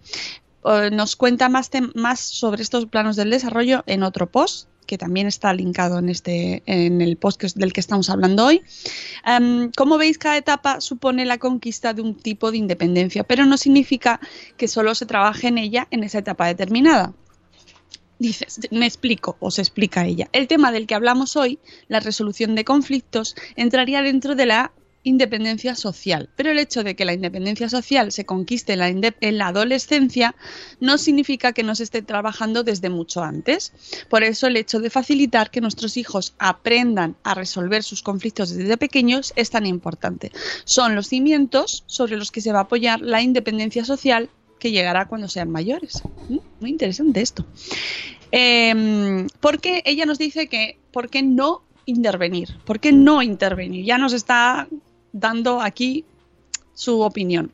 Eh, 0.66 0.90
Nos 0.92 1.16
cuenta 1.16 1.50
más, 1.50 1.70
sobre 2.20 2.62
estos 2.62 2.86
planos 2.86 3.16
del 3.16 3.30
desarrollo 3.30 3.84
en 3.88 4.04
otro 4.04 4.30
post 4.30 4.68
que 4.86 4.98
también 4.98 5.28
está 5.28 5.54
linkado 5.54 5.98
en 6.00 6.10
este 6.10 6.62
en 6.66 7.00
el 7.02 7.16
post 7.16 7.42
del 7.42 7.72
que 7.72 7.80
estamos 7.80 8.10
hablando 8.10 8.46
hoy. 8.46 8.62
Em, 9.26 9.72
como 9.72 9.98
veis, 9.98 10.18
cada 10.18 10.36
etapa 10.36 10.82
supone 10.82 11.26
la 11.26 11.38
conquista 11.38 11.94
de 11.94 12.02
un 12.02 12.16
tipo 12.16 12.52
de 12.52 12.58
independencia, 12.58 13.24
pero 13.24 13.46
no 13.46 13.56
significa 13.56 14.20
que 14.58 14.68
solo 14.68 14.94
se 14.94 15.06
trabaje 15.06 15.48
en 15.48 15.58
ella 15.58 15.88
en 15.90 16.04
esa 16.04 16.20
etapa 16.20 16.48
determinada. 16.48 17.14
Dices, 18.20 18.60
me 18.72 18.86
explico, 18.86 19.38
o 19.40 19.52
se 19.52 19.62
explica 19.62 20.06
ella. 20.06 20.28
El 20.34 20.48
tema 20.48 20.74
del 20.74 20.86
que 20.86 20.96
hablamos 20.96 21.38
hoy, 21.38 21.60
la 21.88 22.02
resolución 22.02 22.54
de 22.54 22.66
conflictos, 22.66 23.36
entraría 23.56 24.02
dentro 24.02 24.36
de 24.36 24.46
la 24.46 24.74
independencia 25.04 25.76
social. 25.76 26.30
Pero 26.36 26.52
el 26.52 26.60
hecho 26.60 26.84
de 26.84 26.96
que 26.96 27.06
la 27.06 27.14
independencia 27.14 27.70
social 27.70 28.12
se 28.12 28.26
conquiste 28.26 28.74
en 28.74 29.38
la, 29.38 29.48
adolescencia 29.48 30.36
no 30.80 30.98
significa 30.98 31.54
que 31.54 31.64
no 31.64 31.76
se 31.76 31.84
esté 31.84 32.02
trabajando 32.02 32.64
desde 32.64 32.90
mucho 32.90 33.24
antes. 33.24 33.74
Por 34.10 34.24
eso 34.24 34.48
el 34.48 34.58
hecho 34.58 34.80
de 34.80 34.90
facilitar 34.90 35.52
que 35.52 35.62
nuestros 35.62 35.98
hijos 35.98 36.34
aprendan 36.40 37.16
a 37.24 37.34
resolver 37.34 37.84
sus 37.84 38.02
conflictos 38.02 38.56
desde 38.56 38.78
pequeños 38.78 39.34
es 39.36 39.50
tan 39.50 39.66
importante. 39.66 40.32
Son 40.66 40.96
los 40.96 41.08
cimientos 41.08 41.84
sobre 41.88 42.18
los 42.18 42.32
que 42.32 42.42
se 42.42 42.52
va 42.52 42.60
a 42.60 42.64
apoyar 42.64 43.02
la 43.02 43.22
independencia 43.22 43.86
social 43.86 44.30
que 44.60 44.72
llegará 44.72 45.08
cuando 45.08 45.28
sean 45.28 45.52
mayores. 45.52 46.02
¿Mm? 46.30 46.38
Muy 46.62 46.70
interesante 46.70 47.22
esto. 47.22 47.46
Eh, 48.32 49.28
porque 49.42 49.84
ella 49.86 50.06
nos 50.06 50.18
dice 50.18 50.48
que, 50.48 50.80
¿por 50.92 51.10
qué 51.10 51.22
no 51.22 51.64
intervenir? 51.86 52.58
¿Por 52.66 52.80
qué 52.80 52.92
no 52.92 53.22
intervenir? 53.22 53.86
Ya 53.86 53.98
nos 53.98 54.14
está 54.14 54.68
dando 55.14 55.62
aquí 55.62 56.06
su 56.74 57.02
opinión. 57.02 57.52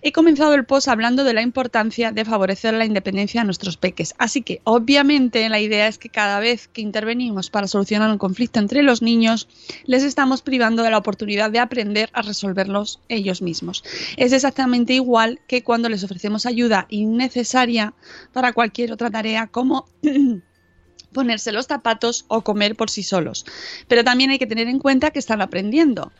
He 0.00 0.12
comenzado 0.12 0.54
el 0.54 0.64
post 0.64 0.88
hablando 0.88 1.24
de 1.24 1.34
la 1.34 1.42
importancia 1.42 2.10
de 2.10 2.24
favorecer 2.24 2.74
la 2.74 2.84
independencia 2.84 3.40
de 3.40 3.44
nuestros 3.44 3.76
peques. 3.76 4.14
Así 4.18 4.42
que, 4.42 4.60
obviamente, 4.64 5.48
la 5.48 5.60
idea 5.60 5.88
es 5.88 5.98
que 5.98 6.08
cada 6.08 6.40
vez 6.40 6.68
que 6.68 6.80
intervenimos 6.80 7.50
para 7.50 7.68
solucionar 7.68 8.10
un 8.10 8.18
conflicto 8.18 8.58
entre 8.58 8.82
los 8.82 9.02
niños, 9.02 9.48
les 9.84 10.02
estamos 10.02 10.42
privando 10.42 10.82
de 10.82 10.90
la 10.90 10.98
oportunidad 10.98 11.50
de 11.50 11.58
aprender 11.58 12.10
a 12.12 12.22
resolverlos 12.22 13.00
ellos 13.08 13.42
mismos. 13.42 13.84
Es 14.16 14.32
exactamente 14.32 14.94
igual 14.94 15.40
que 15.46 15.62
cuando 15.62 15.88
les 15.88 16.04
ofrecemos 16.04 16.46
ayuda 16.46 16.86
innecesaria 16.88 17.94
para 18.32 18.52
cualquier 18.52 18.92
otra 18.92 19.10
tarea 19.10 19.48
como 19.48 19.86
ponerse 21.12 21.52
los 21.52 21.66
zapatos 21.66 22.24
o 22.28 22.42
comer 22.42 22.74
por 22.74 22.88
sí 22.88 23.02
solos. 23.02 23.44
Pero 23.86 24.02
también 24.02 24.30
hay 24.30 24.38
que 24.38 24.46
tener 24.46 24.68
en 24.68 24.78
cuenta 24.78 25.10
que 25.10 25.18
están 25.18 25.42
aprendiendo. 25.42 26.10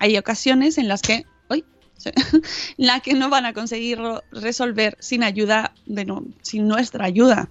Hay 0.00 0.16
ocasiones 0.16 0.78
en 0.78 0.88
las 0.88 1.02
que, 1.02 1.26
¡uy! 1.48 1.64
la 2.78 3.00
que 3.00 3.14
no 3.14 3.28
van 3.28 3.44
a 3.44 3.52
conseguir 3.52 3.98
resolver 4.32 4.96
sin 4.98 5.22
ayuda, 5.22 5.74
bueno, 5.86 6.24
sin 6.40 6.66
nuestra 6.66 7.04
ayuda, 7.04 7.50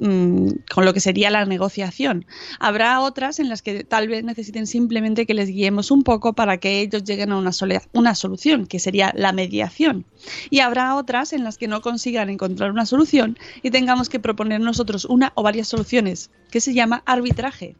mm, 0.00 0.48
con 0.74 0.84
lo 0.84 0.92
que 0.92 0.98
sería 0.98 1.30
la 1.30 1.44
negociación. 1.44 2.26
Habrá 2.58 3.00
otras 3.00 3.38
en 3.38 3.48
las 3.48 3.62
que 3.62 3.84
tal 3.84 4.08
vez 4.08 4.24
necesiten 4.24 4.66
simplemente 4.66 5.26
que 5.26 5.34
les 5.34 5.48
guiemos 5.48 5.92
un 5.92 6.02
poco 6.02 6.32
para 6.32 6.58
que 6.58 6.80
ellos 6.80 7.04
lleguen 7.04 7.30
a 7.30 7.38
una, 7.38 7.52
una 7.92 8.14
solución, 8.16 8.66
que 8.66 8.80
sería 8.80 9.12
la 9.14 9.32
mediación. 9.32 10.04
Y 10.50 10.58
habrá 10.60 10.96
otras 10.96 11.32
en 11.32 11.44
las 11.44 11.56
que 11.56 11.68
no 11.68 11.82
consigan 11.82 12.30
encontrar 12.30 12.72
una 12.72 12.84
solución 12.84 13.38
y 13.62 13.70
tengamos 13.70 14.08
que 14.08 14.18
proponer 14.18 14.60
nosotros 14.60 15.04
una 15.04 15.32
o 15.36 15.44
varias 15.44 15.68
soluciones, 15.68 16.30
que 16.50 16.60
se 16.60 16.74
llama 16.74 17.04
arbitraje. 17.06 17.76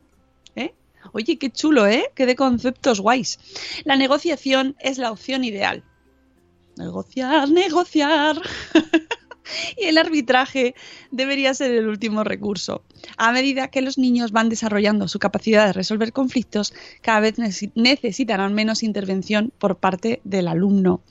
Oye, 1.12 1.38
qué 1.38 1.50
chulo, 1.50 1.86
¿eh? 1.86 2.10
Qué 2.14 2.26
de 2.26 2.36
conceptos 2.36 3.00
guays. 3.00 3.38
La 3.84 3.96
negociación 3.96 4.76
es 4.80 4.98
la 4.98 5.10
opción 5.10 5.44
ideal. 5.44 5.84
Negociar, 6.76 7.48
negociar. 7.50 8.40
y 9.76 9.84
el 9.84 9.98
arbitraje 9.98 10.74
debería 11.10 11.54
ser 11.54 11.72
el 11.72 11.88
último 11.88 12.24
recurso. 12.24 12.84
A 13.16 13.32
medida 13.32 13.68
que 13.68 13.82
los 13.82 13.98
niños 13.98 14.32
van 14.32 14.48
desarrollando 14.48 15.08
su 15.08 15.18
capacidad 15.18 15.66
de 15.66 15.72
resolver 15.72 16.12
conflictos, 16.12 16.72
cada 17.02 17.20
vez 17.20 17.38
necesi- 17.38 17.72
necesitarán 17.74 18.54
menos 18.54 18.82
intervención 18.82 19.52
por 19.58 19.78
parte 19.78 20.20
del 20.24 20.48
alumno. 20.48 21.02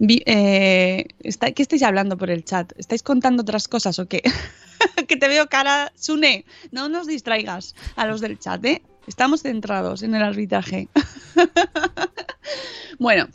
Eh, 0.00 1.06
¿Qué 1.54 1.62
estáis 1.62 1.82
hablando 1.82 2.16
por 2.16 2.30
el 2.30 2.44
chat? 2.44 2.72
¿Estáis 2.78 3.02
contando 3.02 3.42
otras 3.42 3.68
cosas 3.68 3.98
o 3.98 4.06
qué? 4.06 4.22
que 5.08 5.16
te 5.16 5.28
veo 5.28 5.48
cara, 5.48 5.92
Sune. 5.96 6.44
No 6.70 6.88
nos 6.88 7.06
distraigas 7.06 7.74
a 7.96 8.06
los 8.06 8.20
del 8.20 8.38
chat, 8.38 8.64
¿eh? 8.64 8.82
Estamos 9.06 9.42
centrados 9.42 10.02
en 10.02 10.14
el 10.14 10.22
arbitraje. 10.22 10.88
bueno, 12.98 13.28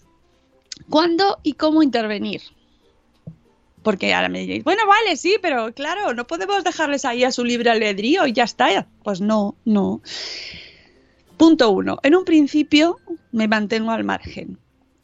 ¿cuándo 0.89 1.39
y 1.43 1.53
cómo 1.53 1.83
intervenir? 1.83 2.41
Porque 3.83 4.13
ahora 4.13 4.29
me 4.29 4.41
diréis, 4.41 4.63
bueno, 4.63 4.85
vale, 4.87 5.15
sí, 5.15 5.37
pero 5.41 5.73
claro, 5.73 6.13
no 6.13 6.27
podemos 6.27 6.63
dejarles 6.63 7.05
ahí 7.05 7.23
a 7.23 7.31
su 7.31 7.45
libre 7.45 7.69
albedrío 7.69 8.27
y 8.27 8.33
ya 8.33 8.43
está. 8.43 8.87
Pues 9.03 9.21
no, 9.21 9.55
no. 9.63 10.01
Punto 11.37 11.69
uno. 11.69 11.99
En 12.03 12.15
un 12.15 12.25
principio 12.25 12.97
me 13.31 13.47
mantengo 13.47 13.91
al 13.91 14.03
margen. 14.03 14.57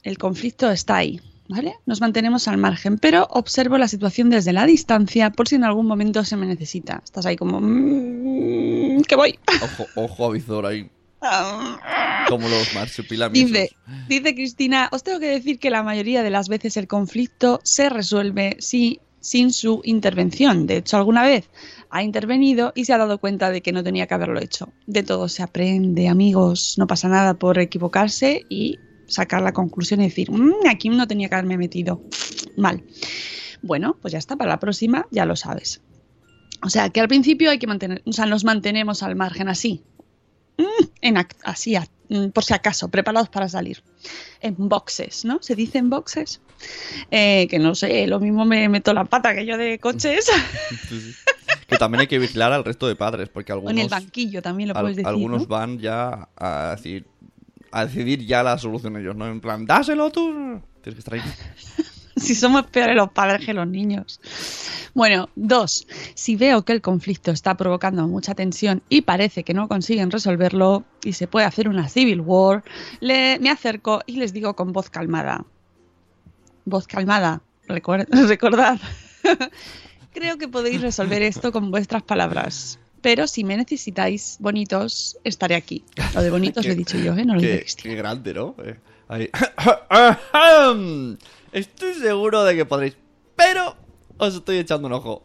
El 0.04 0.18
conflicto 0.18 0.70
está 0.70 0.98
ahí, 0.98 1.22
¿vale? 1.48 1.76
Nos 1.86 2.02
mantenemos 2.02 2.48
al 2.48 2.58
margen, 2.58 2.98
pero 2.98 3.28
observo 3.30 3.78
la 3.78 3.88
situación 3.88 4.30
desde 4.30 4.54
la 4.54 4.66
distancia 4.66 5.30
por 5.32 5.48
si 5.48 5.56
en 5.56 5.64
algún 5.64 5.86
momento 5.88 6.24
se 6.26 6.36
me 6.38 6.46
necesita. 6.46 7.02
Estás 7.04 7.26
ahí 7.26 7.36
como, 7.36 7.60
"Mm, 7.62 9.02
que 9.04 9.16
voy. 9.16 9.40
Ojo, 9.62 9.86
ojo 9.96 10.26
avisor 10.26 10.66
ahí. 10.66 10.90
Como 12.30 12.48
los 12.50 12.74
marsupilamis. 12.74 13.48
Dice, 13.48 13.70
dice 14.10 14.34
Cristina, 14.36 14.90
os 14.92 15.04
tengo 15.04 15.20
que 15.20 15.28
decir 15.28 15.60
que 15.60 15.70
la 15.70 15.84
mayoría 15.84 16.24
de 16.24 16.30
las 16.30 16.50
veces 16.50 16.78
el 16.78 16.88
conflicto 16.88 17.60
se 17.64 17.90
resuelve 17.90 18.58
si- 18.60 19.00
sin 19.20 19.52
su 19.52 19.82
intervención. 19.84 20.68
De 20.68 20.78
hecho, 20.78 20.98
alguna 20.98 21.24
vez 21.24 21.50
ha 21.90 22.04
intervenido 22.04 22.74
y 22.76 22.86
se 22.86 22.94
ha 22.94 22.98
dado 23.00 23.18
cuenta 23.20 23.50
de 23.50 23.62
que 23.62 23.72
no 23.72 23.84
tenía 23.84 24.06
que 24.08 24.14
haberlo 24.14 24.40
hecho. 24.40 24.70
De 24.86 25.02
todo 25.02 25.28
se 25.30 25.42
aprende, 25.42 26.08
amigos. 26.10 26.76
No 26.78 26.86
pasa 26.86 27.08
nada 27.08 27.34
por 27.34 27.58
equivocarse 27.58 28.46
y 28.50 28.80
sacar 29.08 29.42
la 29.42 29.54
conclusión 29.54 30.02
y 30.02 30.06
decir, 30.06 30.32
"Mm, 30.32 30.68
aquí 30.70 30.90
no 30.90 31.08
tenía 31.08 31.30
que 31.30 31.36
haberme 31.36 31.58
metido. 31.58 32.02
Mal. 32.58 32.84
Bueno, 33.62 33.98
pues 34.02 34.12
ya 34.12 34.18
está, 34.20 34.36
para 34.36 34.50
la 34.52 34.60
próxima 34.60 35.08
ya 35.12 35.26
lo 35.26 35.36
sabes. 35.36 35.82
O 36.64 36.70
sea, 36.70 36.90
que 36.90 37.00
al 37.02 37.08
principio 37.08 37.50
hay 37.52 37.60
que 37.60 37.68
mantener, 37.68 38.02
o 38.06 38.14
sea, 38.14 38.26
nos 38.26 38.44
mantenemos 38.44 39.04
al 39.04 39.16
margen 39.16 39.48
así, 39.50 39.84
Mm, 40.58 40.86
en 41.02 41.18
así, 41.44 41.76
mm, 42.08 42.28
por 42.30 42.46
si 42.46 42.54
acaso, 42.54 42.88
preparados 42.88 43.28
para 43.28 43.50
salir. 43.50 43.84
En 44.40 44.56
boxes, 44.58 45.26
¿no? 45.26 45.40
¿Se 45.42 45.54
dice 45.54 45.80
en 45.80 45.90
boxes? 45.90 46.40
Eh, 47.12 47.46
que 47.50 47.60
no 47.60 47.76
sé, 47.76 48.08
lo 48.08 48.22
mismo 48.22 48.46
me 48.46 48.70
meto 48.70 48.94
la 48.94 49.04
pata 49.04 49.36
que 49.36 49.46
yo 49.46 49.58
de 49.58 49.80
coches. 49.80 50.30
Que 51.68 51.78
también 51.78 52.02
hay 52.02 52.08
que 52.08 52.20
vigilar 52.20 52.54
al 52.54 52.64
resto 52.64 52.88
de 52.88 52.96
padres, 52.96 53.28
porque 53.30 53.52
o 53.52 53.56
en 53.58 53.64
el 53.64 53.68
algunos, 53.70 53.90
banquillo 53.90 54.42
también 54.44 54.70
lo 54.70 54.76
al- 54.76 54.82
puedes 54.84 54.98
decir. 54.98 55.08
algunos 55.08 55.42
¿no? 55.42 55.48
van 55.48 55.80
ya 55.80 56.30
a 56.38 56.76
decir 56.76 57.08
a 57.78 57.86
decidir 57.86 58.26
ya 58.26 58.42
la 58.42 58.58
solución 58.58 58.96
ellos, 58.98 59.16
¿no? 59.16 59.28
En 59.28 59.42
plan, 59.42 59.66
dáselo 59.66 60.10
tú. 60.10 60.62
Tienes 60.82 60.96
que 60.96 61.00
estar 61.00 61.14
ahí. 61.16 61.22
Si 62.18 62.34
somos 62.34 62.66
peores 62.68 62.96
los 62.96 63.12
padres 63.12 63.46
que 63.46 63.54
los 63.54 63.68
niños. 63.68 64.22
Bueno, 64.94 65.28
dos. 65.36 65.86
Si 66.14 66.38
veo 66.38 66.64
que 66.64 66.72
el 66.72 66.80
conflicto 66.82 67.32
está 67.32 67.58
provocando 67.58 68.08
mucha 68.08 68.34
tensión 68.34 68.82
y 68.88 69.02
parece 69.02 69.44
que 69.44 69.54
no 69.54 69.68
consiguen 69.68 70.10
resolverlo 70.10 70.86
y 71.04 71.12
se 71.12 71.28
puede 71.28 71.46
hacer 71.46 71.68
una 71.68 71.90
civil 71.90 72.22
war, 72.22 72.64
le- 73.02 73.38
me 73.42 73.50
acerco 73.50 74.02
y 74.06 74.16
les 74.16 74.32
digo 74.32 74.56
con 74.56 74.72
voz 74.72 74.90
calmada. 74.90 75.44
Voz 76.64 76.88
calmada, 76.88 77.42
recuer- 77.68 78.08
recordad. 78.30 78.80
Creo 80.14 80.38
que 80.38 80.48
podéis 80.48 80.80
resolver 80.82 81.22
esto 81.22 81.52
con 81.52 81.70
vuestras 81.70 82.04
palabras. 82.04 82.80
Pero 83.06 83.28
si 83.28 83.44
me 83.44 83.56
necesitáis 83.56 84.38
bonitos, 84.40 85.16
estaré 85.24 85.54
aquí. 85.54 85.84
Lo 86.16 86.24
de 86.24 86.32
bonitos 86.32 86.62
Qué- 86.64 86.70
lo 86.70 86.74
he 86.74 86.78
dicho 86.78 86.98
yo, 86.98 87.14
¿eh? 87.16 87.24
No 87.24 87.36
lo 87.36 87.40
Qué, 87.40 87.60
Cristina. 87.60 87.92
qué 87.94 87.98
grande, 87.98 88.34
¿no? 88.34 88.56
Eh, 88.66 88.80
ahí. 89.08 89.30
Estoy 91.52 91.94
seguro 91.94 92.44
de 92.44 92.56
que 92.56 92.66
podréis, 92.66 92.98
pero 93.36 93.76
os 94.18 94.34
estoy 94.36 94.58
echando 94.58 94.88
un 94.88 94.94
ojo. 94.94 95.24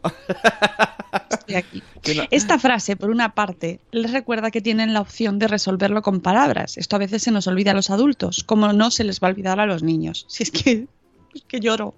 Estoy 1.31 1.55
aquí. 1.55 1.83
No- 2.15 2.23
Esta 2.31 2.57
frase, 2.59 2.95
por 2.95 3.09
una 3.11 3.33
parte, 3.35 3.79
les 3.91 4.11
recuerda 4.11 4.49
que 4.51 4.59
tienen 4.61 4.91
la 4.93 5.01
opción 5.01 5.37
de 5.39 5.47
resolverlo 5.47 6.01
con 6.01 6.19
palabras. 6.21 6.75
Esto 6.77 6.95
a 6.95 6.99
veces 6.99 7.21
se 7.23 7.29
nos 7.31 7.45
olvida 7.47 7.71
a 7.71 7.75
los 7.75 7.89
adultos, 7.91 8.43
como 8.43 8.71
no 8.73 8.89
se 8.91 9.03
les 9.03 9.19
va 9.19 9.27
a 9.27 9.31
olvidar 9.31 9.59
a 9.59 9.65
los 9.67 9.81
niños. 9.83 10.25
Si 10.27 10.41
es 10.43 10.49
que, 10.51 10.87
es 11.35 11.43
que 11.47 11.59
lloro. 11.59 11.93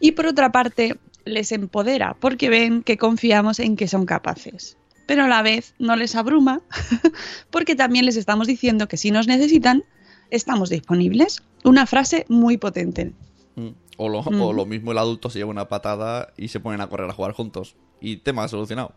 Y 0.00 0.12
por 0.12 0.26
otra 0.26 0.50
parte, 0.52 0.96
les 1.24 1.50
empodera, 1.52 2.14
porque 2.20 2.48
ven 2.48 2.82
que 2.84 2.96
confiamos 2.98 3.58
en 3.60 3.76
que 3.76 3.86
son 3.88 4.04
capaces. 4.06 4.76
Pero 5.06 5.24
a 5.24 5.28
la 5.28 5.42
vez 5.42 5.74
no 5.78 5.96
les 5.96 6.14
abruma, 6.16 6.60
porque 7.50 7.76
también 7.76 8.04
les 8.04 8.16
estamos 8.16 8.46
diciendo 8.46 8.88
que 8.88 8.96
si 8.96 9.10
nos 9.10 9.26
necesitan, 9.26 9.84
estamos 10.30 10.68
disponibles. 10.68 11.42
Una 11.64 11.86
frase 11.86 12.26
muy 12.28 12.56
potente. 12.56 13.12
Mm. 13.54 13.68
O 13.98 14.08
lo, 14.08 14.22
Mm. 14.22 14.40
o 14.42 14.52
lo 14.52 14.66
mismo 14.66 14.92
el 14.92 14.98
adulto 14.98 15.30
se 15.30 15.38
lleva 15.38 15.50
una 15.50 15.68
patada 15.68 16.32
y 16.36 16.48
se 16.48 16.60
ponen 16.60 16.80
a 16.80 16.88
correr 16.88 17.08
a 17.08 17.12
jugar 17.14 17.32
juntos. 17.32 17.76
Y 18.00 18.18
tema 18.18 18.46
solucionado. 18.48 18.92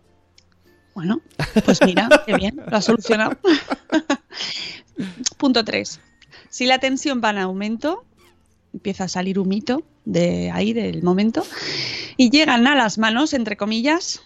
Bueno, 0.94 1.22
pues 1.64 1.80
mira, 1.86 2.10
qué 2.26 2.34
bien, 2.36 2.60
lo 2.70 2.76
ha 2.76 2.82
solucionado. 2.82 3.38
Punto 5.38 5.64
3. 5.64 6.00
Si 6.50 6.66
la 6.66 6.80
tensión 6.80 7.22
va 7.24 7.30
en 7.30 7.38
aumento, 7.38 8.04
empieza 8.74 9.06
a 9.06 9.08
salir 9.08 9.40
humito 9.40 9.84
de 10.06 10.52
ahí 10.52 10.74
del 10.74 11.04
momento, 11.04 11.46
y 12.18 12.32
llegan 12.32 12.66
a 12.68 12.76
las 12.76 12.98
manos, 12.98 13.34
entre 13.34 13.56
comillas, 13.56 14.22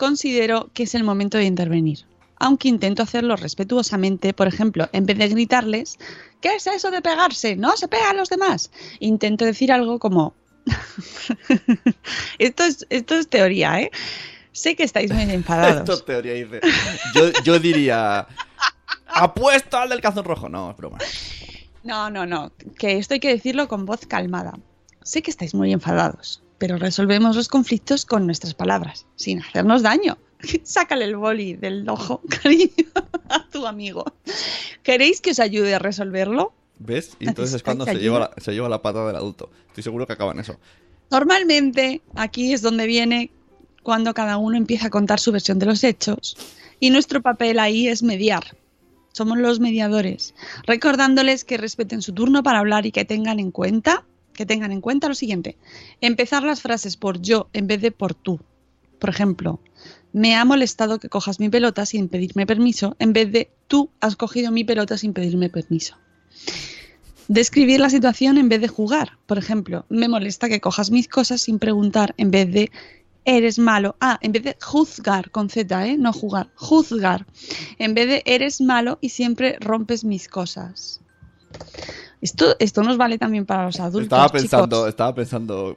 considero 0.00 0.70
que 0.72 0.84
es 0.84 0.94
el 0.94 1.04
momento 1.04 1.36
de 1.36 1.44
intervenir. 1.44 2.06
Aunque 2.38 2.68
intento 2.68 3.02
hacerlo 3.02 3.36
respetuosamente, 3.36 4.32
por 4.32 4.48
ejemplo, 4.48 4.88
en 4.94 5.04
vez 5.04 5.18
de 5.18 5.28
gritarles, 5.28 5.98
¿qué 6.40 6.54
es 6.54 6.66
eso 6.66 6.90
de 6.90 7.02
pegarse? 7.02 7.54
No 7.54 7.76
se 7.76 7.86
pegan 7.86 8.16
los 8.16 8.30
demás. 8.30 8.70
Intento 8.98 9.44
decir 9.44 9.70
algo 9.70 9.98
como, 9.98 10.32
esto, 12.38 12.64
es, 12.64 12.86
esto 12.88 13.14
es 13.16 13.28
teoría, 13.28 13.82
¿eh? 13.82 13.90
Sé 14.52 14.74
que 14.74 14.84
estáis 14.84 15.12
muy 15.12 15.22
enfadados. 15.24 15.80
Esto 15.80 15.92
es 15.92 16.04
teoría 16.04 16.32
dice. 16.32 16.60
Yo, 17.14 17.30
yo 17.44 17.58
diría. 17.60 18.26
Apuesto 19.06 19.76
al 19.76 19.90
del 19.90 20.00
calzón 20.00 20.24
rojo. 20.24 20.48
No, 20.48 20.72
es 20.72 20.76
broma. 20.76 20.98
No, 21.84 22.10
no, 22.10 22.26
no. 22.26 22.50
Que 22.76 22.98
esto 22.98 23.14
hay 23.14 23.20
que 23.20 23.28
decirlo 23.28 23.68
con 23.68 23.86
voz 23.86 24.06
calmada. 24.06 24.58
Sé 25.04 25.22
que 25.22 25.30
estáis 25.30 25.54
muy 25.54 25.72
enfadados, 25.72 26.42
pero 26.60 26.76
resolvemos 26.76 27.36
los 27.36 27.48
conflictos 27.48 28.04
con 28.04 28.26
nuestras 28.26 28.52
palabras, 28.52 29.06
sin 29.16 29.40
hacernos 29.40 29.80
daño. 29.80 30.18
Sácale 30.62 31.06
el 31.06 31.16
boli 31.16 31.54
del 31.54 31.88
ojo, 31.88 32.20
cariño, 32.42 32.86
a 33.30 33.48
tu 33.48 33.66
amigo. 33.66 34.04
¿Queréis 34.82 35.22
que 35.22 35.30
os 35.30 35.40
ayude 35.40 35.74
a 35.74 35.78
resolverlo? 35.78 36.52
¿Ves? 36.78 37.16
Y 37.18 37.28
entonces 37.28 37.54
es 37.54 37.62
¿Necesitáis 37.62 37.62
cuando 37.62 37.84
se 37.86 37.98
lleva, 37.98 38.18
la, 38.18 38.30
se 38.36 38.52
lleva 38.52 38.68
la 38.68 38.82
pata 38.82 39.06
del 39.06 39.16
adulto. 39.16 39.50
Estoy 39.68 39.82
seguro 39.82 40.06
que 40.06 40.12
acaba 40.12 40.32
en 40.32 40.40
eso. 40.40 40.58
Normalmente 41.10 42.02
aquí 42.14 42.52
es 42.52 42.60
donde 42.60 42.86
viene 42.86 43.30
cuando 43.82 44.12
cada 44.12 44.36
uno 44.36 44.58
empieza 44.58 44.88
a 44.88 44.90
contar 44.90 45.18
su 45.18 45.32
versión 45.32 45.58
de 45.58 45.66
los 45.66 45.82
hechos 45.82 46.36
y 46.78 46.90
nuestro 46.90 47.22
papel 47.22 47.58
ahí 47.58 47.88
es 47.88 48.02
mediar. 48.02 48.54
Somos 49.12 49.38
los 49.38 49.60
mediadores, 49.60 50.34
recordándoles 50.66 51.44
que 51.44 51.56
respeten 51.56 52.02
su 52.02 52.12
turno 52.12 52.42
para 52.42 52.58
hablar 52.58 52.84
y 52.84 52.92
que 52.92 53.06
tengan 53.06 53.40
en 53.40 53.50
cuenta, 53.50 54.04
que 54.34 54.46
tengan 54.46 54.72
en 54.72 54.80
cuenta 54.80 55.08
lo 55.08 55.14
siguiente: 55.14 55.56
empezar 56.00 56.42
las 56.42 56.62
frases 56.62 56.96
por 56.96 57.20
yo 57.20 57.48
en 57.52 57.66
vez 57.66 57.80
de 57.80 57.92
por 57.92 58.14
tú. 58.14 58.40
Por 58.98 59.10
ejemplo, 59.10 59.60
me 60.12 60.36
ha 60.36 60.44
molestado 60.44 60.98
que 60.98 61.08
cojas 61.08 61.40
mi 61.40 61.48
pelota 61.48 61.86
sin 61.86 62.08
pedirme 62.08 62.46
permiso 62.46 62.96
en 62.98 63.12
vez 63.12 63.32
de 63.32 63.50
tú 63.66 63.90
has 64.00 64.16
cogido 64.16 64.50
mi 64.50 64.64
pelota 64.64 64.98
sin 64.98 65.12
pedirme 65.12 65.48
permiso. 65.48 65.96
Describir 67.28 67.78
la 67.78 67.90
situación 67.90 68.38
en 68.38 68.48
vez 68.48 68.60
de 68.60 68.68
jugar. 68.68 69.18
Por 69.26 69.38
ejemplo, 69.38 69.86
me 69.88 70.08
molesta 70.08 70.48
que 70.48 70.60
cojas 70.60 70.90
mis 70.90 71.06
cosas 71.06 71.40
sin 71.40 71.60
preguntar 71.60 72.12
en 72.16 72.32
vez 72.32 72.52
de 72.52 72.72
eres 73.24 73.58
malo. 73.58 73.96
Ah, 74.00 74.18
en 74.20 74.32
vez 74.32 74.42
de 74.42 74.56
juzgar 74.60 75.30
con 75.30 75.48
Z, 75.48 75.86
¿eh? 75.86 75.96
No 75.96 76.12
jugar. 76.12 76.50
Juzgar. 76.56 77.26
En 77.78 77.94
vez 77.94 78.08
de 78.08 78.22
eres 78.26 78.60
malo 78.60 78.98
y 79.00 79.10
siempre 79.10 79.56
rompes 79.60 80.04
mis 80.04 80.26
cosas. 80.26 81.00
Esto, 82.20 82.54
esto 82.58 82.82
nos 82.82 82.96
vale 82.96 83.18
también 83.18 83.46
para 83.46 83.64
los 83.66 83.80
adultos. 83.80 84.02
estaba 84.04 84.28
pensando, 84.28 84.76
chicos. 84.76 84.88
estaba 84.88 85.14
pensando. 85.14 85.76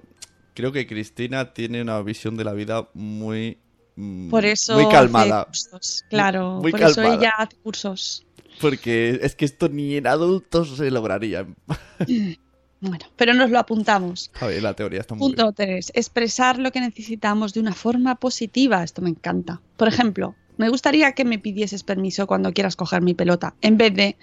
Creo 0.54 0.72
que 0.72 0.86
Cristina 0.86 1.54
tiene 1.54 1.82
una 1.82 2.02
visión 2.02 2.36
de 2.38 2.44
la 2.44 2.54
vida 2.54 2.90
muy. 2.94 3.58
mm, 3.96 4.30
Por 4.30 4.46
eso 4.46 4.74
Muy 4.74 4.84
hace 4.84 4.92
calmada. 4.92 5.46
cursos. 5.46 6.06
Claro, 6.10 6.60
Muy 6.62 6.72
por 6.72 6.82
eso 6.82 7.02
ella 7.02 7.34
hace 7.38 7.56
cursos. 7.58 8.26
Porque 8.62 9.20
es 9.24 9.36
que 9.36 9.46
esto 9.46 9.68
ni 9.70 9.96
en 9.96 10.06
adultos 10.08 10.76
se 10.78 10.92
lograría. 10.92 11.48
Bueno, 12.86 13.06
pero 13.16 13.34
nos 13.34 13.50
lo 13.50 13.60
apuntamos. 13.60 14.30
A 14.42 14.48
ver, 14.48 14.62
la 14.62 14.74
teoría 14.74 15.00
está 15.00 15.16
muy 15.16 15.28
bien. 15.30 15.38
Punto 15.38 15.54
3. 15.54 15.94
Expresar 15.96 16.60
lo 16.60 16.70
que 16.74 16.82
necesitamos 16.82 17.54
de 17.54 17.62
una 17.62 17.72
forma 17.72 18.16
positiva. 18.16 18.84
Esto 18.84 19.02
me 19.02 19.10
encanta. 19.10 19.62
Por 19.78 19.88
ejemplo, 19.88 20.36
me 20.58 20.68
gustaría 20.68 21.14
que 21.14 21.24
me 21.24 21.40
pidieses 21.40 21.82
permiso 21.84 22.28
cuando 22.28 22.52
quieras 22.52 22.76
coger 22.76 23.02
mi 23.02 23.14
pelota, 23.14 23.56
en 23.62 23.78
vez 23.78 23.94
de 23.94 24.18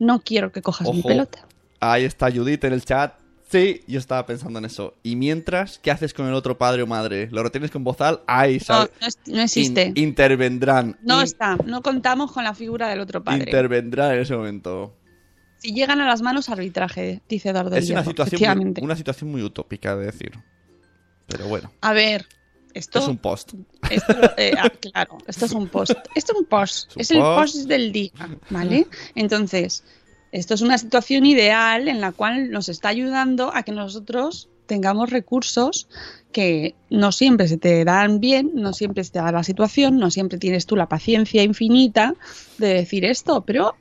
no 0.00 0.20
quiero 0.20 0.50
que 0.50 0.62
cojas 0.62 0.92
mi 0.92 1.00
pelota. 1.00 1.46
Ahí 1.84 2.04
está 2.04 2.30
Judith 2.30 2.62
en 2.64 2.72
el 2.74 2.84
chat. 2.84 3.14
Sí, 3.50 3.82
yo 3.88 3.98
estaba 3.98 4.24
pensando 4.24 4.60
en 4.60 4.64
eso. 4.66 4.94
Y 5.02 5.16
mientras, 5.16 5.78
¿qué 5.80 5.90
haces 5.90 6.14
con 6.14 6.26
el 6.28 6.32
otro 6.34 6.56
padre 6.56 6.82
o 6.82 6.86
madre? 6.86 7.28
¿Lo 7.32 7.42
retienes 7.42 7.72
con 7.72 7.82
bozal? 7.82 8.20
Ahí, 8.28 8.58
No, 8.68 8.88
no, 9.26 9.42
existe. 9.42 9.86
In- 9.88 9.98
intervendrán. 9.98 10.96
no 11.02 11.18
In- 11.18 11.24
está. 11.24 11.56
No 11.66 11.82
contamos 11.82 12.30
con 12.30 12.44
la 12.44 12.54
figura 12.54 12.88
del 12.88 13.00
otro 13.00 13.22
padre. 13.24 13.40
Intervendrán 13.44 14.14
en 14.14 14.20
ese 14.20 14.36
momento. 14.36 14.94
Si 15.58 15.74
llegan 15.74 16.00
a 16.00 16.06
las 16.06 16.22
manos, 16.22 16.48
arbitraje, 16.48 17.20
dice 17.28 17.50
Eduardo 17.50 17.74
Es 17.76 17.90
una 17.90 18.04
situación, 18.04 18.14
muy, 18.30 18.36
efectivamente. 18.46 18.80
una 18.82 18.96
situación 18.96 19.30
muy 19.32 19.42
utópica 19.42 19.96
de 19.96 20.06
decir. 20.06 20.32
Pero 21.26 21.46
bueno, 21.48 21.72
A 21.80 21.92
ver, 21.92 22.26
esto 22.74 23.00
es 23.00 23.08
un 23.08 23.18
post. 23.18 23.54
Esto, 23.90 24.14
eh, 24.38 24.54
ah, 24.56 24.70
claro, 24.80 25.18
esto 25.26 25.44
es 25.46 25.52
un 25.52 25.68
post. 25.68 25.92
Esto 26.14 26.32
es 26.32 26.38
un 26.38 26.46
post. 26.46 26.90
Es 26.90 26.96
un 26.96 27.00
Es 27.00 27.10
el 27.10 27.18
post. 27.18 27.54
post 27.54 27.68
del 27.68 27.92
día, 27.92 28.12
¿vale? 28.50 28.86
Entonces, 29.14 29.84
esto 30.32 30.54
es 30.54 30.62
una 30.62 30.78
situación 30.78 31.26
ideal 31.26 31.88
en 31.88 32.00
la 32.00 32.12
cual 32.12 32.50
nos 32.50 32.68
está 32.70 32.88
ayudando 32.88 33.54
a 33.54 33.62
que 33.62 33.72
nosotros 33.72 34.48
tengamos 34.66 35.10
recursos 35.10 35.88
que 36.32 36.74
no 36.88 37.12
siempre 37.12 37.46
se 37.48 37.58
te 37.58 37.84
dan 37.84 38.18
bien, 38.18 38.52
no 38.54 38.72
siempre 38.72 39.04
se 39.04 39.12
te 39.12 39.18
da 39.18 39.30
la 39.30 39.44
situación, 39.44 39.98
no 39.98 40.10
siempre 40.10 40.38
tienes 40.38 40.64
tú 40.64 40.76
la 40.76 40.88
paciencia 40.88 41.42
infinita 41.42 42.14
de 42.56 42.68
decir 42.74 43.04
esto, 43.04 43.42
pero 43.42 43.74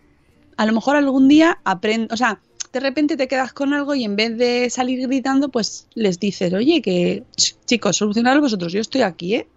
a 0.57 0.65
lo 0.65 0.73
mejor 0.73 0.97
algún 0.97 1.29
día 1.29 1.59
aprendes, 1.63 2.11
o 2.11 2.17
sea, 2.17 2.41
de 2.73 2.79
repente 2.81 3.15
te 3.15 3.29
quedas 3.29 3.53
con 3.53 3.73
algo 3.73 3.95
y 3.95 4.03
en 4.03 4.17
vez 4.17 4.37
de 4.37 4.69
salir 4.69 5.07
gritando, 5.07 5.49
pues 5.49 5.87
les 5.93 6.19
dices, 6.19 6.53
oye, 6.53 6.81
que 6.81 7.23
ch, 7.37 7.55
chicos, 7.65 7.95
solucionadlo 7.97 8.41
vosotros, 8.41 8.73
yo 8.73 8.81
estoy 8.81 9.01
aquí, 9.01 9.35
¿eh? 9.35 9.47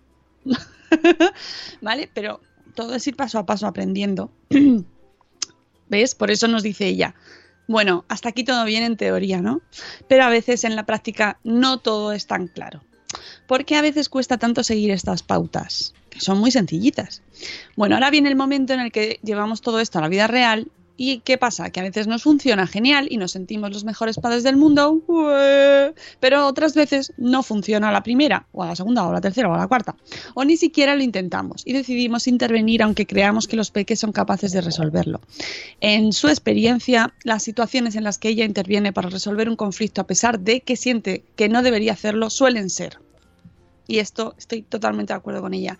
¿Vale? 1.80 2.09
Pero 2.14 2.40
todo 2.74 2.95
es 2.95 3.07
ir 3.07 3.16
paso 3.16 3.38
a 3.38 3.47
paso 3.47 3.66
aprendiendo. 3.66 4.30
¿Ves? 5.89 6.14
Por 6.14 6.30
eso 6.30 6.49
nos 6.49 6.62
dice 6.62 6.87
ella. 6.87 7.14
Bueno, 7.66 8.05
hasta 8.09 8.28
aquí 8.28 8.45
todo 8.45 8.64
bien 8.64 8.82
en 8.82 8.97
teoría, 8.97 9.41
¿no? 9.41 9.62
Pero 10.09 10.24
a 10.24 10.28
veces 10.28 10.64
en 10.64 10.76
la 10.76 10.87
práctica 10.87 11.39
no 11.45 11.78
todo 11.78 12.12
es 12.12 12.26
tan 12.26 12.49
claro. 12.49 12.82
¿Por 13.47 13.64
qué 13.64 13.76
a 13.76 13.82
veces 13.82 14.09
cuesta 14.09 14.39
tanto 14.39 14.62
seguir 14.62 14.91
estas 14.91 15.22
pautas? 15.22 15.95
Que 16.11 16.20
son 16.20 16.39
muy 16.39 16.51
sencillitas. 16.51 17.22
Bueno, 17.76 17.95
ahora 17.95 18.11
viene 18.11 18.28
el 18.28 18.37
momento 18.37 18.72
en 18.74 18.80
el 18.80 18.93
que 18.93 19.20
llevamos 19.22 19.61
todo 19.61 19.80
esto 19.80 19.99
a 19.99 20.03
la 20.03 20.09
vida 20.09 20.26
real 20.26 20.70
¿Y 20.97 21.18
qué 21.20 21.38
pasa? 21.38 21.70
Que 21.70 21.80
a 21.80 21.82
veces 21.82 22.07
nos 22.07 22.22
funciona 22.22 22.68
genial 22.68 23.09
y 23.11 23.16
nos 23.16 23.32
sentimos 23.32 23.72
los 23.72 23.84
mejores 23.84 24.16
padres 24.18 24.45
del 24.45 24.57
mundo, 24.57 25.03
pero 26.20 26.47
otras 26.47 26.74
veces 26.74 27.12
no 27.16 27.42
funciona 27.42 27.88
a 27.88 27.92
la 27.92 28.05
primera, 28.05 28.47
o 28.53 28.62
a 28.62 28.68
la 28.68 28.76
segunda, 28.76 29.05
o 29.05 29.11
a 29.11 29.12
la 29.12 29.20
tercera, 29.20 29.49
o 29.49 29.55
a 29.55 29.59
la 29.59 29.66
cuarta. 29.66 29.97
O 30.34 30.45
ni 30.45 30.57
siquiera 30.57 30.95
lo 30.95 31.03
intentamos 31.03 31.62
y 31.64 31.72
decidimos 31.72 32.28
intervenir 32.28 32.82
aunque 32.82 33.07
creamos 33.07 33.49
que 33.49 33.57
los 33.57 33.72
peques 33.72 33.99
son 33.99 34.12
capaces 34.12 34.53
de 34.53 34.61
resolverlo. 34.61 35.20
En 35.80 36.12
su 36.12 36.28
experiencia, 36.28 37.12
las 37.24 37.42
situaciones 37.42 37.97
en 37.97 38.05
las 38.05 38.18
que 38.18 38.28
ella 38.28 38.45
interviene 38.45 38.92
para 38.92 39.09
resolver 39.09 39.49
un 39.49 39.57
conflicto 39.57 40.01
a 40.01 40.07
pesar 40.07 40.38
de 40.38 40.61
que 40.61 40.76
siente 40.76 41.24
que 41.34 41.49
no 41.49 41.62
debería 41.62 41.92
hacerlo 41.92 42.30
suelen 42.30 42.70
ser. 42.70 42.99
Y 43.86 43.99
esto 43.99 44.34
estoy 44.38 44.62
totalmente 44.62 45.12
de 45.12 45.18
acuerdo 45.18 45.42
con 45.42 45.55
ella 45.55 45.78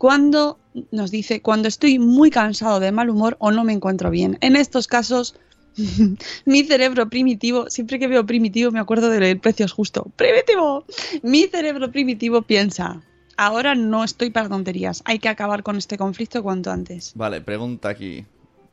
cuando 0.00 0.58
nos 0.92 1.10
dice 1.10 1.42
cuando 1.42 1.68
estoy 1.68 1.98
muy 1.98 2.30
cansado 2.30 2.80
de 2.80 2.90
mal 2.90 3.10
humor 3.10 3.36
o 3.38 3.50
no 3.50 3.64
me 3.64 3.74
encuentro 3.74 4.08
bien. 4.08 4.38
En 4.40 4.56
estos 4.56 4.86
casos, 4.86 5.34
mi 6.46 6.64
cerebro 6.64 7.10
primitivo, 7.10 7.68
siempre 7.68 7.98
que 7.98 8.08
veo 8.08 8.24
primitivo 8.24 8.70
me 8.70 8.80
acuerdo 8.80 9.10
del 9.10 9.38
precio 9.38 9.66
es 9.66 9.72
justo. 9.72 10.06
¡Primitivo! 10.16 10.86
Mi 11.22 11.48
cerebro 11.48 11.92
primitivo 11.92 12.40
piensa, 12.40 13.02
ahora 13.36 13.74
no 13.74 14.02
estoy 14.02 14.30
para 14.30 14.48
tonterías, 14.48 15.02
hay 15.04 15.18
que 15.18 15.28
acabar 15.28 15.62
con 15.62 15.76
este 15.76 15.98
conflicto 15.98 16.42
cuanto 16.42 16.70
antes. 16.70 17.12
Vale, 17.14 17.42
pregunta 17.42 17.90
aquí. 17.90 18.24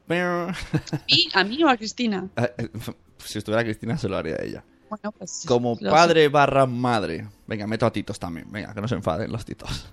¿Y 1.07 1.30
a 1.34 1.43
mí 1.43 1.61
o 1.61 1.67
a 1.67 1.75
Cristina? 1.75 2.30
Si 3.17 3.39
estuviera 3.39 3.63
Cristina 3.63 3.97
se 3.97 4.07
lo 4.07 4.15
haría 4.15 4.36
a 4.36 4.43
ella. 4.43 4.63
Bueno, 4.89 5.11
pues, 5.11 5.43
Como 5.45 5.75
padre 5.78 6.30
barra 6.30 6.65
madre. 6.65 7.28
Venga, 7.47 7.67
meto 7.67 7.86
a 7.86 7.91
titos 7.91 8.17
también. 8.17 8.49
Venga, 8.49 8.73
que 8.73 8.80
no 8.80 8.88
se 8.88 8.95
enfaden 8.95 9.30
los 9.32 9.43
titos. 9.43 9.91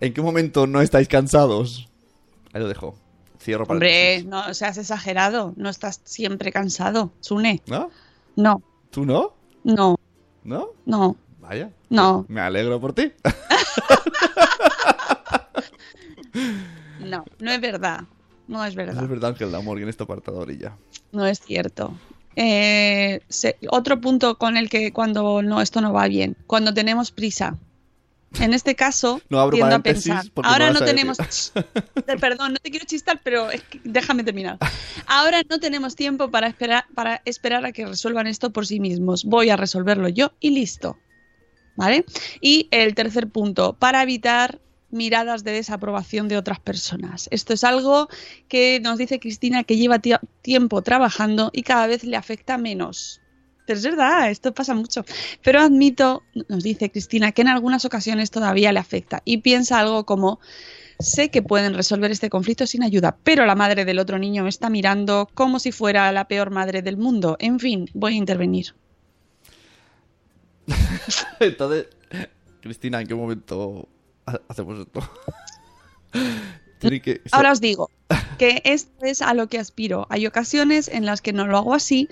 ¿En 0.00 0.12
qué 0.12 0.22
momento 0.22 0.66
no 0.66 0.80
estáis 0.80 1.08
cansados? 1.08 1.88
Ahí 2.52 2.60
lo 2.60 2.68
dejo. 2.68 2.94
Cierro 3.40 3.64
Hombre, 3.64 3.88
paréntesis. 3.88 4.26
no 4.26 4.54
seas 4.54 4.78
exagerado, 4.78 5.52
no 5.56 5.68
estás 5.68 6.00
siempre 6.04 6.50
cansado, 6.52 7.12
Sune. 7.20 7.60
¿No? 7.66 7.90
No, 8.36 8.62
¿Tú 8.90 9.04
no? 9.04 9.34
no, 9.64 9.96
¿No? 10.44 10.70
no, 10.86 11.16
Vaya. 11.40 11.70
no, 11.90 12.24
Me 12.28 12.40
alegro 12.40 12.80
por 12.80 12.94
ti. 12.94 13.12
no, 17.00 17.24
no 17.38 17.50
es 17.50 17.60
verdad. 17.60 18.00
No 18.48 18.64
es 18.64 18.74
verdad. 18.74 19.02
es 19.02 19.08
verdad, 19.08 19.30
Ángel 19.30 19.50
de 19.50 19.56
Amor, 19.56 19.76
que 19.78 19.84
en 19.84 19.88
este 19.88 20.02
apartado 20.02 20.38
orilla. 20.38 20.76
No 21.12 21.26
es 21.26 21.40
cierto. 21.40 21.94
Eh, 22.36 23.20
se- 23.28 23.56
otro 23.70 24.00
punto 24.00 24.36
con 24.38 24.56
el 24.56 24.68
que 24.68 24.92
cuando 24.92 25.42
no 25.42 25.60
esto 25.60 25.80
no 25.80 25.92
va 25.92 26.08
bien, 26.08 26.36
cuando 26.46 26.74
tenemos 26.74 27.10
prisa. 27.10 27.56
En 28.40 28.52
este 28.54 28.74
caso, 28.74 29.20
No 29.28 29.40
abro 29.40 29.54
tiendo 29.56 29.74
a 29.74 29.78
pensar. 29.78 30.24
Ahora 30.44 30.66
no 30.72 30.80
tenemos. 30.84 31.18
Perdón, 32.20 32.52
no 32.54 32.58
te 32.58 32.70
quiero 32.70 32.84
chistar, 32.86 33.20
pero 33.22 33.50
es 33.50 33.62
que- 33.62 33.80
déjame 33.84 34.24
terminar. 34.24 34.58
Ahora 35.06 35.42
no 35.48 35.60
tenemos 35.60 35.94
tiempo 35.94 36.30
para 36.30 36.46
esperar, 36.48 36.84
para 36.94 37.22
esperar 37.24 37.64
a 37.64 37.72
que 37.72 37.86
resuelvan 37.86 38.26
esto 38.26 38.50
por 38.52 38.66
sí 38.66 38.80
mismos. 38.80 39.24
Voy 39.24 39.50
a 39.50 39.56
resolverlo 39.56 40.08
yo 40.08 40.32
y 40.40 40.50
listo. 40.50 40.98
¿Vale? 41.76 42.04
Y 42.40 42.68
el 42.70 42.94
tercer 42.94 43.28
punto, 43.28 43.72
para 43.72 44.02
evitar 44.02 44.60
miradas 44.90 45.42
de 45.42 45.50
desaprobación 45.50 46.28
de 46.28 46.36
otras 46.36 46.60
personas. 46.60 47.26
Esto 47.32 47.52
es 47.52 47.64
algo 47.64 48.08
que 48.46 48.78
nos 48.80 48.96
dice 48.96 49.18
Cristina 49.18 49.64
que 49.64 49.76
lleva 49.76 49.98
tie- 50.00 50.20
tiempo 50.40 50.82
trabajando 50.82 51.50
y 51.52 51.62
cada 51.64 51.88
vez 51.88 52.04
le 52.04 52.16
afecta 52.16 52.58
menos. 52.58 53.20
Pero 53.66 53.78
es 53.78 53.84
verdad, 53.84 54.30
esto 54.30 54.52
pasa 54.52 54.74
mucho. 54.74 55.04
Pero 55.42 55.60
admito, 55.60 56.22
nos 56.48 56.62
dice 56.62 56.90
Cristina, 56.90 57.32
que 57.32 57.42
en 57.42 57.48
algunas 57.48 57.84
ocasiones 57.84 58.30
todavía 58.30 58.72
le 58.72 58.78
afecta 58.80 59.22
y 59.24 59.38
piensa 59.38 59.78
algo 59.80 60.04
como, 60.04 60.38
sé 60.98 61.30
que 61.30 61.40
pueden 61.42 61.72
resolver 61.74 62.10
este 62.10 62.28
conflicto 62.30 62.66
sin 62.66 62.82
ayuda, 62.82 63.16
pero 63.24 63.46
la 63.46 63.54
madre 63.54 63.84
del 63.86 63.98
otro 63.98 64.18
niño 64.18 64.42
me 64.42 64.50
está 64.50 64.68
mirando 64.68 65.28
como 65.34 65.58
si 65.58 65.72
fuera 65.72 66.12
la 66.12 66.28
peor 66.28 66.50
madre 66.50 66.82
del 66.82 66.96
mundo. 66.98 67.36
En 67.40 67.58
fin, 67.58 67.88
voy 67.94 68.14
a 68.14 68.16
intervenir. 68.16 68.74
Entonces, 71.40 71.86
Cristina, 72.60 73.00
¿en 73.00 73.06
qué 73.06 73.14
momento 73.14 73.88
ha- 74.26 74.40
hacemos 74.48 74.78
esto? 74.78 75.00
Que- 76.80 76.88
Ahora 77.32 77.52
os 77.52 77.60
digo, 77.60 77.88
que 78.38 78.60
esto 78.64 78.92
es 79.06 79.22
a 79.22 79.32
lo 79.34 79.48
que 79.48 79.58
aspiro. 79.58 80.06
Hay 80.10 80.26
ocasiones 80.26 80.88
en 80.88 81.06
las 81.06 81.22
que 81.22 81.32
no 81.32 81.46
lo 81.46 81.56
hago 81.56 81.72
así, 81.74 82.08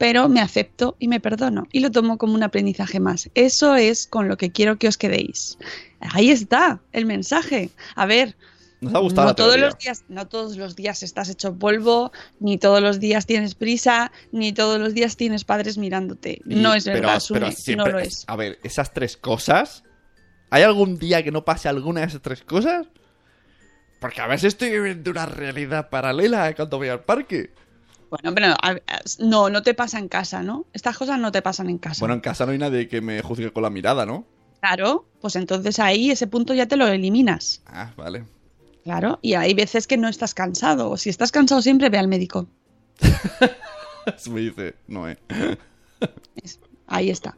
pero 0.00 0.30
me 0.30 0.40
acepto 0.40 0.96
y 0.98 1.08
me 1.08 1.20
perdono 1.20 1.66
y 1.72 1.80
lo 1.80 1.90
tomo 1.90 2.16
como 2.16 2.32
un 2.32 2.42
aprendizaje 2.42 3.00
más. 3.00 3.28
Eso 3.34 3.76
es 3.76 4.06
con 4.06 4.28
lo 4.28 4.38
que 4.38 4.50
quiero 4.50 4.78
que 4.78 4.88
os 4.88 4.96
quedéis. 4.96 5.58
Ahí 6.00 6.30
está 6.30 6.80
el 6.92 7.04
mensaje. 7.04 7.68
A 7.96 8.06
ver, 8.06 8.34
Nos 8.80 8.94
ha 8.94 8.98
gustado 9.00 9.26
no 9.26 9.30
la 9.32 9.34
todos 9.36 9.58
los 9.58 9.76
días, 9.76 10.04
no 10.08 10.26
todos 10.26 10.56
los 10.56 10.74
días 10.74 11.02
estás 11.02 11.28
hecho 11.28 11.54
polvo, 11.58 12.12
ni 12.38 12.56
todos 12.56 12.80
los 12.80 12.98
días 12.98 13.26
tienes 13.26 13.54
prisa, 13.54 14.10
ni 14.32 14.54
todos 14.54 14.80
los 14.80 14.94
días 14.94 15.18
tienes 15.18 15.44
padres 15.44 15.76
mirándote. 15.76 16.40
Y- 16.46 16.54
no 16.54 16.72
es 16.72 16.84
pero- 16.84 16.94
verdad, 17.00 17.22
pero 17.28 17.44
Sune, 17.50 17.52
siempre- 17.52 17.92
no 17.92 17.98
lo 17.98 18.02
es. 18.02 18.24
A 18.26 18.36
ver, 18.36 18.58
esas 18.62 18.94
tres 18.94 19.18
cosas. 19.18 19.84
¿Hay 20.48 20.62
algún 20.62 20.98
día 20.98 21.22
que 21.22 21.30
no 21.30 21.44
pase 21.44 21.68
alguna 21.68 22.00
de 22.00 22.06
esas 22.06 22.22
tres 22.22 22.42
cosas? 22.42 22.86
Porque 24.00 24.22
a 24.22 24.26
veces 24.26 24.54
estoy 24.54 24.70
viviendo 24.70 25.10
una 25.10 25.26
realidad 25.26 25.90
paralela 25.90 26.54
cuando 26.54 26.78
voy 26.78 26.88
al 26.88 27.00
parque. 27.04 27.52
Bueno, 28.10 28.34
pero 28.34 28.54
no, 29.20 29.50
no 29.50 29.62
te 29.62 29.72
pasa 29.72 29.98
en 29.98 30.08
casa, 30.08 30.42
¿no? 30.42 30.66
Estas 30.72 30.98
cosas 30.98 31.18
no 31.18 31.30
te 31.30 31.42
pasan 31.42 31.70
en 31.70 31.78
casa. 31.78 32.00
Bueno, 32.00 32.14
en 32.14 32.20
casa 32.20 32.44
no 32.44 32.52
hay 32.52 32.58
nadie 32.58 32.88
que 32.88 33.00
me 33.00 33.22
juzgue 33.22 33.52
con 33.52 33.62
la 33.62 33.70
mirada, 33.70 34.04
¿no? 34.04 34.26
Claro, 34.60 35.06
pues 35.20 35.36
entonces 35.36 35.78
ahí 35.78 36.10
ese 36.10 36.26
punto 36.26 36.52
ya 36.52 36.66
te 36.66 36.76
lo 36.76 36.86
eliminas. 36.88 37.62
Ah, 37.66 37.92
vale. 37.96 38.24
Claro, 38.82 39.18
y 39.22 39.34
hay 39.34 39.54
veces 39.54 39.86
que 39.86 39.96
no 39.96 40.08
estás 40.08 40.34
cansado. 40.34 40.90
O 40.90 40.96
si 40.96 41.08
estás 41.08 41.32
cansado 41.32 41.62
siempre, 41.62 41.88
ve 41.88 41.98
al 41.98 42.08
médico. 42.08 42.48
Eso 44.06 44.30
me 44.32 44.40
dice, 44.40 44.74
no, 44.88 45.08
eh. 45.08 45.18
Ahí 46.86 47.08
está. 47.08 47.36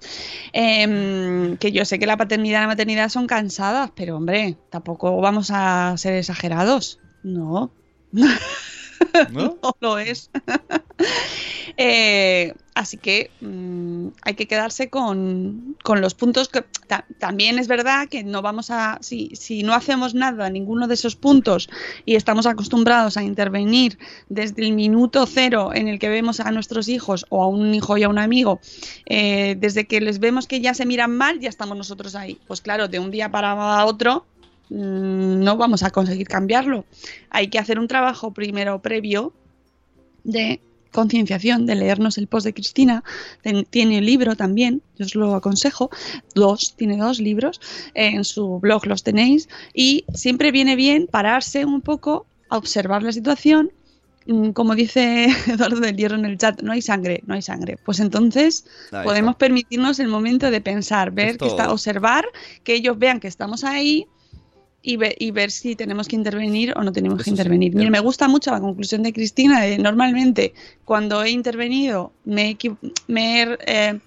Em, 0.54 1.58
que 1.58 1.72
yo 1.72 1.84
sé 1.84 1.98
que 1.98 2.06
la 2.06 2.16
paternidad 2.16 2.60
y 2.60 2.62
la 2.62 2.68
maternidad 2.68 3.10
son 3.10 3.26
cansadas, 3.26 3.90
pero 3.94 4.16
hombre, 4.16 4.56
tampoco 4.70 5.20
vamos 5.20 5.50
a 5.52 5.94
ser 5.98 6.14
exagerados. 6.14 6.98
No, 7.22 7.70
¿No? 9.32 9.58
lo 9.80 9.98
es. 9.98 10.30
Eh, 11.76 12.54
así 12.74 12.96
que 12.98 13.30
mm, 13.40 14.08
hay 14.22 14.34
que 14.34 14.46
quedarse 14.46 14.88
con, 14.90 15.76
con 15.82 16.00
los 16.00 16.14
puntos 16.14 16.48
que 16.48 16.62
ta- 16.86 17.06
también 17.18 17.58
es 17.58 17.66
verdad 17.66 18.08
que 18.08 18.22
no 18.24 18.42
vamos 18.42 18.70
a 18.70 18.98
si, 19.00 19.30
si 19.34 19.62
no 19.62 19.72
hacemos 19.74 20.14
nada 20.14 20.50
ninguno 20.50 20.86
de 20.86 20.94
esos 20.94 21.16
puntos 21.16 21.68
y 22.04 22.14
estamos 22.16 22.46
acostumbrados 22.46 23.16
a 23.16 23.22
intervenir 23.22 23.98
desde 24.28 24.62
el 24.64 24.72
minuto 24.74 25.26
cero 25.26 25.70
en 25.74 25.88
el 25.88 25.98
que 25.98 26.08
vemos 26.08 26.40
a 26.40 26.50
nuestros 26.50 26.88
hijos 26.88 27.24
o 27.30 27.42
a 27.42 27.48
un 27.48 27.74
hijo 27.74 27.96
y 27.96 28.02
a 28.02 28.08
un 28.08 28.18
amigo 28.18 28.60
eh, 29.06 29.56
desde 29.58 29.86
que 29.86 30.00
les 30.00 30.18
vemos 30.18 30.46
que 30.46 30.60
ya 30.60 30.74
se 30.74 30.84
miran 30.86 31.16
mal 31.16 31.40
ya 31.40 31.48
estamos 31.48 31.76
nosotros 31.76 32.14
ahí 32.14 32.38
pues 32.46 32.60
claro 32.60 32.86
de 32.88 32.98
un 32.98 33.10
día 33.10 33.30
para 33.30 33.84
otro 33.86 34.26
no 34.70 35.56
vamos 35.56 35.82
a 35.82 35.90
conseguir 35.90 36.26
cambiarlo 36.28 36.84
hay 37.30 37.48
que 37.48 37.58
hacer 37.58 37.78
un 37.78 37.88
trabajo 37.88 38.32
primero 38.32 38.80
previo 38.80 39.32
de 40.24 40.60
concienciación, 40.92 41.64
de 41.64 41.74
leernos 41.74 42.18
el 42.18 42.26
post 42.26 42.44
de 42.44 42.52
Cristina. 42.52 43.02
Ten- 43.42 43.64
tiene 43.64 43.96
un 43.98 44.04
libro 44.04 44.36
también, 44.36 44.82
yo 44.98 45.06
os 45.06 45.14
lo 45.14 45.34
aconsejo, 45.34 45.88
dos, 46.34 46.74
tiene 46.76 46.98
dos 46.98 47.18
libros, 47.18 47.60
en 47.94 48.24
su 48.24 48.60
blog 48.60 48.86
los 48.86 49.02
tenéis, 49.02 49.48
y 49.72 50.04
siempre 50.12 50.52
viene 50.52 50.76
bien 50.76 51.06
pararse 51.10 51.64
un 51.64 51.80
poco 51.80 52.26
a 52.50 52.58
observar 52.58 53.02
la 53.02 53.12
situación. 53.12 53.72
Mm, 54.26 54.50
Como 54.50 54.74
dice 54.74 55.28
Eduardo 55.48 55.80
del 55.80 55.96
Hierro 55.96 56.16
en 56.16 56.26
el 56.26 56.36
chat, 56.36 56.60
no 56.60 56.72
hay 56.72 56.82
sangre, 56.82 57.22
no 57.26 57.32
hay 57.34 57.42
sangre. 57.42 57.78
Pues 57.82 57.98
entonces 57.98 58.66
podemos 59.04 59.36
permitirnos 59.36 59.98
el 59.98 60.08
momento 60.08 60.50
de 60.50 60.60
pensar, 60.60 61.10
ver 61.10 61.38
que 61.38 61.46
está, 61.46 61.72
observar, 61.72 62.26
que 62.64 62.74
ellos 62.74 62.98
vean 62.98 63.18
que 63.18 63.28
estamos 63.28 63.64
ahí 63.64 64.06
y, 64.82 64.96
ve- 64.96 65.16
y 65.18 65.30
ver 65.30 65.50
si 65.50 65.76
tenemos 65.76 66.08
que 66.08 66.16
intervenir 66.16 66.74
o 66.76 66.82
no 66.82 66.92
tenemos 66.92 67.20
Eso 67.20 67.24
que 67.24 67.30
sí, 67.30 67.32
intervenir. 67.32 67.74
Mira, 67.74 67.90
me 67.90 68.00
gusta 68.00 68.28
mucho 68.28 68.50
la 68.50 68.60
conclusión 68.60 69.02
de 69.02 69.12
Cristina. 69.12 69.60
de, 69.62 69.78
normalmente, 69.78 70.54
cuando 70.84 71.22
he 71.22 71.30
intervenido, 71.30 72.12
me 72.24 72.48
he, 72.50 72.58
equi- 72.58 72.76
me 73.06 73.42
he, 73.42 73.58
eh, 73.66 74.00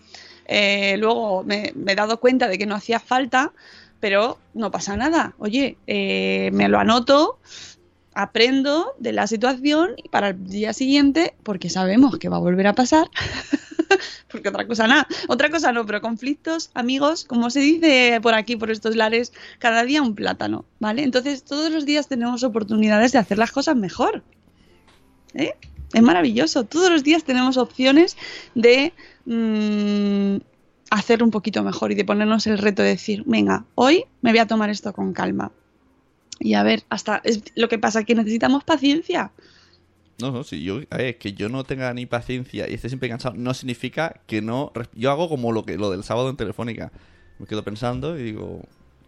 eh, 0.48 0.98
luego 0.98 1.44
me, 1.44 1.72
me 1.76 1.94
he 1.94 1.96
dado 1.96 2.20
cuenta 2.20 2.48
de 2.48 2.58
que 2.58 2.66
no 2.66 2.76
hacía 2.76 3.00
falta, 3.00 3.54
pero 4.00 4.38
no 4.54 4.70
pasa 4.72 4.96
nada. 4.98 5.34
Oye, 5.40 5.78
eh, 5.88 6.50
me 6.54 6.68
lo 6.68 6.78
anoto, 6.78 7.40
aprendo 8.14 8.94
de 9.00 9.12
la 9.14 9.28
situación 9.28 9.92
y 9.98 10.10
para 10.10 10.30
el 10.30 10.46
día 10.46 10.74
siguiente, 10.74 11.36
porque 11.44 11.70
sabemos 11.70 12.18
que 12.18 12.30
va 12.30 12.38
a 12.38 12.42
volver 12.42 12.68
a 12.68 12.74
pasar. 12.76 13.10
porque 14.32 14.50
otra 14.50 14.68
cosa 14.68 14.88
nada, 14.88 15.08
otra 15.28 15.50
cosa 15.50 15.72
no, 15.72 15.86
pero 15.86 16.02
conflictos, 16.02 16.72
amigos, 16.74 17.26
como 17.26 17.50
se 17.50 17.60
dice 17.60 18.20
por 18.22 18.34
aquí, 18.34 18.56
por 18.56 18.72
estos 18.72 18.96
lares, 18.96 19.34
cada 19.60 19.84
día 19.84 20.02
un 20.02 20.16
plátano, 20.16 20.66
¿vale? 20.80 21.04
Entonces 21.04 21.44
todos 21.44 21.72
los 21.72 21.86
días 21.86 22.08
tenemos 22.08 22.44
oportunidades 22.44 23.12
de 23.12 23.20
hacer 23.20 23.38
las 23.38 23.52
cosas 23.52 23.76
mejor. 23.76 24.24
¿eh? 25.34 25.56
Es 25.94 26.02
maravilloso, 26.02 26.66
todos 26.66 26.90
los 26.90 27.04
días 27.04 27.24
tenemos 27.24 27.58
opciones 27.58 28.18
de 28.54 28.94
mm, 29.26 30.38
hacer 30.90 31.24
un 31.24 31.32
poquito 31.32 31.64
mejor 31.64 31.92
y 31.92 31.96
de 31.96 32.06
ponernos 32.06 32.48
el 32.48 32.58
reto 32.58 32.82
de 32.82 32.90
decir, 32.90 33.24
venga, 33.26 33.66
hoy 33.76 34.06
me 34.22 34.32
voy 34.32 34.40
a 34.40 34.48
tomar 34.48 34.70
esto 34.70 34.94
con 34.94 35.14
calma. 35.14 35.52
Y 36.40 36.54
a 36.56 36.64
ver, 36.64 36.84
hasta 36.90 37.22
es 37.24 37.44
lo 37.56 37.70
que 37.70 37.80
pasa 37.80 38.04
que 38.04 38.16
necesitamos 38.16 38.64
paciencia. 38.64 39.32
No, 40.20 40.32
no, 40.32 40.44
si 40.44 40.64
yo, 40.64 40.80
a 40.90 40.98
ver, 40.98 41.18
que 41.18 41.34
yo 41.34 41.50
no 41.50 41.64
tenga 41.66 41.94
ni 41.94 42.06
paciencia 42.06 42.70
y 42.70 42.74
esté 42.74 42.88
siempre 42.90 43.10
cansado, 43.10 43.36
no 43.38 43.54
significa 43.54 44.22
que 44.28 44.42
no. 44.42 44.72
Yo 44.94 45.12
hago 45.12 45.28
como 45.28 45.52
lo 45.52 45.66
que 45.66 45.78
lo 45.78 45.92
del 45.92 46.04
sábado 46.04 46.30
en 46.30 46.38
Telefónica. 46.38 46.92
Me 47.38 47.46
quedo 47.46 47.64
pensando 47.66 48.18
y 48.18 48.24
digo, 48.24 48.62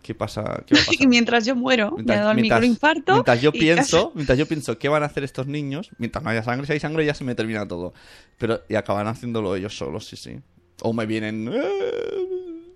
¿qué 0.03 0.13
pasa? 0.13 0.63
¿Qué 0.67 0.75
va 0.75 0.81
a 0.81 0.85
pasar? 0.85 0.95
Y 1.01 1.07
mientras 1.07 1.45
yo 1.45 1.55
muero, 1.55 1.95
me 1.97 2.13
ha 2.13 2.17
dado 2.19 2.31
el 2.31 2.41
microinfarto. 2.41 3.13
mientras 3.13 3.41
yo 3.41 3.51
y 3.53 3.59
pienso, 3.59 4.11
mientras 4.15 4.37
yo 4.37 4.45
pienso 4.47 4.77
qué 4.77 4.89
van 4.89 5.03
a 5.03 5.05
hacer 5.05 5.23
estos 5.23 5.47
niños, 5.47 5.91
mientras 5.97 6.21
no 6.25 6.29
haya 6.29 6.43
sangre, 6.43 6.67
si 6.67 6.73
hay 6.73 6.79
sangre 6.81 7.05
ya 7.05 7.13
se 7.13 7.23
me 7.23 7.35
termina 7.35 7.65
todo. 7.65 7.93
Pero 8.37 8.61
y 8.67 8.75
acaban 8.75 9.07
haciéndolo 9.07 9.55
ellos 9.55 9.77
solos, 9.77 10.05
sí, 10.07 10.17
sí. 10.17 10.39
O 10.81 10.91
me 10.91 11.05
vienen. 11.05 11.49
"Eh". 11.53 12.73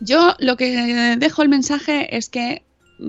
Yo 0.00 0.34
lo 0.40 0.56
que 0.56 1.16
dejo 1.18 1.42
el 1.42 1.48
mensaje 1.48 2.16
es 2.16 2.28
que, 2.28 2.63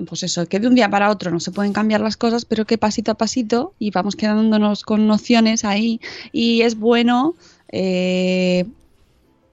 pues 0.06 0.22
eso, 0.22 0.46
que 0.46 0.60
de 0.60 0.68
un 0.68 0.74
día 0.74 0.88
para 0.88 1.10
otro 1.10 1.30
no 1.30 1.40
se 1.40 1.52
pueden 1.52 1.72
cambiar 1.72 2.00
las 2.00 2.16
cosas, 2.16 2.44
pero 2.44 2.64
que 2.64 2.78
pasito 2.78 3.12
a 3.12 3.14
pasito 3.14 3.74
y 3.78 3.90
vamos 3.90 4.16
quedándonos 4.16 4.82
con 4.82 5.06
nociones 5.06 5.64
ahí 5.64 6.00
y 6.32 6.62
es 6.62 6.78
bueno, 6.78 7.34
eh, 7.70 8.66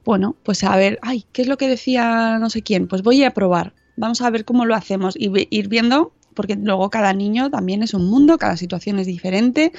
bueno, 0.06 0.36
pues 0.44 0.64
a 0.64 0.76
ver, 0.76 1.00
ay, 1.02 1.26
¿qué 1.32 1.44
es 1.44 1.48
lo 1.48 1.58
que 1.58 1.68
decía 1.68 2.38
no 2.40 2.50
sé 2.50 2.62
quién? 2.62 2.88
Pues 2.88 3.04
voy 3.04 3.24
a 3.24 3.32
probar, 3.32 3.74
vamos 3.96 4.22
a 4.22 4.30
ver 4.30 4.46
cómo 4.46 4.66
lo 4.66 4.76
hacemos 4.76 5.16
y 5.18 5.32
ir 5.56 5.68
viendo. 5.68 6.12
Porque 6.34 6.56
luego 6.56 6.90
cada 6.90 7.14
niño 7.14 7.50
también 7.50 7.84
es 7.84 7.94
un 7.94 8.06
mundo, 8.06 8.38
cada 8.38 8.58
situación 8.58 9.00
es 9.00 9.08
diferente. 9.08 9.72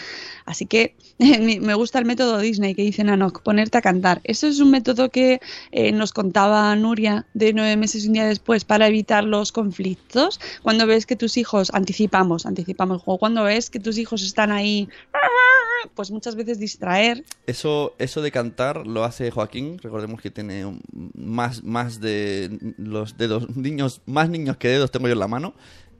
Así 0.44 0.66
que 0.66 0.96
me 1.18 1.74
gusta 1.74 1.98
el 1.98 2.04
método 2.04 2.38
Disney 2.38 2.74
que 2.74 2.82
dice 2.82 3.04
Nanok, 3.04 3.42
ponerte 3.42 3.78
a 3.78 3.82
cantar. 3.82 4.20
Eso 4.24 4.46
es 4.46 4.60
un 4.60 4.70
método 4.70 5.10
que 5.10 5.40
eh, 5.72 5.92
nos 5.92 6.12
contaba 6.12 6.74
Nuria 6.76 7.26
de 7.34 7.52
nueve 7.52 7.76
meses 7.76 8.04
y 8.04 8.08
un 8.08 8.14
día 8.14 8.26
después 8.26 8.64
para 8.64 8.86
evitar 8.86 9.24
los 9.24 9.52
conflictos. 9.52 10.40
Cuando 10.62 10.86
ves 10.86 11.06
que 11.06 11.16
tus 11.16 11.36
hijos, 11.36 11.70
anticipamos, 11.72 12.46
anticipamos 12.46 12.96
el 12.96 13.00
juego, 13.00 13.18
cuando 13.18 13.44
ves 13.44 13.70
que 13.70 13.80
tus 13.80 13.98
hijos 13.98 14.22
están 14.22 14.52
ahí, 14.52 14.88
pues 15.94 16.10
muchas 16.10 16.34
veces 16.36 16.58
distraer. 16.58 17.24
Eso, 17.46 17.94
eso 17.98 18.22
de 18.22 18.30
cantar 18.30 18.86
lo 18.86 19.04
hace 19.04 19.30
Joaquín. 19.30 19.78
Recordemos 19.78 20.20
que 20.20 20.30
tiene 20.30 20.80
más, 21.14 21.62
más 21.62 22.00
de 22.00 22.74
los 22.78 23.16
dedos, 23.16 23.54
niños, 23.56 24.00
más 24.06 24.28
niños 24.28 24.56
que 24.56 24.68
dedos 24.68 24.90
tengo 24.90 25.06
yo 25.06 25.12
en 25.12 25.20
la 25.20 25.28
mano. 25.28 25.54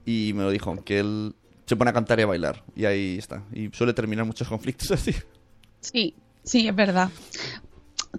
Y 0.05 0.33
me 0.33 0.43
lo 0.43 0.51
dijo, 0.51 0.75
que 0.83 0.99
él 0.99 1.35
se 1.65 1.75
pone 1.75 1.89
a 1.89 1.93
cantar 1.93 2.19
y 2.19 2.23
a 2.23 2.27
bailar. 2.27 2.63
Y 2.75 2.85
ahí 2.85 3.17
está. 3.17 3.43
Y 3.53 3.69
suele 3.73 3.93
terminar 3.93 4.25
muchos 4.25 4.47
conflictos 4.47 4.91
así. 4.91 5.13
Sí, 5.81 6.15
sí, 6.43 6.67
es 6.67 6.75
verdad. 6.75 7.09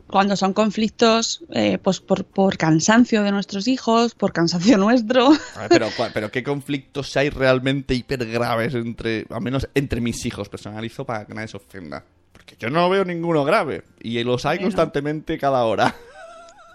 Cuando 0.09 0.37
son 0.37 0.53
conflictos, 0.53 1.43
eh, 1.51 1.79
pues 1.79 2.01
por, 2.01 2.25
por 2.25 2.59
cansancio 2.59 3.23
de 3.23 3.33
nuestros 3.33 3.67
hijos, 3.67 4.15
por 4.15 4.33
cansancio 4.33 4.77
nuestro. 4.79 5.31
Ver, 5.31 5.69
pero, 5.69 5.89
pero 6.13 6.31
¿qué 6.31 6.43
conflictos 6.43 7.17
hay 7.17 7.31
realmente 7.31 7.95
hiper 7.95 8.27
graves 8.27 8.75
entre, 8.75 9.27
al 9.31 9.41
menos 9.41 9.69
entre 9.75 10.01
mis 10.01 10.25
hijos? 10.27 10.49
Personalizo 10.49 11.05
para 11.07 11.27
que 11.27 11.35
nadie 11.35 11.49
se 11.49 11.57
ofenda. 11.57 12.05
Porque 12.33 12.57
yo 12.59 12.69
no 12.69 12.91
veo 12.91 13.05
ninguno 13.05 13.45
grave. 13.45 13.85
Y 14.01 14.23
los 14.23 14.45
hay 14.45 14.59
Bueno. 14.59 14.69
constantemente 14.69 15.39
cada 15.39 15.65
hora. 15.65 15.95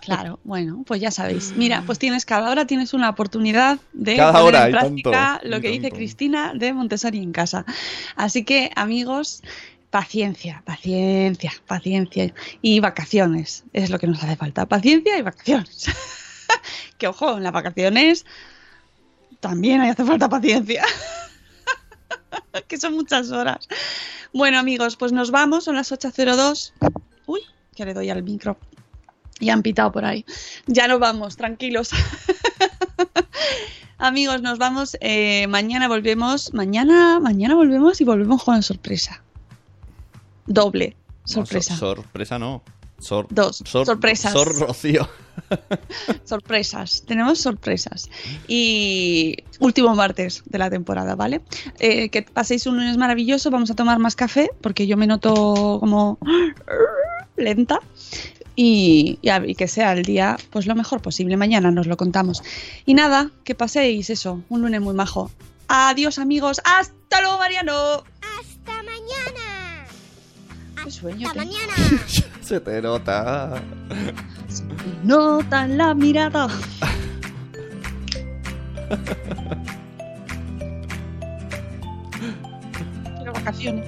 Claro, 0.02 0.40
bueno, 0.44 0.84
pues 0.86 1.00
ya 1.02 1.12
sabéis. 1.12 1.54
Mira, 1.56 1.84
pues 1.86 2.00
tienes 2.00 2.26
cada 2.26 2.50
hora 2.50 2.66
tienes 2.66 2.94
una 2.94 3.10
oportunidad 3.10 3.80
de 3.94 4.18
Cada 4.18 4.34
poner 4.34 4.48
hora, 4.48 4.66
en 4.66 4.72
práctica 4.72 5.12
tanto, 5.12 5.48
lo 5.48 5.62
que 5.62 5.70
dice 5.70 5.82
tanto. 5.84 5.96
Cristina 5.96 6.54
de 6.56 6.74
Montessori 6.74 7.20
en 7.20 7.32
casa. 7.32 7.66
Así 8.16 8.44
que, 8.44 8.72
amigos, 8.76 9.42
paciencia, 9.90 10.64
paciencia, 10.66 11.52
paciencia 11.68 12.34
y 12.62 12.80
vacaciones 12.80 13.64
es 13.74 13.90
lo 13.90 14.00
que 14.00 14.08
nos 14.08 14.24
hace 14.24 14.36
falta. 14.36 14.66
Paciencia 14.66 15.18
y 15.18 15.22
vacaciones. 15.22 15.88
que 16.98 17.08
ojo, 17.08 17.38
en 17.38 17.44
las 17.44 17.54
vacaciones 17.54 18.26
también 19.40 19.82
hace 19.82 20.06
falta 20.06 20.30
paciencia. 20.30 20.84
que 22.68 22.78
son 22.78 22.94
muchas 22.94 23.32
horas. 23.32 23.68
Bueno, 24.34 24.60
amigos, 24.60 24.96
pues 24.96 25.12
nos 25.12 25.32
vamos, 25.32 25.66
son 25.66 25.76
las 25.76 25.92
8.02. 25.92 26.74
Uy, 27.26 27.42
que 27.76 27.86
le 27.86 27.94
doy 27.94 28.10
al 28.10 28.24
micro. 28.24 28.58
Ya 29.42 29.54
han 29.54 29.62
pitado 29.62 29.92
por 29.92 30.06
ahí. 30.06 30.26
Ya 30.68 30.88
nos 30.88 31.00
vamos, 31.00 31.36
tranquilos. 31.36 31.90
Amigos, 33.98 34.42
nos 34.42 34.58
vamos. 34.58 34.98
eh, 35.02 35.48
mañana 35.48 35.88
volvemos. 35.88 36.54
Mañana, 36.54 37.20
mañana 37.20 37.56
volvemos 37.56 38.02
y 38.02 38.04
volvemos 38.04 38.44
con 38.44 38.62
sorpresa. 38.64 39.22
Doble. 40.48 40.96
No, 41.22 41.28
Sorpresa. 41.28 41.76
sor- 41.78 41.98
sorpresa 41.98 42.40
no. 42.40 42.64
Sor- 43.00 43.28
Dos. 43.30 43.64
sor- 43.66 43.86
Sorpresas. 43.86 44.34
Sor 44.34 44.56
Rocío. 44.60 45.08
Sorpresas, 46.26 47.04
tenemos 47.08 47.40
sorpresas. 47.40 48.10
Y 48.48 49.38
último 49.60 49.96
martes 49.96 50.44
de 50.46 50.58
la 50.60 50.70
temporada, 50.70 51.16
¿vale? 51.16 51.42
Eh, 51.80 52.10
que 52.10 52.22
paséis 52.24 52.66
un 52.68 52.78
lunes 52.78 52.98
maravilloso, 52.98 53.50
vamos 53.50 53.72
a 53.72 53.76
tomar 53.76 53.98
más 54.00 54.16
café 54.16 54.50
porque 54.62 54.88
yo 54.88 54.98
me 54.98 55.08
noto 55.08 55.78
como 55.80 56.18
lenta. 57.38 57.80
Y, 58.56 59.18
y 59.22 59.30
a- 59.30 59.46
y 59.46 59.56
que 59.56 59.68
sea 59.68 59.94
el 59.94 60.04
día 60.04 60.38
pues 60.52 60.66
lo 60.68 60.76
mejor 60.76 61.02
posible. 61.02 61.38
Mañana 61.38 61.72
nos 61.72 61.88
lo 61.88 61.98
contamos. 61.98 62.44
Y 62.86 62.94
nada, 62.94 63.32
que 63.44 63.56
paséis 63.56 64.10
eso, 64.10 64.42
un 64.50 64.62
lunes 64.62 64.82
muy 64.82 64.94
majo. 64.94 65.32
Adiós 65.68 66.20
amigos, 66.20 66.62
hasta 66.66 67.22
luego 67.22 67.38
Mariano. 67.38 67.72
Hasta 68.22 68.74
mañana. 68.84 69.86
Qué 70.84 70.92
sueño 70.92 71.28
Hasta 71.28 71.42
tengo. 71.42 71.54
mañana. 71.54 71.74
Se 72.42 72.60
te 72.60 72.82
nota. 72.82 73.62
Nota 75.04 75.64
en 75.66 75.78
la 75.78 75.94
mirada. 75.94 76.48
Quiero 83.18 83.34
vacaciones. 83.34 83.88